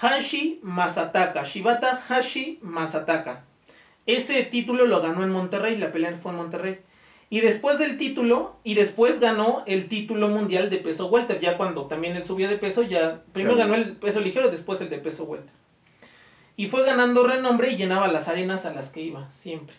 Hashi 0.00 0.60
Masataka, 0.62 1.42
Shibata 1.42 2.00
Hashi 2.08 2.58
Masataka. 2.62 3.44
Ese 4.06 4.42
título 4.44 4.86
lo 4.86 5.02
ganó 5.02 5.22
en 5.24 5.30
Monterrey, 5.30 5.76
la 5.76 5.90
pelea 5.92 6.12
fue 6.14 6.30
en 6.32 6.36
Monterrey. 6.38 6.78
Y 7.30 7.40
después 7.40 7.78
del 7.78 7.98
título, 7.98 8.56
y 8.64 8.74
después 8.74 9.20
ganó 9.20 9.62
el 9.66 9.88
título 9.88 10.28
mundial 10.28 10.70
de 10.70 10.78
peso 10.78 11.08
welter, 11.08 11.40
ya 11.40 11.58
cuando 11.58 11.86
también 11.86 12.16
él 12.16 12.24
subió 12.24 12.48
de 12.48 12.56
peso, 12.56 12.82
ya 12.82 13.22
primero 13.32 13.56
ganó 13.56 13.74
el 13.74 13.92
peso 13.96 14.20
ligero, 14.20 14.50
después 14.50 14.80
el 14.80 14.88
de 14.88 14.98
peso 14.98 15.24
welter. 15.24 15.52
Y 16.56 16.68
fue 16.68 16.84
ganando 16.84 17.26
renombre 17.26 17.70
y 17.70 17.76
llenaba 17.76 18.08
las 18.08 18.28
arenas 18.28 18.64
a 18.64 18.72
las 18.72 18.88
que 18.88 19.02
iba, 19.02 19.30
siempre. 19.34 19.76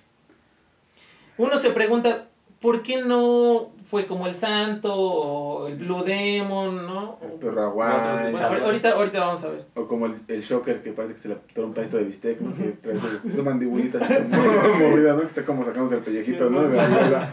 Uno 1.37 1.57
se 1.57 1.71
pregunta, 1.71 2.28
¿por 2.61 2.81
qué 2.83 3.01
no 3.03 3.69
fue 3.89 4.05
como 4.05 4.27
el 4.27 4.35
Santo 4.35 4.93
o 4.93 5.67
el 5.67 5.75
Blue 5.77 6.03
Demon, 6.03 6.85
no? 6.85 7.17
O- 7.21 7.39
Perro 7.39 7.63
aguay. 7.63 8.31
Bueno, 8.31 8.65
ahorita, 8.65 8.91
ahorita 8.91 9.19
vamos 9.19 9.43
a 9.43 9.49
ver. 9.49 9.65
O 9.75 9.87
como 9.87 10.05
el, 10.05 10.15
el 10.27 10.41
shocker 10.43 10.83
que 10.83 10.91
parece 10.91 11.15
que 11.15 11.19
se 11.21 11.29
le 11.29 11.35
toma 11.55 11.67
un 11.67 11.73
pedacito 11.73 11.97
de 11.97 12.03
bistec, 12.03 12.39
¿no? 12.41 12.55
Que 12.55 12.71
trae 12.73 12.99
su, 12.99 13.35
su 13.35 13.43
mandibulita 13.45 13.97
así 13.99 14.13
como 14.29 14.89
movida, 14.89 15.13
¿no? 15.13 15.21
Que 15.21 15.25
está 15.27 15.45
como 15.45 15.65
sacándose 15.65 15.95
el 15.95 16.01
pellejito, 16.01 16.49
¿no? 16.49 16.63
De 16.67 16.77
la 16.77 17.31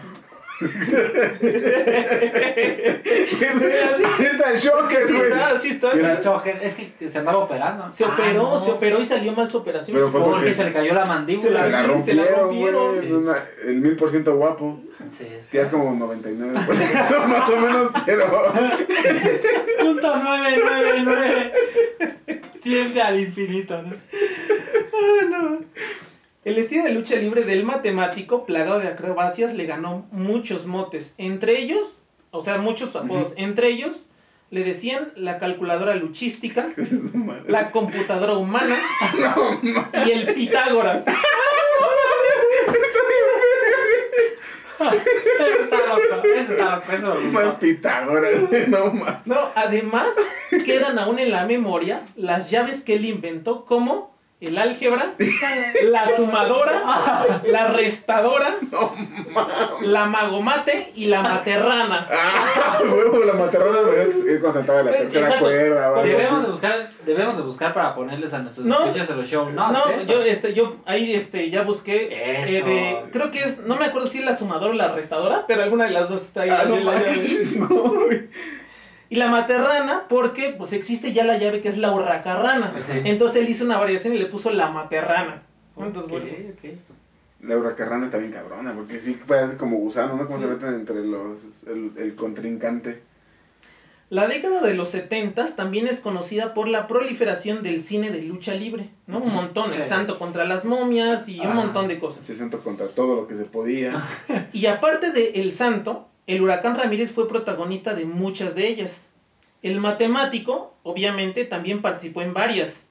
está 4.20 4.50
el 4.52 4.58
shocker, 4.58 5.06
Sí 5.06 5.12
güey. 5.14 5.26
está, 5.32 5.60
sí 5.60 5.68
está. 5.70 5.92
Sí. 5.92 5.98
Choker, 6.22 6.58
es 6.62 6.74
que 6.74 7.08
se 7.10 7.18
andaba 7.18 7.38
operando. 7.38 7.92
Se 7.92 8.04
Ah, 8.04 8.08
operó, 8.12 8.42
no. 8.42 8.58
se 8.64 8.70
operó 8.70 9.00
y 9.00 9.06
salió 9.06 9.32
mal 9.32 9.50
su 9.50 9.58
operación. 9.58 9.94
Pero 9.96 10.10
fue 10.10 10.20
Porque 10.20 10.36
porque 10.36 10.54
se 10.54 10.64
le 10.64 10.72
cayó 10.72 10.94
la 10.94 11.04
mandíbula. 11.04 11.42
Se 11.64 11.70
la 11.70 11.82
sí, 11.98 12.02
se 12.04 12.14
la 12.14 12.24
rompieron, 12.24 12.40
rompieron, 12.48 12.94
güey. 12.94 13.06
sí. 13.06 13.12
una- 13.12 13.36
El 13.66 13.80
mil 13.80 13.96
por 13.96 14.10
ciento 14.10 14.36
guapo. 14.36 14.80
Sí. 15.12 15.26
Que 15.50 15.60
es 15.62 15.68
como 15.68 15.94
99 15.94 16.52
más 17.28 17.48
o 17.50 17.56
menos, 17.60 17.90
pero. 18.04 18.52
Punto 19.80 20.16
999. 20.16 21.52
Tiende 22.62 23.02
al 23.02 23.20
infinito, 23.20 23.80
¿no? 23.82 23.94
El 26.46 26.58
estilo 26.58 26.84
de 26.84 26.92
lucha 26.92 27.16
libre 27.16 27.42
del 27.42 27.64
matemático, 27.64 28.46
plagado 28.46 28.78
de 28.78 28.86
acrobacias, 28.86 29.52
le 29.52 29.66
ganó 29.66 30.06
muchos 30.12 30.64
motes. 30.64 31.12
Entre 31.18 31.58
ellos, 31.58 32.00
o 32.30 32.40
sea, 32.40 32.58
muchos 32.58 32.94
apodos. 32.94 33.32
Entre 33.36 33.66
ellos, 33.66 34.06
le 34.52 34.62
decían 34.62 35.10
la 35.16 35.40
calculadora 35.40 35.96
luchística, 35.96 36.68
la 37.48 37.72
computadora 37.72 38.34
humana 38.34 38.78
y 40.06 40.10
el 40.12 40.34
Pitágoras. 40.34 41.04
Eso 41.08 41.18
está 45.64 45.78
loco. 45.78 46.28
Eso 46.28 46.52
está 46.52 46.76
loco. 46.76 46.92
Eso 46.92 47.14
me 47.16 47.30
Mal 47.32 47.44
gustó. 47.46 47.58
Pitágoras, 47.58 48.68
no 48.68 48.92
más. 48.92 49.26
No, 49.26 49.50
además, 49.56 50.14
quedan 50.64 51.00
aún 51.00 51.18
en 51.18 51.32
la 51.32 51.44
memoria 51.44 52.02
las 52.14 52.52
llaves 52.52 52.84
que 52.84 52.94
él 52.94 53.04
inventó, 53.06 53.64
como 53.64 54.15
el 54.38 54.58
álgebra, 54.58 55.14
la 55.88 56.14
sumadora, 56.14 57.40
la 57.46 57.68
restadora, 57.68 58.56
la 59.80 60.04
magomate 60.06 60.92
y 60.94 61.06
la 61.06 61.22
materrana. 61.22 62.06
Ah, 62.12 62.80
huevo, 62.84 63.24
la 63.24 63.32
materrana 63.32 63.80
debería 63.80 64.34
ir 64.34 64.40
concentrada 64.42 64.80
en 64.80 64.86
la 64.86 64.92
tercera 64.92 65.20
Exacto. 65.26 65.44
cuerda. 65.46 66.02
Debemos 66.02 66.42
de 66.44 66.50
buscar, 66.50 66.90
debemos 67.06 67.36
de 67.38 67.42
buscar 67.44 67.72
para 67.72 67.94
ponerles 67.94 68.34
a 68.34 68.40
nuestros 68.40 68.66
No. 68.66 68.84
escuchas 68.84 69.08
en 69.08 69.16
los 69.16 69.26
show 69.26 69.48
No, 69.50 69.72
notes. 69.72 70.06
yo, 70.06 70.22
este, 70.22 70.52
yo 70.52 70.76
ahí 70.84 71.14
este, 71.14 71.48
ya 71.50 71.62
busqué. 71.62 72.08
eh, 72.12 72.62
de- 72.62 73.10
creo 73.12 73.30
que 73.30 73.40
es, 73.42 73.58
no 73.60 73.76
me 73.76 73.86
acuerdo 73.86 74.08
si 74.08 74.18
es 74.18 74.24
la 74.26 74.36
sumadora 74.36 74.70
o 74.72 74.76
la 74.76 74.92
restadora, 74.92 75.44
pero 75.48 75.62
alguna 75.62 75.84
de 75.86 75.92
las 75.92 76.10
dos 76.10 76.20
está 76.22 76.42
ahí. 76.42 76.50
Ah, 76.50 76.64
no 76.68 76.76
la 76.76 76.92
Y 79.08 79.16
la 79.16 79.28
materrana, 79.28 80.04
porque 80.08 80.54
pues 80.56 80.72
existe 80.72 81.12
ya 81.12 81.24
la 81.24 81.38
llave 81.38 81.60
que 81.60 81.68
es 81.68 81.78
la 81.78 81.92
hurracarrana. 81.92 82.72
Pues 82.72 82.84
sí. 82.86 82.92
Entonces 83.04 83.42
él 83.42 83.48
hizo 83.48 83.64
una 83.64 83.78
variación 83.78 84.14
y 84.14 84.18
le 84.18 84.26
puso 84.26 84.50
la 84.50 84.70
materrana. 84.70 85.42
Entonces, 85.78 86.04
Ok, 86.12 86.22
bueno. 86.22 86.34
ok. 86.56 86.78
La 87.42 87.56
hurracarrana 87.56 88.06
está 88.06 88.18
bien 88.18 88.32
cabrona, 88.32 88.72
porque 88.74 88.98
sí 88.98 89.16
parece 89.26 89.56
como 89.56 89.76
gusano, 89.76 90.16
¿no? 90.16 90.26
Como 90.26 90.38
Sí. 90.38 90.44
se 90.44 90.50
meten 90.50 90.74
entre 90.74 91.04
los. 91.04 91.44
El, 91.66 91.92
el 91.96 92.14
contrincante. 92.16 93.02
La 94.08 94.28
década 94.28 94.62
de 94.62 94.74
los 94.74 94.88
70 94.90 95.44
también 95.56 95.88
es 95.88 95.98
conocida 96.00 96.54
por 96.54 96.68
la 96.68 96.86
proliferación 96.86 97.62
del 97.64 97.82
cine 97.82 98.10
de 98.12 98.22
lucha 98.22 98.54
libre, 98.54 98.88
¿no? 99.08 99.18
Un 99.18 99.32
montón, 99.34 99.72
el 99.72 99.84
santo 99.84 100.18
contra 100.18 100.44
las 100.44 100.64
momias 100.64 101.28
y 101.28 101.40
Ah. 101.40 101.48
un 101.50 101.56
montón 101.56 101.88
de 101.88 101.98
cosas. 101.98 102.24
Se 102.24 102.36
sentó 102.36 102.60
contra 102.60 102.86
todo 102.86 103.16
lo 103.16 103.26
que 103.28 103.36
se 103.36 103.44
podía. 103.44 104.00
Y 104.52 104.66
aparte 104.66 105.10
de 105.12 105.30
El 105.40 105.52
Santo, 105.52 106.08
el 106.26 106.42
huracán 106.42 106.76
Ramírez 106.76 107.12
fue 107.12 107.28
protagonista 107.28 107.94
de 107.94 108.04
muchas 108.04 108.54
de 108.54 108.68
ellas. 108.68 109.06
El 109.62 109.80
matemático, 109.80 110.74
obviamente, 110.82 111.44
también 111.44 111.82
participó 111.82 112.22
en 112.22 112.34
varias, 112.34 112.84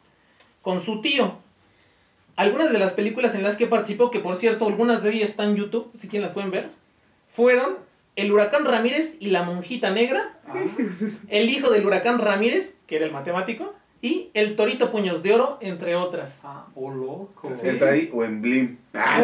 con 0.61 0.79
su 0.79 1.01
tío. 1.01 1.35
Algunas 2.35 2.71
de 2.71 2.79
las 2.79 2.93
películas 2.93 3.35
en 3.35 3.43
las 3.43 3.57
que 3.57 3.67
participó, 3.67 4.11
que 4.11 4.19
por 4.19 4.35
cierto, 4.35 4.67
algunas 4.67 5.03
de 5.03 5.13
ellas 5.13 5.29
están 5.29 5.51
en 5.51 5.55
YouTube, 5.57 5.89
si 5.99 6.07
quieren 6.07 6.25
las 6.25 6.33
pueden 6.33 6.51
ver, 6.51 6.69
fueron 7.29 7.77
El 8.15 8.31
Huracán 8.31 8.65
Ramírez 8.65 9.15
y 9.19 9.27
la 9.29 9.43
Monjita 9.43 9.91
Negra, 9.91 10.37
El 11.29 11.49
Hijo 11.49 11.69
del 11.69 11.85
Huracán 11.85 12.19
Ramírez, 12.19 12.77
que 12.87 12.97
era 12.97 13.05
el 13.05 13.11
matemático, 13.11 13.73
y 14.01 14.29
El 14.33 14.55
Torito 14.55 14.91
Puños 14.91 15.23
de 15.23 15.33
Oro, 15.33 15.57
entre 15.61 15.95
otras. 15.95 16.41
Ah, 16.43 16.67
oh, 16.75 16.91
loco. 16.91 17.51
Sí. 17.59 17.69
Está 17.69 17.89
ahí 17.91 18.09
o 18.13 18.23
en 18.23 18.41
Blim. 18.41 18.77
Ah, 18.93 19.21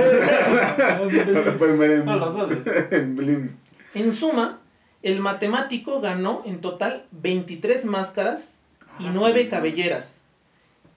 lo 1.02 1.58
pueden 1.58 1.78
ver 1.80 1.92
en, 1.92 2.06
No, 2.06 2.16
los 2.18 2.36
dos. 2.36 2.52
en 2.92 3.16
Blim. 3.16 3.50
En 3.94 4.14
suma, 4.14 4.60
el 5.04 5.20
matemático 5.20 6.00
ganó 6.02 6.44
en 6.46 6.62
total 6.62 7.06
23 7.12 7.86
máscaras 7.86 8.58
y 9.00 9.06
Ah, 9.06 9.12
9 9.14 9.44
sí. 9.44 9.50
cabelleras. 9.50 10.22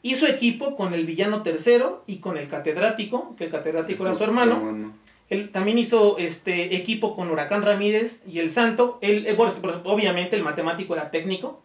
Hizo 0.03 0.27
equipo 0.27 0.77
con 0.77 0.93
el 0.93 1.07
villano 1.07 1.43
tercero 1.43 2.05
y 2.07 2.19
con 2.19 2.37
el 2.37 2.49
catedrático, 2.49 3.35
que 3.37 3.45
el 3.45 3.51
catedrático 3.51 4.05
era 4.05 4.15
su 4.15 4.23
hermano. 4.25 4.93
Él 5.31 5.51
también 5.51 5.79
hizo 5.79 6.19
este 6.19 6.77
equipo 6.77 7.17
con 7.17 7.31
Huracán 7.31 7.63
Ramírez 7.63 8.23
y 8.29 8.41
el 8.41 8.51
Santo. 8.51 8.99
Él, 9.01 9.27
eh, 9.27 9.37
obviamente 9.85 10.37
el 10.37 10.43
matemático 10.43 10.95
era 10.95 11.11
técnico. 11.11 11.63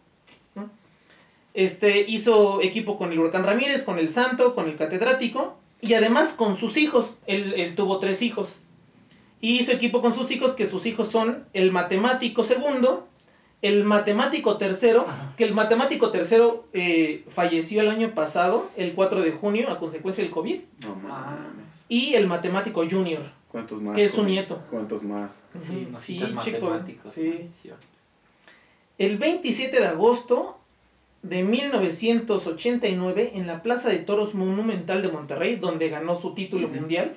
Este 1.52 2.04
hizo 2.08 2.62
equipo 2.62 2.96
con 2.96 3.12
el 3.12 3.18
Huracán 3.18 3.44
Ramírez, 3.44 3.82
con 3.82 3.98
el 3.98 4.08
Santo, 4.08 4.54
con 4.54 4.68
el 4.68 4.76
catedrático 4.76 5.58
y 5.82 5.94
además 5.94 6.32
con 6.32 6.56
sus 6.56 6.76
hijos. 6.76 7.14
Él, 7.26 7.54
él 7.56 7.74
tuvo 7.74 7.98
tres 7.98 8.22
hijos. 8.22 8.60
Y 9.40 9.58
hizo 9.60 9.72
equipo 9.72 10.02
con 10.02 10.14
sus 10.14 10.30
hijos, 10.30 10.52
que 10.52 10.66
sus 10.66 10.84
hijos 10.86 11.08
son 11.08 11.44
el 11.54 11.72
matemático 11.72 12.44
segundo, 12.44 13.06
el 13.62 13.84
matemático 13.84 14.56
tercero, 14.58 15.06
Ajá. 15.08 15.34
que 15.36 15.44
el 15.44 15.54
matemático 15.54 16.10
tercero 16.10 16.66
eh, 16.72 17.24
falleció 17.28 17.80
el 17.82 17.88
año 17.90 18.10
pasado, 18.10 18.62
el 18.76 18.92
4 18.92 19.22
de 19.22 19.32
junio, 19.32 19.70
a 19.70 19.78
consecuencia 19.78 20.22
del 20.24 20.32
COVID, 20.32 20.60
No 20.86 20.94
mames. 20.96 21.66
y 21.88 22.14
el 22.14 22.26
matemático 22.26 22.84
junior. 22.88 23.22
¿Cuántos 23.50 23.80
más? 23.82 23.96
Que 23.96 24.04
es 24.04 24.12
su 24.12 24.24
nieto. 24.24 24.62
¿Cuántos 24.70 25.02
más? 25.02 25.40
Sí, 25.66 25.88
sí, 25.98 26.20
chico. 26.40 26.66
matemáticos. 26.66 27.12
Sí. 27.14 27.50
El 28.98 29.18
27 29.18 29.80
de 29.80 29.86
agosto 29.86 30.58
de 31.22 31.42
1989, 31.42 33.32
en 33.34 33.46
la 33.46 33.62
Plaza 33.62 33.88
de 33.88 33.98
Toros 33.98 34.34
Monumental 34.34 35.02
de 35.02 35.08
Monterrey, 35.08 35.56
donde 35.56 35.88
ganó 35.88 36.20
su 36.20 36.34
título 36.34 36.68
mundial, 36.68 37.16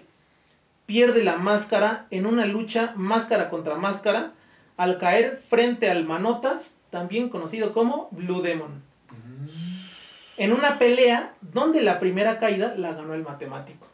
pierde 0.85 1.23
la 1.23 1.37
máscara 1.37 2.05
en 2.11 2.25
una 2.25 2.45
lucha 2.45 2.93
máscara 2.95 3.49
contra 3.49 3.75
máscara 3.75 4.31
al 4.77 4.97
caer 4.99 5.41
frente 5.49 5.89
al 5.89 6.05
Manotas, 6.05 6.75
también 6.89 7.29
conocido 7.29 7.73
como 7.73 8.07
Blue 8.11 8.41
Demon. 8.41 8.81
En 10.37 10.51
una 10.51 10.79
pelea 10.79 11.33
donde 11.41 11.81
la 11.81 11.99
primera 11.99 12.39
caída 12.39 12.73
la 12.75 12.93
ganó 12.93 13.13
el 13.13 13.23
matemático. 13.23 13.87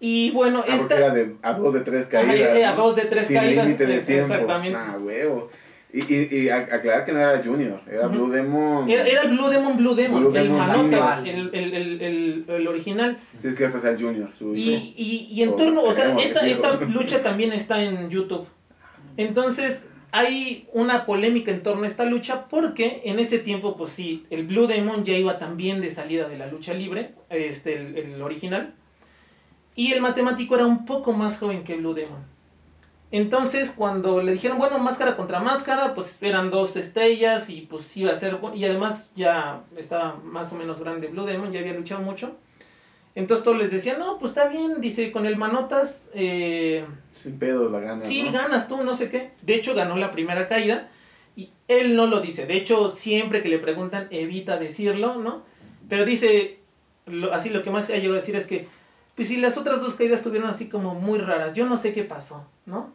Y 0.00 0.30
bueno, 0.32 0.62
Ah, 0.68 0.74
esta... 0.76 0.96
era 0.96 1.10
de, 1.14 1.36
a 1.42 1.54
dos 1.54 1.72
de 1.72 1.80
tres 1.80 2.06
Ajá, 2.12 2.26
caídas. 2.26 2.72
a 2.72 2.74
dos 2.76 2.96
de 2.96 3.02
tres 3.06 3.26
Sin 3.28 3.36
caídas, 3.36 3.64
límite 3.64 3.86
de 3.86 3.96
eh, 3.98 4.02
tiempo. 4.02 4.32
exactamente. 4.34 4.78
Ah, 4.78 4.98
huevo. 5.00 5.50
Y, 5.92 6.00
y, 6.12 6.28
y 6.36 6.48
aclarar 6.48 7.04
que 7.04 7.12
no 7.12 7.20
era 7.20 7.42
Junior, 7.42 7.80
era. 7.90 8.08
Blue 8.08 8.28
Demon. 8.28 8.90
Era, 8.90 9.06
era 9.06 9.22
el 9.22 9.30
Blue 9.30 9.48
Demon 9.48 9.76
Blue 9.76 9.94
Demon, 9.94 10.20
Blue 10.20 10.36
el 10.36 10.42
Demon, 10.42 10.94
el, 11.26 11.50
el, 11.54 12.02
el, 12.02 12.44
el, 12.48 12.68
original. 12.68 13.18
Sí, 13.40 13.48
es 13.48 13.54
que 13.54 13.64
hasta 13.64 13.78
sea 13.78 13.90
el 13.90 14.02
Junior. 14.02 14.28
Su. 14.36 14.54
Y, 14.54 14.94
y, 14.96 15.28
y 15.30 15.42
en 15.42 15.50
O 15.50 15.54
torno, 15.54 15.82
o 15.82 15.92
sea, 15.92 16.18
esta, 16.18 16.46
esta 16.46 16.74
lucha 16.80 17.22
también 17.22 17.52
está 17.52 17.82
en 17.82 18.10
YouTube. 18.10 18.46
Entonces, 19.16 19.86
hay 20.10 20.68
una 20.72 21.06
polémica 21.06 21.50
en 21.50 21.62
torno 21.62 21.84
a 21.84 21.86
esta 21.86 22.04
lucha 22.04 22.46
porque 22.48 23.02
en 23.04 23.18
ese 23.18 23.38
tiempo, 23.38 23.76
pues 23.76 23.92
sí, 23.92 24.26
el 24.30 24.46
Blue 24.46 24.66
Demon 24.66 25.04
ya 25.04 25.16
iba 25.16 25.38
también 25.38 25.80
de 25.80 25.90
salida 25.90 26.28
de 26.28 26.36
la 26.36 26.46
lucha 26.46 26.74
libre, 26.74 27.12
este, 27.30 27.74
el, 27.74 27.96
el 27.96 28.22
original. 28.22 28.74
Y 29.74 29.92
el 29.92 30.00
matemático 30.00 30.56
era 30.56 30.66
un 30.66 30.84
poco 30.84 31.12
más 31.12 31.38
joven 31.38 31.62
que 31.62 31.76
Blue 31.76 31.94
Demon. 31.94 32.35
Entonces, 33.12 33.72
cuando 33.76 34.20
le 34.20 34.32
dijeron, 34.32 34.58
bueno, 34.58 34.78
máscara 34.78 35.16
contra 35.16 35.38
máscara, 35.40 35.94
pues 35.94 36.18
eran 36.22 36.50
dos 36.50 36.74
estrellas 36.76 37.48
y 37.50 37.62
pues 37.62 37.96
iba 37.96 38.12
a 38.12 38.16
ser. 38.16 38.38
Y 38.54 38.64
además 38.64 39.10
ya 39.14 39.62
estaba 39.76 40.16
más 40.24 40.52
o 40.52 40.56
menos 40.56 40.80
grande 40.80 41.06
Blue 41.06 41.24
Demon, 41.24 41.52
ya 41.52 41.60
había 41.60 41.72
luchado 41.74 42.02
mucho. 42.02 42.36
Entonces 43.14 43.44
todos 43.44 43.56
les 43.58 43.70
decían, 43.70 43.98
no, 43.98 44.18
pues 44.18 44.30
está 44.32 44.48
bien, 44.48 44.80
dice, 44.80 45.10
con 45.12 45.24
el 45.24 45.36
Manotas, 45.36 46.04
eh, 46.14 46.84
Sin 47.18 47.38
pedos 47.38 47.70
la 47.72 47.80
gana. 47.80 48.04
sí, 48.04 48.24
¿no? 48.24 48.32
ganas 48.32 48.68
tú, 48.68 48.82
no 48.82 48.94
sé 48.94 49.08
qué. 49.08 49.30
De 49.42 49.54
hecho, 49.54 49.74
ganó 49.74 49.96
la 49.96 50.12
primera 50.12 50.48
caída 50.48 50.88
y 51.36 51.50
él 51.68 51.96
no 51.96 52.06
lo 52.06 52.20
dice. 52.20 52.44
De 52.44 52.56
hecho, 52.56 52.90
siempre 52.90 53.42
que 53.42 53.48
le 53.48 53.58
preguntan, 53.58 54.08
evita 54.10 54.58
decirlo, 54.58 55.14
¿no? 55.14 55.44
Pero 55.88 56.04
dice, 56.04 56.58
lo- 57.06 57.32
así 57.32 57.48
lo 57.50 57.62
que 57.62 57.70
más 57.70 57.88
ha 57.88 57.94
llegado 57.94 58.14
a 58.14 58.20
decir 58.20 58.36
es 58.36 58.46
que, 58.46 58.68
pues 59.16 59.28
si 59.28 59.38
las 59.38 59.56
otras 59.56 59.80
dos 59.80 59.94
caídas 59.94 60.18
estuvieron 60.18 60.48
así 60.48 60.68
como 60.68 60.94
muy 60.94 61.18
raras, 61.18 61.54
yo 61.54 61.66
no 61.66 61.78
sé 61.78 61.92
qué 61.94 62.04
pasó, 62.04 62.46
¿no? 62.66 62.92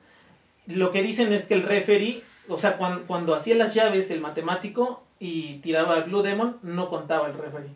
Lo 0.67 0.91
que 0.91 1.01
dicen 1.01 1.33
es 1.33 1.45
que 1.45 1.55
el 1.55 1.63
referee, 1.63 2.23
o 2.47 2.57
sea, 2.57 2.77
cuando, 2.77 3.07
cuando 3.07 3.35
hacía 3.35 3.55
las 3.55 3.73
llaves 3.73 4.11
el 4.11 4.21
matemático 4.21 5.03
y 5.19 5.55
tiraba 5.57 5.95
al 5.95 6.03
Blue 6.03 6.21
Demon, 6.21 6.57
no 6.61 6.89
contaba 6.89 7.27
el 7.27 7.33
referee. 7.33 7.75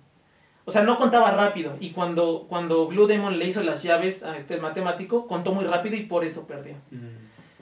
O 0.66 0.72
sea, 0.72 0.84
no 0.84 0.98
contaba 0.98 1.32
rápido. 1.32 1.76
Y 1.80 1.92
cuando, 1.92 2.46
cuando 2.48 2.88
Blue 2.88 3.08
Demon 3.08 3.38
le 3.38 3.46
hizo 3.46 3.64
las 3.64 3.84
llaves 3.84 4.24
a 4.24 4.38
este 4.38 4.58
matemático, 4.58 5.28
contó 5.28 5.52
muy 5.52 5.66
rápido 5.66 5.96
y 5.96 6.04
por 6.04 6.24
eso 6.24 6.48
perdió. 6.48 6.76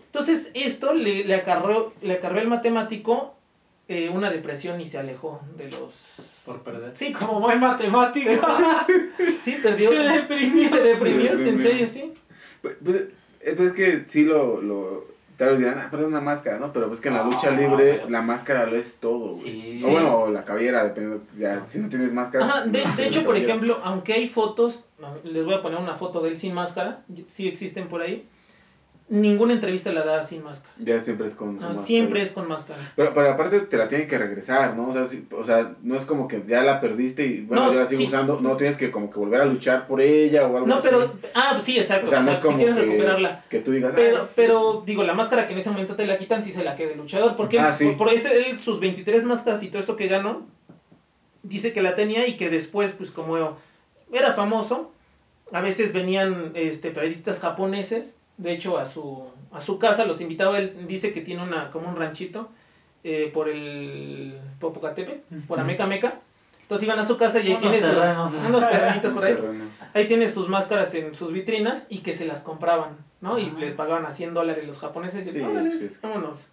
Entonces, 0.05 0.51
esto 0.53 0.93
le, 0.93 1.23
le, 1.23 1.35
acarreó, 1.35 1.93
le 2.01 2.13
acarreó 2.13 2.41
al 2.41 2.47
matemático 2.47 3.35
eh, 3.87 4.09
una 4.09 4.29
depresión 4.31 4.79
y 4.81 4.87
se 4.87 4.97
alejó 4.97 5.41
de 5.57 5.69
los... 5.71 5.93
Por 6.45 6.61
perder. 6.61 6.91
Sí, 6.95 7.13
Como 7.13 7.39
buen 7.39 7.59
matemático. 7.59 8.29
Sí, 9.43 9.57
perdió. 9.61 9.89
Se 9.91 9.95
deprimió. 9.97 10.69
Se 10.69 10.79
deprimió, 10.81 11.37
Se 11.37 11.49
en 11.49 11.57
deprimió. 11.57 11.63
serio, 11.63 11.87
sí. 11.87 12.13
Pues, 12.61 12.75
pues, 12.83 13.03
pues 13.55 13.59
es 13.59 13.73
que 13.73 14.05
sí 14.09 14.23
lo, 14.23 14.61
lo 14.61 15.05
tal 15.37 15.49
vez 15.51 15.59
dirán, 15.59 15.79
ah, 15.79 15.87
pero 15.91 16.03
es 16.03 16.07
una 16.09 16.21
máscara, 16.21 16.59
¿no? 16.59 16.71
Pero 16.71 16.87
pues 16.87 16.99
que 17.01 17.09
en 17.09 17.15
la 17.15 17.23
No, 17.23 17.31
lucha 17.31 17.51
libre 17.51 17.95
pero- 17.97 18.09
la 18.09 18.21
máscara 18.21 18.65
lo 18.65 18.75
es 18.77 18.97
todo, 18.97 19.35
güey. 19.35 19.79
Sí. 19.79 19.81
O 19.83 19.89
bueno, 19.89 20.17
o 20.17 20.31
la 20.31 20.45
cabellera, 20.45 20.83
depende, 20.85 21.19
ya, 21.37 21.65
si 21.67 21.79
no 21.79 21.89
tienes 21.89 22.13
máscara. 22.13 22.45
Ajá, 22.45 22.59
pues, 22.63 22.71
de, 22.73 22.83
no, 22.85 22.95
de 22.95 23.01
la 23.01 23.07
hecho, 23.07 23.19
por 23.23 23.27
cabellera. 23.33 23.53
ejemplo, 23.53 23.79
aunque 23.83 24.13
hay 24.13 24.29
fotos, 24.29 24.85
no, 24.99 25.13
les 25.23 25.43
voy 25.43 25.55
a 25.55 25.61
poner 25.61 25.79
una 25.79 25.95
foto 25.95 26.21
de 26.21 26.29
él 26.29 26.37
sin 26.37 26.53
máscara, 26.53 27.03
sí 27.27 27.47
existen 27.47 27.87
por 27.89 28.01
ahí, 28.01 28.27
ninguna 29.09 29.53
entrevista 29.53 29.91
la 29.91 30.03
da 30.05 30.23
sin 30.23 30.43
máscara. 30.43 30.73
Ya 30.79 30.99
siempre 31.01 31.27
es 31.27 31.35
con 31.35 31.49
Ah, 31.61 31.67
máscara. 31.67 31.81
siempre 31.83 32.21
es 32.21 32.31
con 32.31 32.47
máscara. 32.47 32.79
Pero, 32.95 33.13
pero 33.13 33.31
aparte 33.31 33.59
te 33.59 33.77
la 33.77 33.87
tienen 33.89 34.07
que 34.07 34.17
regresar, 34.17 34.75
¿no? 34.75 34.89
O 34.89 34.93
sea, 34.93 35.05
si- 35.05 35.27
o 35.31 35.45
sea, 35.45 35.73
no 35.83 35.95
es 35.95 36.05
como 36.05 36.27
que 36.27 36.41
ya 36.47 36.63
la 36.63 36.79
perdiste 36.81 37.25
y 37.25 37.41
bueno, 37.41 37.65
No, 37.67 37.73
yo 37.73 37.79
la 37.81 37.85
sigo 37.85 38.01
sí. 38.01 38.07
usando. 38.07 38.39
No 38.41 38.55
tienes 38.57 38.77
que 38.77 38.89
como 38.91 39.11
que 39.11 39.19
volver 39.19 39.41
a 39.41 39.45
luchar 39.45 39.85
por 39.87 40.01
ella 40.01 40.43
o 40.47 40.55
algo 40.55 40.67
No, 40.67 40.75
así. 40.75 40.87
pero... 40.89 41.13
Ah, 41.35 41.59
sí, 41.61 41.77
exacto. 41.77 42.07
O 42.07 42.09
sea, 42.09 42.21
o 42.21 42.23
no 42.23 42.31
es 42.31 42.39
como 42.39 42.57
si 42.57 42.63
quieres 42.63 42.75
que, 42.79 42.85
recuperarla. 42.89 43.43
que 43.49 43.59
tú 43.59 43.71
digas, 43.71 43.93
Pero, 43.95 44.17
"Ah, 44.23 44.29
pero, 44.35 44.83
digo, 44.85 45.03
la 45.03 45.13
máscara 45.13 45.47
que 45.47 45.53
en 45.53 45.59
ese 45.59 45.69
momento 45.69 45.95
te 45.95 46.07
la 46.07 46.17
quitan 46.17 46.41
si 46.43 46.51
se 46.53 46.63
la 46.63 46.75
queda 46.75 46.91
el 46.93 46.97
luchador. 46.97 47.35
Porque 47.35 47.59
Ah, 47.59 47.69
él- 47.69 47.75
sí. 47.75 47.85
por, 47.85 47.97
por 47.97 48.13
ese, 48.13 48.49
él, 48.49 48.59
sus 48.59 48.79
23 48.79 49.23
máscaras 49.25 49.61
y 49.63 49.67
todo 49.67 49.79
esto 49.79 49.95
que 49.95 50.07
ganó, 50.07 50.47
dice 51.43 51.73
que 51.73 51.81
la 51.81 51.95
tenía 51.95 52.25
y 52.27 52.37
que 52.37 52.49
después, 52.49 52.93
pues 52.93 53.11
como 53.11 53.57
era 54.11 54.33
famoso, 54.33 54.91
a 55.51 55.61
veces 55.61 55.91
venían 55.93 56.51
este, 56.55 56.89
periodistas 56.89 57.39
japoneses, 57.39 58.13
de 58.37 58.51
hecho 58.53 58.77
a 58.77 58.85
su, 58.85 59.23
a 59.51 59.61
su 59.61 59.77
casa 59.79 60.05
los 60.05 60.21
invitaba, 60.21 60.57
él 60.59 60.85
dice 60.87 61.13
que 61.13 61.21
tiene 61.21 61.43
una, 61.43 61.69
como 61.71 61.89
un 61.89 61.95
ranchito 61.95 62.49
eh, 63.03 63.29
por 63.33 63.49
el 63.49 64.39
Popocatépetl, 64.59 65.43
por. 65.47 65.59
Ameca 65.59 65.85
Meca. 65.87 66.19
Entonces 66.61 66.87
iban 66.87 66.97
a 66.97 67.05
su 67.05 67.17
casa 67.17 67.39
y 67.41 67.47
ahí 67.47 67.57
Unos 67.61 67.71
tiene 67.71 67.81
sus- 67.87 68.47
unos 68.47 68.69
terrenitos 68.69 69.13
por 69.13 69.25
ahí. 69.25 69.35
terrenos". 69.35 69.67
Ahí 69.93 70.07
tiene 70.07 70.29
sus 70.29 70.47
máscaras 70.47 70.93
en 70.95 71.13
sus 71.13 71.31
vitrinas 71.33 71.87
y 71.89 71.99
que 71.99 72.13
se 72.13 72.25
las 72.25 72.41
compraban, 72.41 72.95
¿no? 73.21 73.37
Y 73.37 73.51
les 73.51 73.73
pagaban 73.75 74.05
a 74.05 74.11
100 74.11 74.33
dólares 74.33 74.65
los 74.65 74.79
japoneses. 74.79 75.27
Y 75.27 75.31
Sí, 75.31 75.41
órale, 75.41 75.69
pues 75.69 75.81
es- 75.81 76.01
vámonos. 76.01 76.47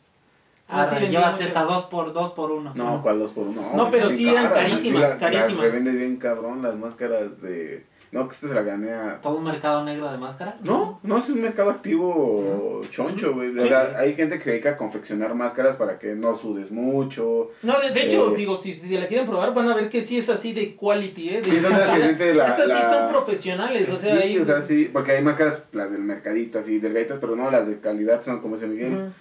Ah, 0.68 0.86
vendía 0.90 1.08
llévate 1.10 1.44
esta 1.44 1.62
dos 1.64 1.84
por 1.86 2.12
dos 2.12 2.32
por 2.32 2.50
uno. 2.52 2.72
No, 2.74 3.02
¿cuál 3.02 3.18
dos 3.20 3.32
por 3.32 3.46
uno? 3.46 3.62
No, 3.74 3.88
pero 3.90 4.08
sí 4.10 4.28
eran 4.28 4.48
caras, 4.48 4.58
carísimas, 4.64 5.00
las- 5.02 5.14
carísimas. 5.18 5.50
Las 5.56 5.60
revendes 5.72 5.96
bien 5.96 6.16
cabrón, 6.16 6.62
las 6.62 6.76
máscaras 6.76 7.40
de... 7.40 7.86
No, 8.12 8.27
que 8.29 8.35
este 8.35 8.49
se 8.49 8.55
la 8.55 8.62
gané 8.62 8.90
a... 8.92 9.20
¿Todo 9.20 9.37
un 9.37 9.44
mercado 9.44 9.85
negro 9.85 10.11
de 10.11 10.18
máscaras? 10.18 10.61
No, 10.62 10.99
no 11.05 11.18
es 11.18 11.29
un 11.29 11.42
mercado 11.42 11.70
activo 11.70 12.81
choncho, 12.90 13.35
güey. 13.35 13.57
O 13.57 13.62
Sí. 13.62 13.68
sea, 13.68 13.94
hay 13.99 14.14
gente 14.14 14.38
que 14.38 14.44
se 14.44 14.51
dedica 14.51 14.70
a 14.70 14.77
confeccionar 14.77 15.33
máscaras 15.37 15.77
para 15.77 15.96
que 15.99 16.16
no 16.16 16.37
sudes 16.37 16.73
mucho. 16.73 17.51
No, 17.62 17.79
de, 17.81 17.90
de 17.92 18.07
hecho, 18.07 18.33
Eh. 18.33 18.37
digo, 18.37 18.59
si, 18.59 18.75
si 18.75 18.99
la 18.99 19.07
quieren 19.07 19.29
probar, 19.29 19.55
van 19.55 19.68
a 19.68 19.77
ver 19.77 19.88
que 19.90 20.03
sí 20.03 20.18
es 20.18 20.29
así 20.29 20.53
de 20.53 20.75
quality, 20.75 21.29
¿eh? 21.29 21.42
De 21.42 21.51
Sí, 21.51 21.61
son 21.61 21.70
las 21.73 21.88
que 21.88 22.03
siente 22.03 22.35
la... 22.35 22.46
Estas 22.49 22.66
sí 22.66 22.85
son 22.90 23.09
profesionales, 23.12 23.88
o 23.88 23.96
sea, 23.96 24.16
sí, 24.16 24.23
ahí... 24.23 24.38
o 24.38 24.44
sea, 24.44 24.62
sí, 24.62 24.90
porque 24.92 25.12
hay 25.12 25.23
máscaras, 25.23 25.62
las 25.70 25.92
del 25.92 26.01
mercadito, 26.03 26.59
así, 26.59 26.81
delgaditas, 26.81 27.18
pero 27.20 27.37
no, 27.37 27.49
las 27.49 27.68
de 27.68 27.79
calidad 27.79 28.25
son 28.25 28.40
como 28.40 28.57
ese 28.57 28.66
Miguel. 28.66 28.92
Ujú. 28.94 29.12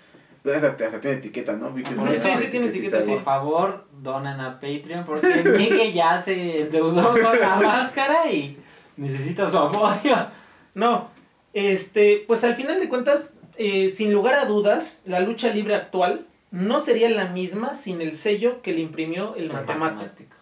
Pues 0.41 0.63
hasta, 0.63 0.85
hasta 0.85 1.01
tiene 1.01 1.17
etiqueta, 1.17 1.51
¿no? 1.53 1.69
Por 1.69 2.09
eso- 2.09 2.27
sí, 2.29 2.43
sí, 2.43 2.47
tiene 2.49 2.67
etiqueta, 2.67 3.01
sí. 3.03 3.11
Por 3.11 3.23
favor, 3.23 3.85
donen 4.01 4.39
a 4.39 4.53
Patreon 4.59 5.03
porque 5.05 5.43
Miguel 5.43 5.93
ya 5.93 6.19
se 6.21 6.61
endeudó 6.61 7.11
con 7.11 7.39
la 7.39 7.55
máscara 7.57 8.31
y 8.31 8.57
necesita 8.99 9.49
su 9.49 9.57
apoyo. 9.57 10.15
No, 10.75 11.09
este, 11.53 12.23
pues 12.27 12.43
al 12.43 12.55
final 12.55 12.79
de 12.79 12.87
cuentas, 12.87 13.33
eh, 13.57 13.89
sin 13.89 14.13
lugar 14.13 14.35
a 14.35 14.45
dudas, 14.45 15.01
la 15.05 15.19
lucha 15.19 15.51
libre 15.51 15.73
actual 15.75 16.27
no 16.51 16.79
sería 16.79 17.09
la 17.09 17.25
misma 17.25 17.73
sin 17.75 18.01
el 18.01 18.15
sello 18.15 18.61
que 18.61 18.71
le 18.73 18.81
imprimió 18.81 19.35
el, 19.35 19.51
matemático. 19.51 20.35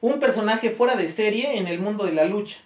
un 0.00 0.20
personaje 0.20 0.70
fuera 0.70 0.94
de 0.96 1.08
serie 1.08 1.58
en 1.58 1.66
el 1.66 1.80
mundo 1.80 2.04
de 2.06 2.12
la 2.12 2.24
lucha. 2.24 2.58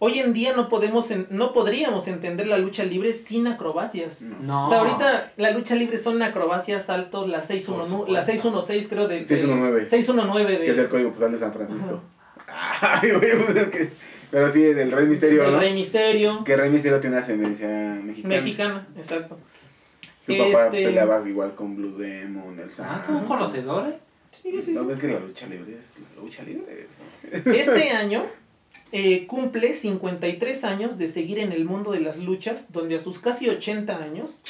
Hoy 0.00 0.18
en 0.20 0.32
día 0.32 0.52
no 0.54 0.68
podemos 0.68 1.10
en- 1.10 1.26
no 1.30 1.52
podríamos 1.52 2.06
entender 2.08 2.46
la 2.46 2.56
lucha 2.58 2.84
libre 2.84 3.12
sin 3.14 3.46
acrobacias. 3.46 4.20
No. 4.22 4.66
O 4.66 4.68
sea, 4.70 4.78
ahorita 4.80 5.32
la 5.36 5.50
lucha 5.50 5.74
libre 5.74 5.98
son 5.98 6.22
acrobacias, 6.22 6.84
saltos, 6.86 7.28
la 7.28 7.42
619, 7.42 7.88
supuesto. 7.90 8.12
la 8.14 8.24
616 8.24 8.88
creo 8.88 9.06
de, 9.08 9.18
de- 9.20 9.26
619. 9.26 9.86
619 9.88 10.52
de 10.52 10.64
Que 10.64 10.70
es 10.70 10.78
el 10.78 10.88
código 10.88 11.10
postal 11.10 11.32
de 11.32 11.38
San 11.38 11.52
Francisco. 11.52 12.00
Ay, 12.80 13.10
güey, 13.10 13.36
pues 13.44 13.56
es 13.56 13.68
que. 13.68 14.07
Pero 14.30 14.50
sí, 14.50 14.60
del 14.62 14.92
Rey 14.92 15.06
Misterio, 15.06 15.42
del 15.42 15.52
¿no? 15.52 15.60
Rey 15.60 15.72
Misterio, 15.74 16.44
Que 16.44 16.56
Rey 16.56 16.70
Misterio 16.70 17.00
tiene 17.00 17.16
ascendencia 17.16 17.68
mexicana. 18.04 18.34
mexicana, 18.36 18.88
exacto. 18.96 19.38
Su 20.26 20.36
papá 20.36 20.66
Este- 20.66 20.84
peleaba 20.84 21.26
igual 21.28 21.54
con 21.54 21.76
Blue 21.76 21.96
Demon, 21.96 22.58
el 22.60 22.68
Ah, 22.80 23.02
tú 23.06 23.12
un 23.16 23.24
conocedor, 23.24 23.88
¿eh? 23.88 23.98
Sí, 24.42 24.60
sí, 24.62 24.72
¿No 24.72 24.80
sí. 24.82 24.86
ves 24.86 24.98
que 25.00 25.08
la 25.08 25.20
lucha 25.20 25.46
libre 25.46 25.78
es 25.78 25.92
la 26.16 26.22
lucha 26.22 26.42
libre? 26.42 26.86
Este 27.32 27.90
año 27.90 28.24
eh, 28.92 29.26
cumple 29.26 29.72
53 29.72 30.64
años 30.64 30.98
de 30.98 31.08
seguir 31.08 31.38
en 31.38 31.52
el 31.52 31.64
mundo 31.64 31.92
de 31.92 32.00
las 32.00 32.18
luchas, 32.18 32.70
donde 32.72 32.96
a 32.96 32.98
sus 33.00 33.18
casi 33.20 33.48
80 33.48 33.96
años 33.96 34.40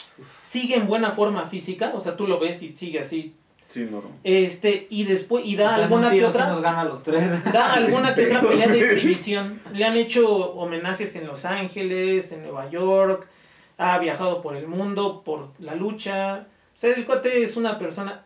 sigue 0.44 0.74
en 0.76 0.86
buena 0.88 1.12
forma 1.12 1.46
física, 1.46 1.92
o 1.94 2.00
sea, 2.00 2.16
tú 2.16 2.26
lo 2.26 2.38
ves 2.40 2.62
y 2.62 2.68
sigue 2.68 2.98
así. 3.00 3.34
Sí, 3.78 3.88
no. 3.90 4.02
Este, 4.24 4.88
y 4.90 5.04
después, 5.04 5.46
y 5.46 5.54
da 5.54 5.66
O 5.66 5.68
sea, 5.68 5.76
en 5.78 5.82
alguna 5.84 6.08
un 6.08 6.14
que 6.14 6.24
otra. 6.24 6.48
nos 6.48 6.60
gana 6.62 6.84
los 6.84 7.02
tres. 7.04 7.44
Da 7.52 7.74
alguna 7.74 8.14
que 8.14 8.26
otra 8.26 8.40
pelea 8.40 8.66
de 8.66 8.80
exhibición. 8.92 9.60
Le 9.72 9.84
han 9.84 9.94
hecho 9.96 10.52
homenajes 10.54 11.14
en 11.14 11.26
Los 11.28 11.44
Ángeles, 11.44 12.32
en 12.32 12.42
Nueva 12.42 12.68
York. 12.70 13.28
Ha 13.76 13.98
viajado 13.98 14.42
por 14.42 14.56
el 14.56 14.66
mundo, 14.66 15.22
por 15.24 15.50
la 15.60 15.76
lucha. 15.76 16.46
O 16.76 16.80
sea, 16.80 16.92
el 16.92 17.06
cuate 17.06 17.44
es 17.44 17.56
una 17.56 17.78
persona. 17.78 18.24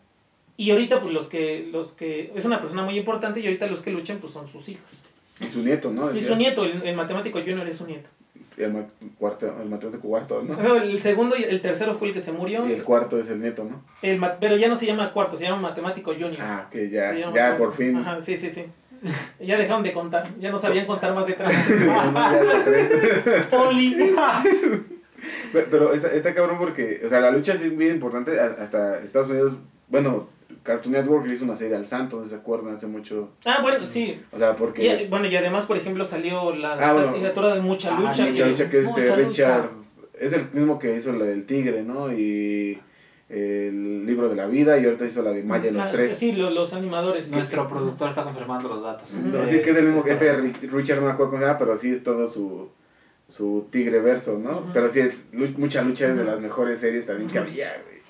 Y 0.56 0.70
ahorita, 0.70 1.00
pues 1.00 1.12
los 1.12 1.28
que, 1.28 1.68
los 1.70 1.92
que. 1.92 2.32
Es 2.34 2.46
una 2.46 2.60
persona 2.60 2.82
muy 2.82 2.96
importante 2.96 3.40
y 3.40 3.44
ahorita 3.46 3.66
los 3.66 3.82
que 3.82 3.90
luchan, 3.90 4.18
pues 4.18 4.32
son 4.32 4.48
sus 4.48 4.68
hijos. 4.70 4.84
Y 5.40 5.44
su 5.50 5.60
nieto, 5.62 5.90
¿no? 5.90 6.14
Y 6.16 6.22
su 6.22 6.34
nieto, 6.36 6.64
el, 6.64 6.82
el 6.82 6.96
matemático 6.96 7.40
Junior 7.40 7.68
es 7.68 7.76
su 7.76 7.86
nieto. 7.86 8.08
El, 8.56 8.72
cuarto, 9.18 9.46
el 9.62 9.68
matemático 9.68 10.08
cuarto, 10.08 10.42
¿no? 10.42 10.56
No, 10.56 10.76
El 10.76 11.00
segundo 11.00 11.36
y 11.36 11.44
el 11.44 11.60
tercero 11.60 11.94
fue 11.94 12.08
el 12.08 12.14
que 12.14 12.20
se 12.20 12.32
murió. 12.32 12.68
Y 12.68 12.72
el 12.72 12.84
cuarto 12.84 13.18
es 13.18 13.28
el 13.28 13.40
nieto, 13.40 13.64
¿no? 13.64 13.82
El 14.02 14.18
ma- 14.18 14.36
pero 14.38 14.56
ya 14.56 14.68
no 14.68 14.76
se 14.76 14.86
llama 14.86 15.12
cuarto, 15.12 15.36
se 15.36 15.44
llama 15.44 15.60
matemático 15.70 16.12
Junior. 16.12 16.38
Ah, 16.40 16.68
que 16.70 16.90
ya, 16.90 17.12
ya 17.32 17.56
por 17.56 17.72
fin. 17.74 17.96
Ajá, 17.96 18.20
sí, 18.20 18.36
sí, 18.36 18.50
sí. 18.52 18.64
Ya 19.40 19.56
dejaron 19.56 19.82
de 19.82 19.92
contar, 19.92 20.30
ya 20.38 20.50
no 20.50 20.58
sabían 20.58 20.86
contar 20.86 21.14
más 21.14 21.26
de 21.26 21.32
tres. 21.32 21.50
No, 21.86 22.12
ya 22.32 22.44
son 22.52 22.64
tres. 22.64 22.90
Poli. 23.50 24.14
Pe- 25.52 25.66
Pero 25.70 25.92
está, 25.94 26.08
está 26.12 26.34
cabrón 26.34 26.58
porque, 26.58 27.00
o 27.04 27.08
sea, 27.08 27.20
la 27.20 27.30
lucha 27.30 27.56
sí 27.56 27.66
es 27.68 27.76
bien 27.76 27.92
importante. 27.94 28.38
Hasta 28.40 29.00
Estados 29.02 29.30
Unidos, 29.30 29.56
bueno, 29.88 30.28
Cartoon 30.62 30.92
Network 30.92 31.26
le 31.26 31.34
hizo 31.34 31.44
una 31.44 31.56
serie 31.56 31.76
al 31.76 31.86
Santo, 31.86 32.24
se 32.24 32.34
acuerdan, 32.36 32.74
hace 32.76 32.86
mucho. 32.86 33.30
Ah, 33.44 33.58
bueno, 33.62 33.86
sí. 33.86 34.20
O 34.30 34.38
sea, 34.38 34.52
Y, 34.52 34.54
porque. 34.54 35.06
bueno, 35.10 35.26
y 35.26 35.36
además, 35.36 35.66
por 35.66 35.76
ejemplo, 35.76 36.04
salió 36.04 36.54
la 36.54 36.74
Ah, 36.74 36.92
bueno. 36.92 37.12
literatura 37.12 37.54
de 37.54 37.60
mucha 37.60 37.96
Ah, 37.96 38.00
lucha. 38.00 38.26
Mucha 38.26 38.32
que- 38.44 38.50
lucha 38.50 38.70
que 38.70 38.78
es 38.80 38.84
Mucha 38.84 39.00
este 39.04 39.16
lucha. 39.16 39.28
Richard. 39.58 39.70
Es 40.20 40.32
el 40.32 40.46
mismo 40.52 40.78
que 40.78 40.96
hizo 40.96 41.12
la 41.12 41.24
del 41.24 41.46
Tigre, 41.46 41.82
¿no? 41.82 42.12
Y 42.12 42.78
el 43.28 44.04
libro 44.06 44.28
de 44.28 44.36
la 44.36 44.46
vida, 44.46 44.78
y 44.78 44.84
ahorita 44.84 45.06
hizo 45.06 45.22
la 45.22 45.30
de 45.32 45.42
Maya 45.42 45.70
y 45.70 45.72
los 45.72 45.86
Ah, 45.86 45.90
tres. 45.90 46.16
Sí, 46.16 46.32
lo- 46.32 46.50
los 46.50 46.74
animadores. 46.74 47.30
Nuestro 47.30 47.66
productor 47.66 48.10
está 48.10 48.24
confirmando 48.24 48.68
los 48.68 48.82
datos. 48.82 49.12
No, 49.14 49.46
sí, 49.46 49.60
que 49.62 49.70
es 49.70 49.76
el 49.76 49.86
mismo 49.86 50.04
que 50.04 50.12
este 50.12 50.32
Ri- 50.36 50.70
Richard, 50.70 51.00
no 51.00 51.06
me 51.06 51.12
acuerdo 51.12 51.30
cómo 51.32 51.40
se 51.42 51.46
llama, 51.46 51.58
pero 51.58 51.76
sí 51.76 51.90
es 51.92 52.02
todo 52.02 52.26
su, 52.26 52.68
su 53.28 53.66
tigre 53.70 54.00
verso, 54.00 54.38
¿no? 54.38 54.70
Pero 54.74 54.90
sí 54.90 55.00
es 55.00 55.24
mucha 55.56 55.82
lucha, 55.82 56.08
es 56.08 56.16
de 56.16 56.24
las 56.24 56.40
mejores 56.40 56.78
series 56.80 57.06
también 57.06 57.30
que 57.30 57.38
había, 57.38 57.72
güey. 57.86 58.01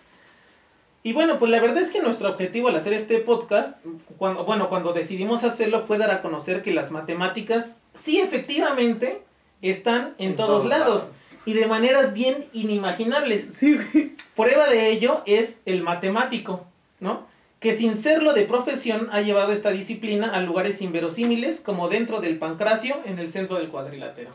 Y 1.05 1.13
bueno, 1.13 1.39
pues 1.39 1.51
la 1.51 1.61
verdad 1.61 1.83
es 1.83 1.91
que 1.91 2.01
nuestro 2.01 2.29
objetivo 2.31 2.69
al 2.69 2.77
hacer 2.77 2.93
este 2.93 3.19
podcast, 3.19 3.77
cuando, 4.19 4.45
bueno, 4.45 4.69
cuando 4.69 4.93
decidimos 4.93 5.43
hacerlo 5.43 5.83
fue 5.83 5.99
dar 5.99 6.13
a 6.13 6.23
conocer 6.23 6.63
que 6.63 6.73
las 6.73 6.93
matemáticas 6.93 7.81
sí 7.95 8.21
efectivamente 8.21 9.23
están 9.63 10.15
en, 10.19 10.37
todos, 10.37 10.65
lados, 10.65 11.09
y 11.45 11.55
de 11.55 11.67
maneras 11.67 12.15
bien 12.15 12.47
inimaginables. 12.53 13.53
Sí, 13.53 13.79
güey. 13.93 14.13
Prueba 14.37 14.69
de 14.69 14.91
ello 14.91 15.23
es 15.27 15.63
el 15.67 15.83
matemático, 15.83 16.67
¿no? 17.01 17.27
Que 17.59 17.75
sin 17.75 17.97
serlo 17.97 18.33
de 18.33 18.43
profesión 18.43 19.09
ha 19.13 19.21
llevado 19.23 19.53
esta 19.53 19.71
disciplina 19.71 20.29
a 20.33 20.41
lugares 20.41 20.81
inverosímiles 20.83 21.61
como 21.61 21.89
dentro 21.89 22.21
del 22.21 22.39
pancracio 22.39 23.01
en 23.05 23.19
el 23.19 23.31
centro 23.31 23.57
del 23.57 23.69
cuadrilátero. 23.69 24.31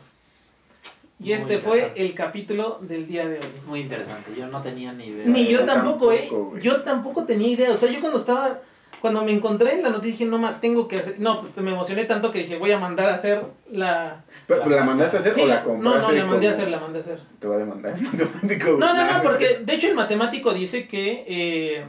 Y 1.20 1.24
Muy 1.24 1.32
este 1.32 1.58
fue 1.58 1.92
el 1.96 2.14
capítulo 2.14 2.78
del 2.80 3.06
día 3.08 3.26
de 3.26 3.38
hoy. 3.38 3.46
Muy 3.66 3.80
interesante, 3.80 4.30
yo 4.36 4.46
no 4.46 4.62
tenía 4.62 4.92
ni 4.92 5.06
idea. 5.06 5.26
Ni 5.26 5.46
yo 5.46 5.60
yo 5.60 5.66
tampoco, 5.66 6.12
eh. 6.12 6.28
güey. 6.30 6.62
Yo 6.62 6.82
tampoco 6.82 7.24
tenía 7.24 7.48
idea. 7.48 7.72
O 7.72 7.76
sea, 7.76 7.90
yo 7.90 8.00
cuando 8.00 8.20
estaba, 8.20 8.60
cuando 9.00 9.24
me 9.24 9.32
encontré 9.32 9.74
en 9.74 9.82
la 9.82 9.88
noticia 9.88 10.12
dije, 10.12 10.24
no, 10.26 10.38
ma, 10.38 10.60
tengo 10.60 10.86
que 10.86 10.98
hacer. 10.98 11.18
No, 11.18 11.40
pues 11.40 11.56
me 11.56 11.72
emocioné 11.72 12.04
tanto 12.04 12.30
que 12.30 12.40
dije, 12.40 12.56
voy 12.56 12.70
a 12.70 12.78
mandar 12.78 13.08
a 13.08 13.14
hacer 13.14 13.42
la. 13.68 14.22
Pero, 14.46 14.68
la 14.68 14.84
mandaste 14.84 15.16
a 15.16 15.20
hacer 15.20 15.34
Sí, 15.34 15.40
o 15.40 15.46
la 15.46 15.60
no, 15.60 15.64
compraste? 15.64 16.00
no, 16.00 16.12
la 16.12 16.24
mandé 16.24 16.48
a 16.48 16.50
hacer, 16.52 16.68
la 16.70 16.78
mandé 16.78 16.98
a 17.00 17.02
hacer. 17.02 17.20
Te 17.40 17.48
va 17.48 17.56
a 17.56 17.58
demandar 17.58 17.94
el 17.98 18.02
matemático. 18.02 18.76
No, 18.78 18.94
no, 18.94 19.12
no, 19.12 19.22
porque 19.22 19.60
de 19.64 19.74
hecho 19.74 19.88
el 19.88 19.96
matemático 19.96 20.54
dice 20.54 20.86
que, 20.86 21.24
eh, 21.26 21.84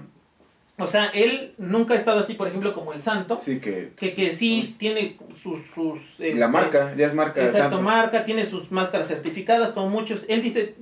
o 0.80 0.88
sea, 0.88 1.08
él 1.08 1.54
nunca 1.58 1.94
ha 1.94 1.98
estado 1.98 2.20
así, 2.20 2.34
por 2.34 2.48
ejemplo, 2.48 2.74
como 2.74 2.94
el 2.94 3.02
santo, 3.02 3.40
Sí, 3.44 3.60
que. 3.60 3.92
que, 3.98 4.14
que 4.14 4.34
sí 4.34 4.76
tiene 4.80 5.18
sus... 5.42 5.60
sus 5.74 6.00
La 6.20 6.26
este, 6.28 6.48
marca, 6.48 6.94
ya 6.96 7.08
es 7.08 7.14
marca. 7.14 7.42
Exacto, 7.42 7.60
Santo. 7.78 7.82
marca, 7.82 8.26
tiene 8.26 8.46
sus 8.46 8.72
máscaras 8.72 9.08
certificadas, 9.08 9.72
como 9.74 9.90
muchos. 9.90 10.26
Él 10.30 10.42
dice 10.42 10.76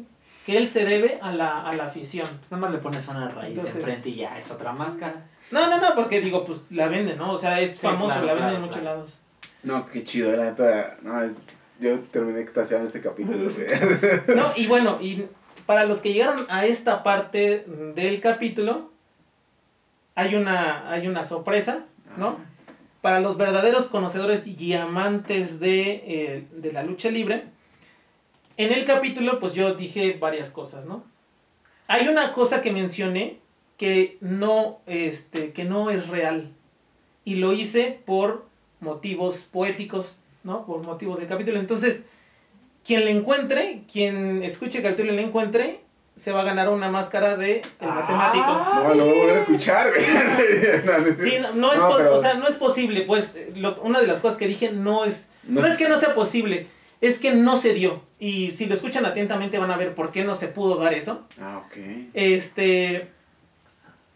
que 0.46 0.58
él 0.58 0.68
se 0.68 0.86
debe 0.86 1.20
a 1.22 1.32
la, 1.34 1.62
a 1.68 1.74
la 1.76 1.86
afición. 1.86 2.28
Nada 2.50 2.62
más 2.62 2.72
le 2.72 2.78
pones 2.78 3.08
una 3.08 3.28
raíz 3.30 3.50
Entonces- 3.58 3.76
enfrente 3.78 4.10
y 4.10 4.16
ya 4.16 4.38
es 4.38 4.50
otra 4.52 4.72
máscara. 4.72 5.26
No, 5.52 5.70
no, 5.70 5.80
no, 5.80 5.96
porque 5.96 6.20
digo, 6.22 6.46
pues 6.46 6.60
la 6.72 6.88
venden, 6.90 7.18
¿no? 7.18 7.34
O 7.34 7.38
sea, 7.38 7.60
es 7.62 7.72
Sí, 7.74 7.80
famoso, 7.82 8.08
claro, 8.16 8.26
la 8.26 8.34
venden 8.34 8.50
claro, 8.50 8.56
en 8.58 8.62
muchos 8.62 8.82
claro. 8.82 8.98
lados. 8.98 9.20
No, 9.64 9.86
qué 9.90 10.04
chido, 10.04 10.32
la 10.36 10.46
neta. 10.46 10.98
No, 11.02 11.22
es- 11.22 11.38
yo 11.80 12.00
terminé 12.12 12.40
extasiado 12.42 12.82
en 12.82 12.88
este 12.88 13.02
capítulo. 13.02 13.50
No, 14.36 14.52
y 14.56 14.68
bueno, 14.68 14.98
y 15.02 15.26
para 15.66 15.86
los 15.86 16.00
que 16.00 16.12
llegaron 16.14 16.46
a 16.50 16.66
esta 16.66 17.04
parte 17.04 17.66
del 17.96 18.20
capítulo, 18.22 18.92
hay 20.18 20.34
una, 20.34 20.90
hay 20.92 21.08
una 21.08 21.26
sorpresa, 21.26 21.86
¿no? 22.18 22.40
Para 23.02 23.20
los 23.20 23.38
verdaderos 23.38 23.86
conocedores 23.86 24.48
y 24.48 24.74
amantes 24.74 25.60
de, 25.60 25.92
eh, 26.08 26.48
de 26.54 26.74
la 26.74 26.82
lucha 26.82 27.12
libre, 27.12 27.44
en 28.58 28.74
el 28.74 28.84
capítulo, 28.86 29.40
pues 29.40 29.54
yo 29.54 29.76
dije 29.76 30.18
varias 30.20 30.50
cosas, 30.50 30.86
¿no? 30.86 31.04
Hay 31.88 32.08
una 32.08 32.34
cosa 32.34 32.64
que 32.64 32.72
mencioné 32.72 33.38
que 33.78 34.18
no, 34.20 34.80
este, 34.88 35.54
que 35.54 35.66
no 35.66 35.92
es 35.92 36.08
real. 36.08 36.52
Y 37.24 37.36
lo 37.36 37.54
hice 37.54 38.00
por 38.04 38.48
motivos 38.80 39.42
poéticos, 39.42 40.16
¿no? 40.44 40.66
Por 40.66 40.82
motivos 40.82 41.20
del 41.20 41.28
capítulo. 41.28 41.60
Entonces, 41.60 42.02
quien 42.84 43.06
le 43.06 43.12
encuentre, 43.12 43.84
quien 43.92 44.42
escuche 44.42 44.80
el 44.80 44.84
capítulo 44.84 45.14
y 45.14 45.18
le 45.18 45.26
encuentre, 45.26 45.82
se 46.18 46.32
va 46.32 46.42
a 46.42 46.44
ganar 46.44 46.68
una 46.70 46.90
máscara 46.90 47.38
de 47.38 47.58
el 47.62 47.64
Ah. 47.80 47.94
matemático. 48.02 48.46
No, 48.46 48.94
lo 48.96 49.06
voy 49.06 49.14
a 49.14 49.22
volver 49.22 49.36
a 49.38 49.40
escuchar. 49.42 49.92
No, 50.86 51.16
Sí, 51.24 51.38
no, 51.40 51.52
no 51.54 51.72
es, 51.74 51.80
No, 51.80 51.90
po- 51.90 51.98
pero- 51.98 52.16
o 52.18 52.22
sea, 52.22 52.34
no 52.34 52.48
es 52.48 52.56
posible, 52.56 53.02
pues, 53.04 53.56
lo- 53.56 53.80
una 53.82 54.02
de 54.02 54.08
las 54.08 54.20
cosas 54.20 54.38
que 54.38 54.48
dije 54.48 54.72
no 54.72 55.06
es, 55.06 55.28
no, 55.44 55.62
No- 55.62 55.68
es 55.68 55.78
que 55.78 55.88
no 55.88 55.98
sea 55.98 56.14
posible, 56.16 56.68
es 57.02 57.20
que 57.20 57.32
no 57.34 57.62
se 57.62 57.74
dio. 57.74 58.02
Y 58.20 58.52
si 58.52 58.66
lo 58.66 58.74
escuchan 58.74 59.06
atentamente 59.06 59.60
van 59.60 59.70
a 59.72 59.78
ver 59.78 59.94
por 59.94 60.12
qué 60.12 60.24
no 60.24 60.34
se 60.36 60.48
pudo 60.48 60.76
dar 60.78 60.94
eso. 60.94 61.28
Ah, 61.40 61.62
ok. 61.66 61.78
Este, 62.16 63.08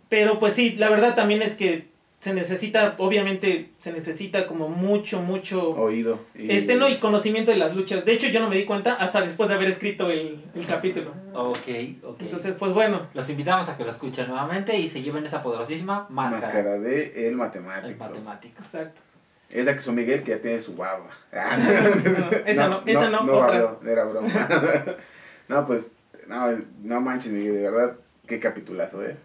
pero 0.09 0.39
pues 0.39 0.55
sí, 0.55 0.71
la 0.71 0.89
verdad 0.89 1.15
también 1.15 1.41
es 1.43 1.53
que 1.55 1.90
se 2.21 2.33
necesita, 2.35 2.93
obviamente, 2.99 3.71
se 3.79 3.91
necesita 3.91 4.45
como 4.45 4.69
mucho, 4.69 5.21
mucho, 5.21 5.71
Oído. 5.71 6.19
y- 6.35 6.51
este, 6.51 6.75
no, 6.75 6.87
y 6.87 6.97
conocimiento 6.99 7.49
de 7.49 7.57
las 7.57 7.75
luchas. 7.75 8.05
De 8.05 8.13
hecho, 8.13 8.27
yo 8.27 8.39
no 8.39 8.47
me 8.47 8.55
di 8.57 8.65
cuenta 8.65 8.93
hasta 8.93 9.21
después 9.21 9.49
de 9.49 9.55
haber 9.55 9.69
escrito 9.69 10.09
el, 10.11 10.39
el 10.53 10.67
capítulo. 10.67 11.11
Ok, 11.33 11.57
ok. 12.03 12.21
Entonces, 12.21 12.53
pues 12.59 12.73
bueno, 12.73 13.07
Los 13.15 13.27
invitamos 13.29 13.67
a 13.69 13.75
que 13.75 13.83
lo 13.83 13.89
escuchen 13.89 14.27
nuevamente 14.27 14.77
y 14.77 14.87
se 14.87 15.01
lleven 15.01 15.25
esa 15.25 15.41
poderosísima 15.41 16.05
máscara. 16.11 16.41
Máscara 16.45 16.79
de 16.79 17.07
el 17.25 17.25
El 17.31 17.35
matemático. 17.35 18.03
matemático. 18.03 18.61
exacto. 18.61 19.01
Esa 19.49 19.75
que 19.75 19.81
son 19.81 19.95
Miguel 19.95 20.21
que 20.23 20.31
ya 20.31 20.39
tiene 20.41 20.61
su 20.61 20.75
baba. 20.75 21.09
Ah, 21.33 21.57
esa 22.45 22.69
no, 22.69 22.83
esa 22.85 23.09
no, 23.09 23.21
otra. 23.23 23.35
babió, 23.47 23.79
era 23.85 24.05
broma. 24.05 24.29
no, 25.49 25.65
pues, 25.67 25.91
no, 26.27 26.55
no 26.83 27.01
manches, 27.01 27.31
Miguel, 27.33 27.55
de 27.55 27.61
verdad, 27.71 27.95
qué 28.27 28.39
capitulazo, 28.39 29.03
eh. 29.03 29.17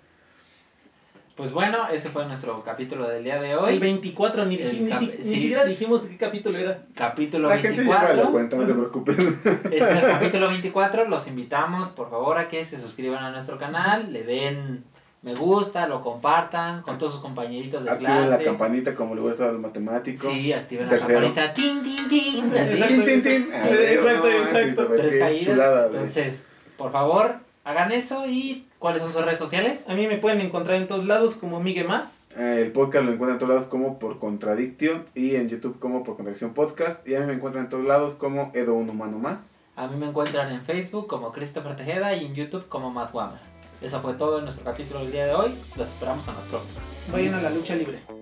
Pues 1.37 1.53
bueno, 1.53 1.87
ese 1.93 2.09
fue 2.09 2.25
nuestro 2.25 2.63
capítulo 2.63 3.07
del 3.07 3.23
día 3.23 3.39
de 3.39 3.51
El 3.51 3.59
hoy. 3.59 3.79
24, 3.79 4.47
ni, 4.47 4.57
El 4.57 4.85
ni, 4.89 4.91
ni 5.07 5.23
siquiera 5.23 5.67
dijimos 5.67 6.03
qué 6.03 6.17
capítulo 6.17 6.57
era. 6.57 6.85
Capítulo 6.95 7.51
La 7.51 7.59
gente 7.59 7.83
lleva 7.85 8.03
la 8.05 8.09
24. 8.31 8.33
cuenta, 8.33 8.57
no 8.57 8.67
te 8.67 8.73
preocupes. 8.73 9.19
Este 9.65 9.77
es 9.77 10.03
el 10.03 10.09
capítulo 10.09 10.49
24. 10.49 11.07
Los 11.09 11.27
invitamos, 11.29 11.91
por 11.91 12.09
favor, 12.09 12.39
a 12.39 12.49
que 12.49 12.65
se 12.65 12.81
suscriban 12.81 13.23
a 13.23 13.31
nuestro 13.33 13.59
canal, 13.59 14.11
le 14.15 14.25
den 14.25 14.85
me 15.21 15.35
gusta, 15.35 15.87
lo 15.89 16.01
compartan 16.03 16.81
con 16.83 16.97
todos 16.99 17.15
sus 17.15 17.21
compañeritos 17.23 17.85
de 17.85 17.91
Activen 17.91 18.21
la 18.23 18.27
clase. 18.29 18.45
campanita 18.45 18.95
como 18.95 19.15
le 19.15 19.21
gusta 19.21 19.49
al 19.49 19.59
matemático. 19.59 20.31
Sí, 20.31 20.53
activen 20.55 20.89
la 20.89 20.99
campanita. 20.99 21.53
Tin, 21.53 21.83
tin, 21.83 22.09
tin. 22.09 22.57
Exacto. 22.57 22.95
Tin, 22.95 23.05
tin, 23.05 23.23
tin. 23.23 23.49
Ah, 23.53 23.69
Exacto, 23.69 24.29
no, 24.29 24.61
exacto. 24.61 24.87
Tres 24.97 25.17
caídas. 25.19 25.45
chulada. 25.45 25.87
Entonces, 25.87 26.49
por 26.79 26.93
favor, 26.93 27.35
hagan 27.65 27.93
eso 27.93 28.27
y 28.27 28.67
¿cuáles 28.87 29.03
son 29.03 29.13
sus 29.13 29.25
redes 29.25 29.41
sociales? 29.41 29.85
A 29.89 29.97
mí 29.97 30.07
me 30.07 30.17
pueden 30.17 30.41
encontrar 30.41 30.77
en 30.77 30.87
todos 30.87 31.05
lados 31.07 31.35
como 31.35 31.59
Miguel 31.59 31.89
Más. 31.89 32.07
Eh, 32.37 32.63
el 32.63 32.71
podcast 32.71 33.05
lo 33.05 33.11
encuentran 33.11 33.33
en 33.33 33.39
todos 33.41 33.49
lados 33.53 33.65
como 33.65 33.99
por 33.99 34.21
Contradiction 34.21 35.07
y 35.13 35.35
en 35.35 35.49
YouTube 35.49 35.81
como 35.81 36.05
por 36.05 36.15
Contradicción 36.15 36.55
Podcast. 36.55 37.05
Y 37.05 37.17
a 37.17 37.19
mí 37.19 37.27
me 37.27 37.33
encuentran 37.33 37.65
en 37.65 37.71
todos 37.71 37.85
lados 37.85 38.15
como 38.15 38.53
Edo 38.55 38.75
Un 38.75 38.89
Humano 38.89 39.19
Más. 39.19 39.57
A 39.75 39.89
mí 39.89 39.97
me 39.97 40.07
encuentran 40.07 40.53
en 40.53 40.63
Facebook 40.63 41.09
como 41.09 41.33
Christopher 41.33 41.75
Tejeda 41.75 42.15
y 42.15 42.27
en 42.27 42.37
YouTube 42.37 42.69
como 42.69 42.93
Matt 42.93 43.13
Wammer. 43.13 43.41
Eso 43.83 44.01
fue 44.01 44.15
todo 44.15 44.39
en 44.39 44.45
nuestro 44.45 44.65
capítulo 44.65 45.01
del 45.01 45.11
día 45.11 45.27
de 45.27 45.35
hoy. 45.35 45.59
Los 45.75 45.89
esperamos 45.89 46.29
en 46.29 46.35
los 46.35 46.45
próximos. 46.45 46.83
Vayan 47.11 47.35
a 47.35 47.43
la 47.43 47.51
lucha 47.51 47.75
libre. 47.75 48.16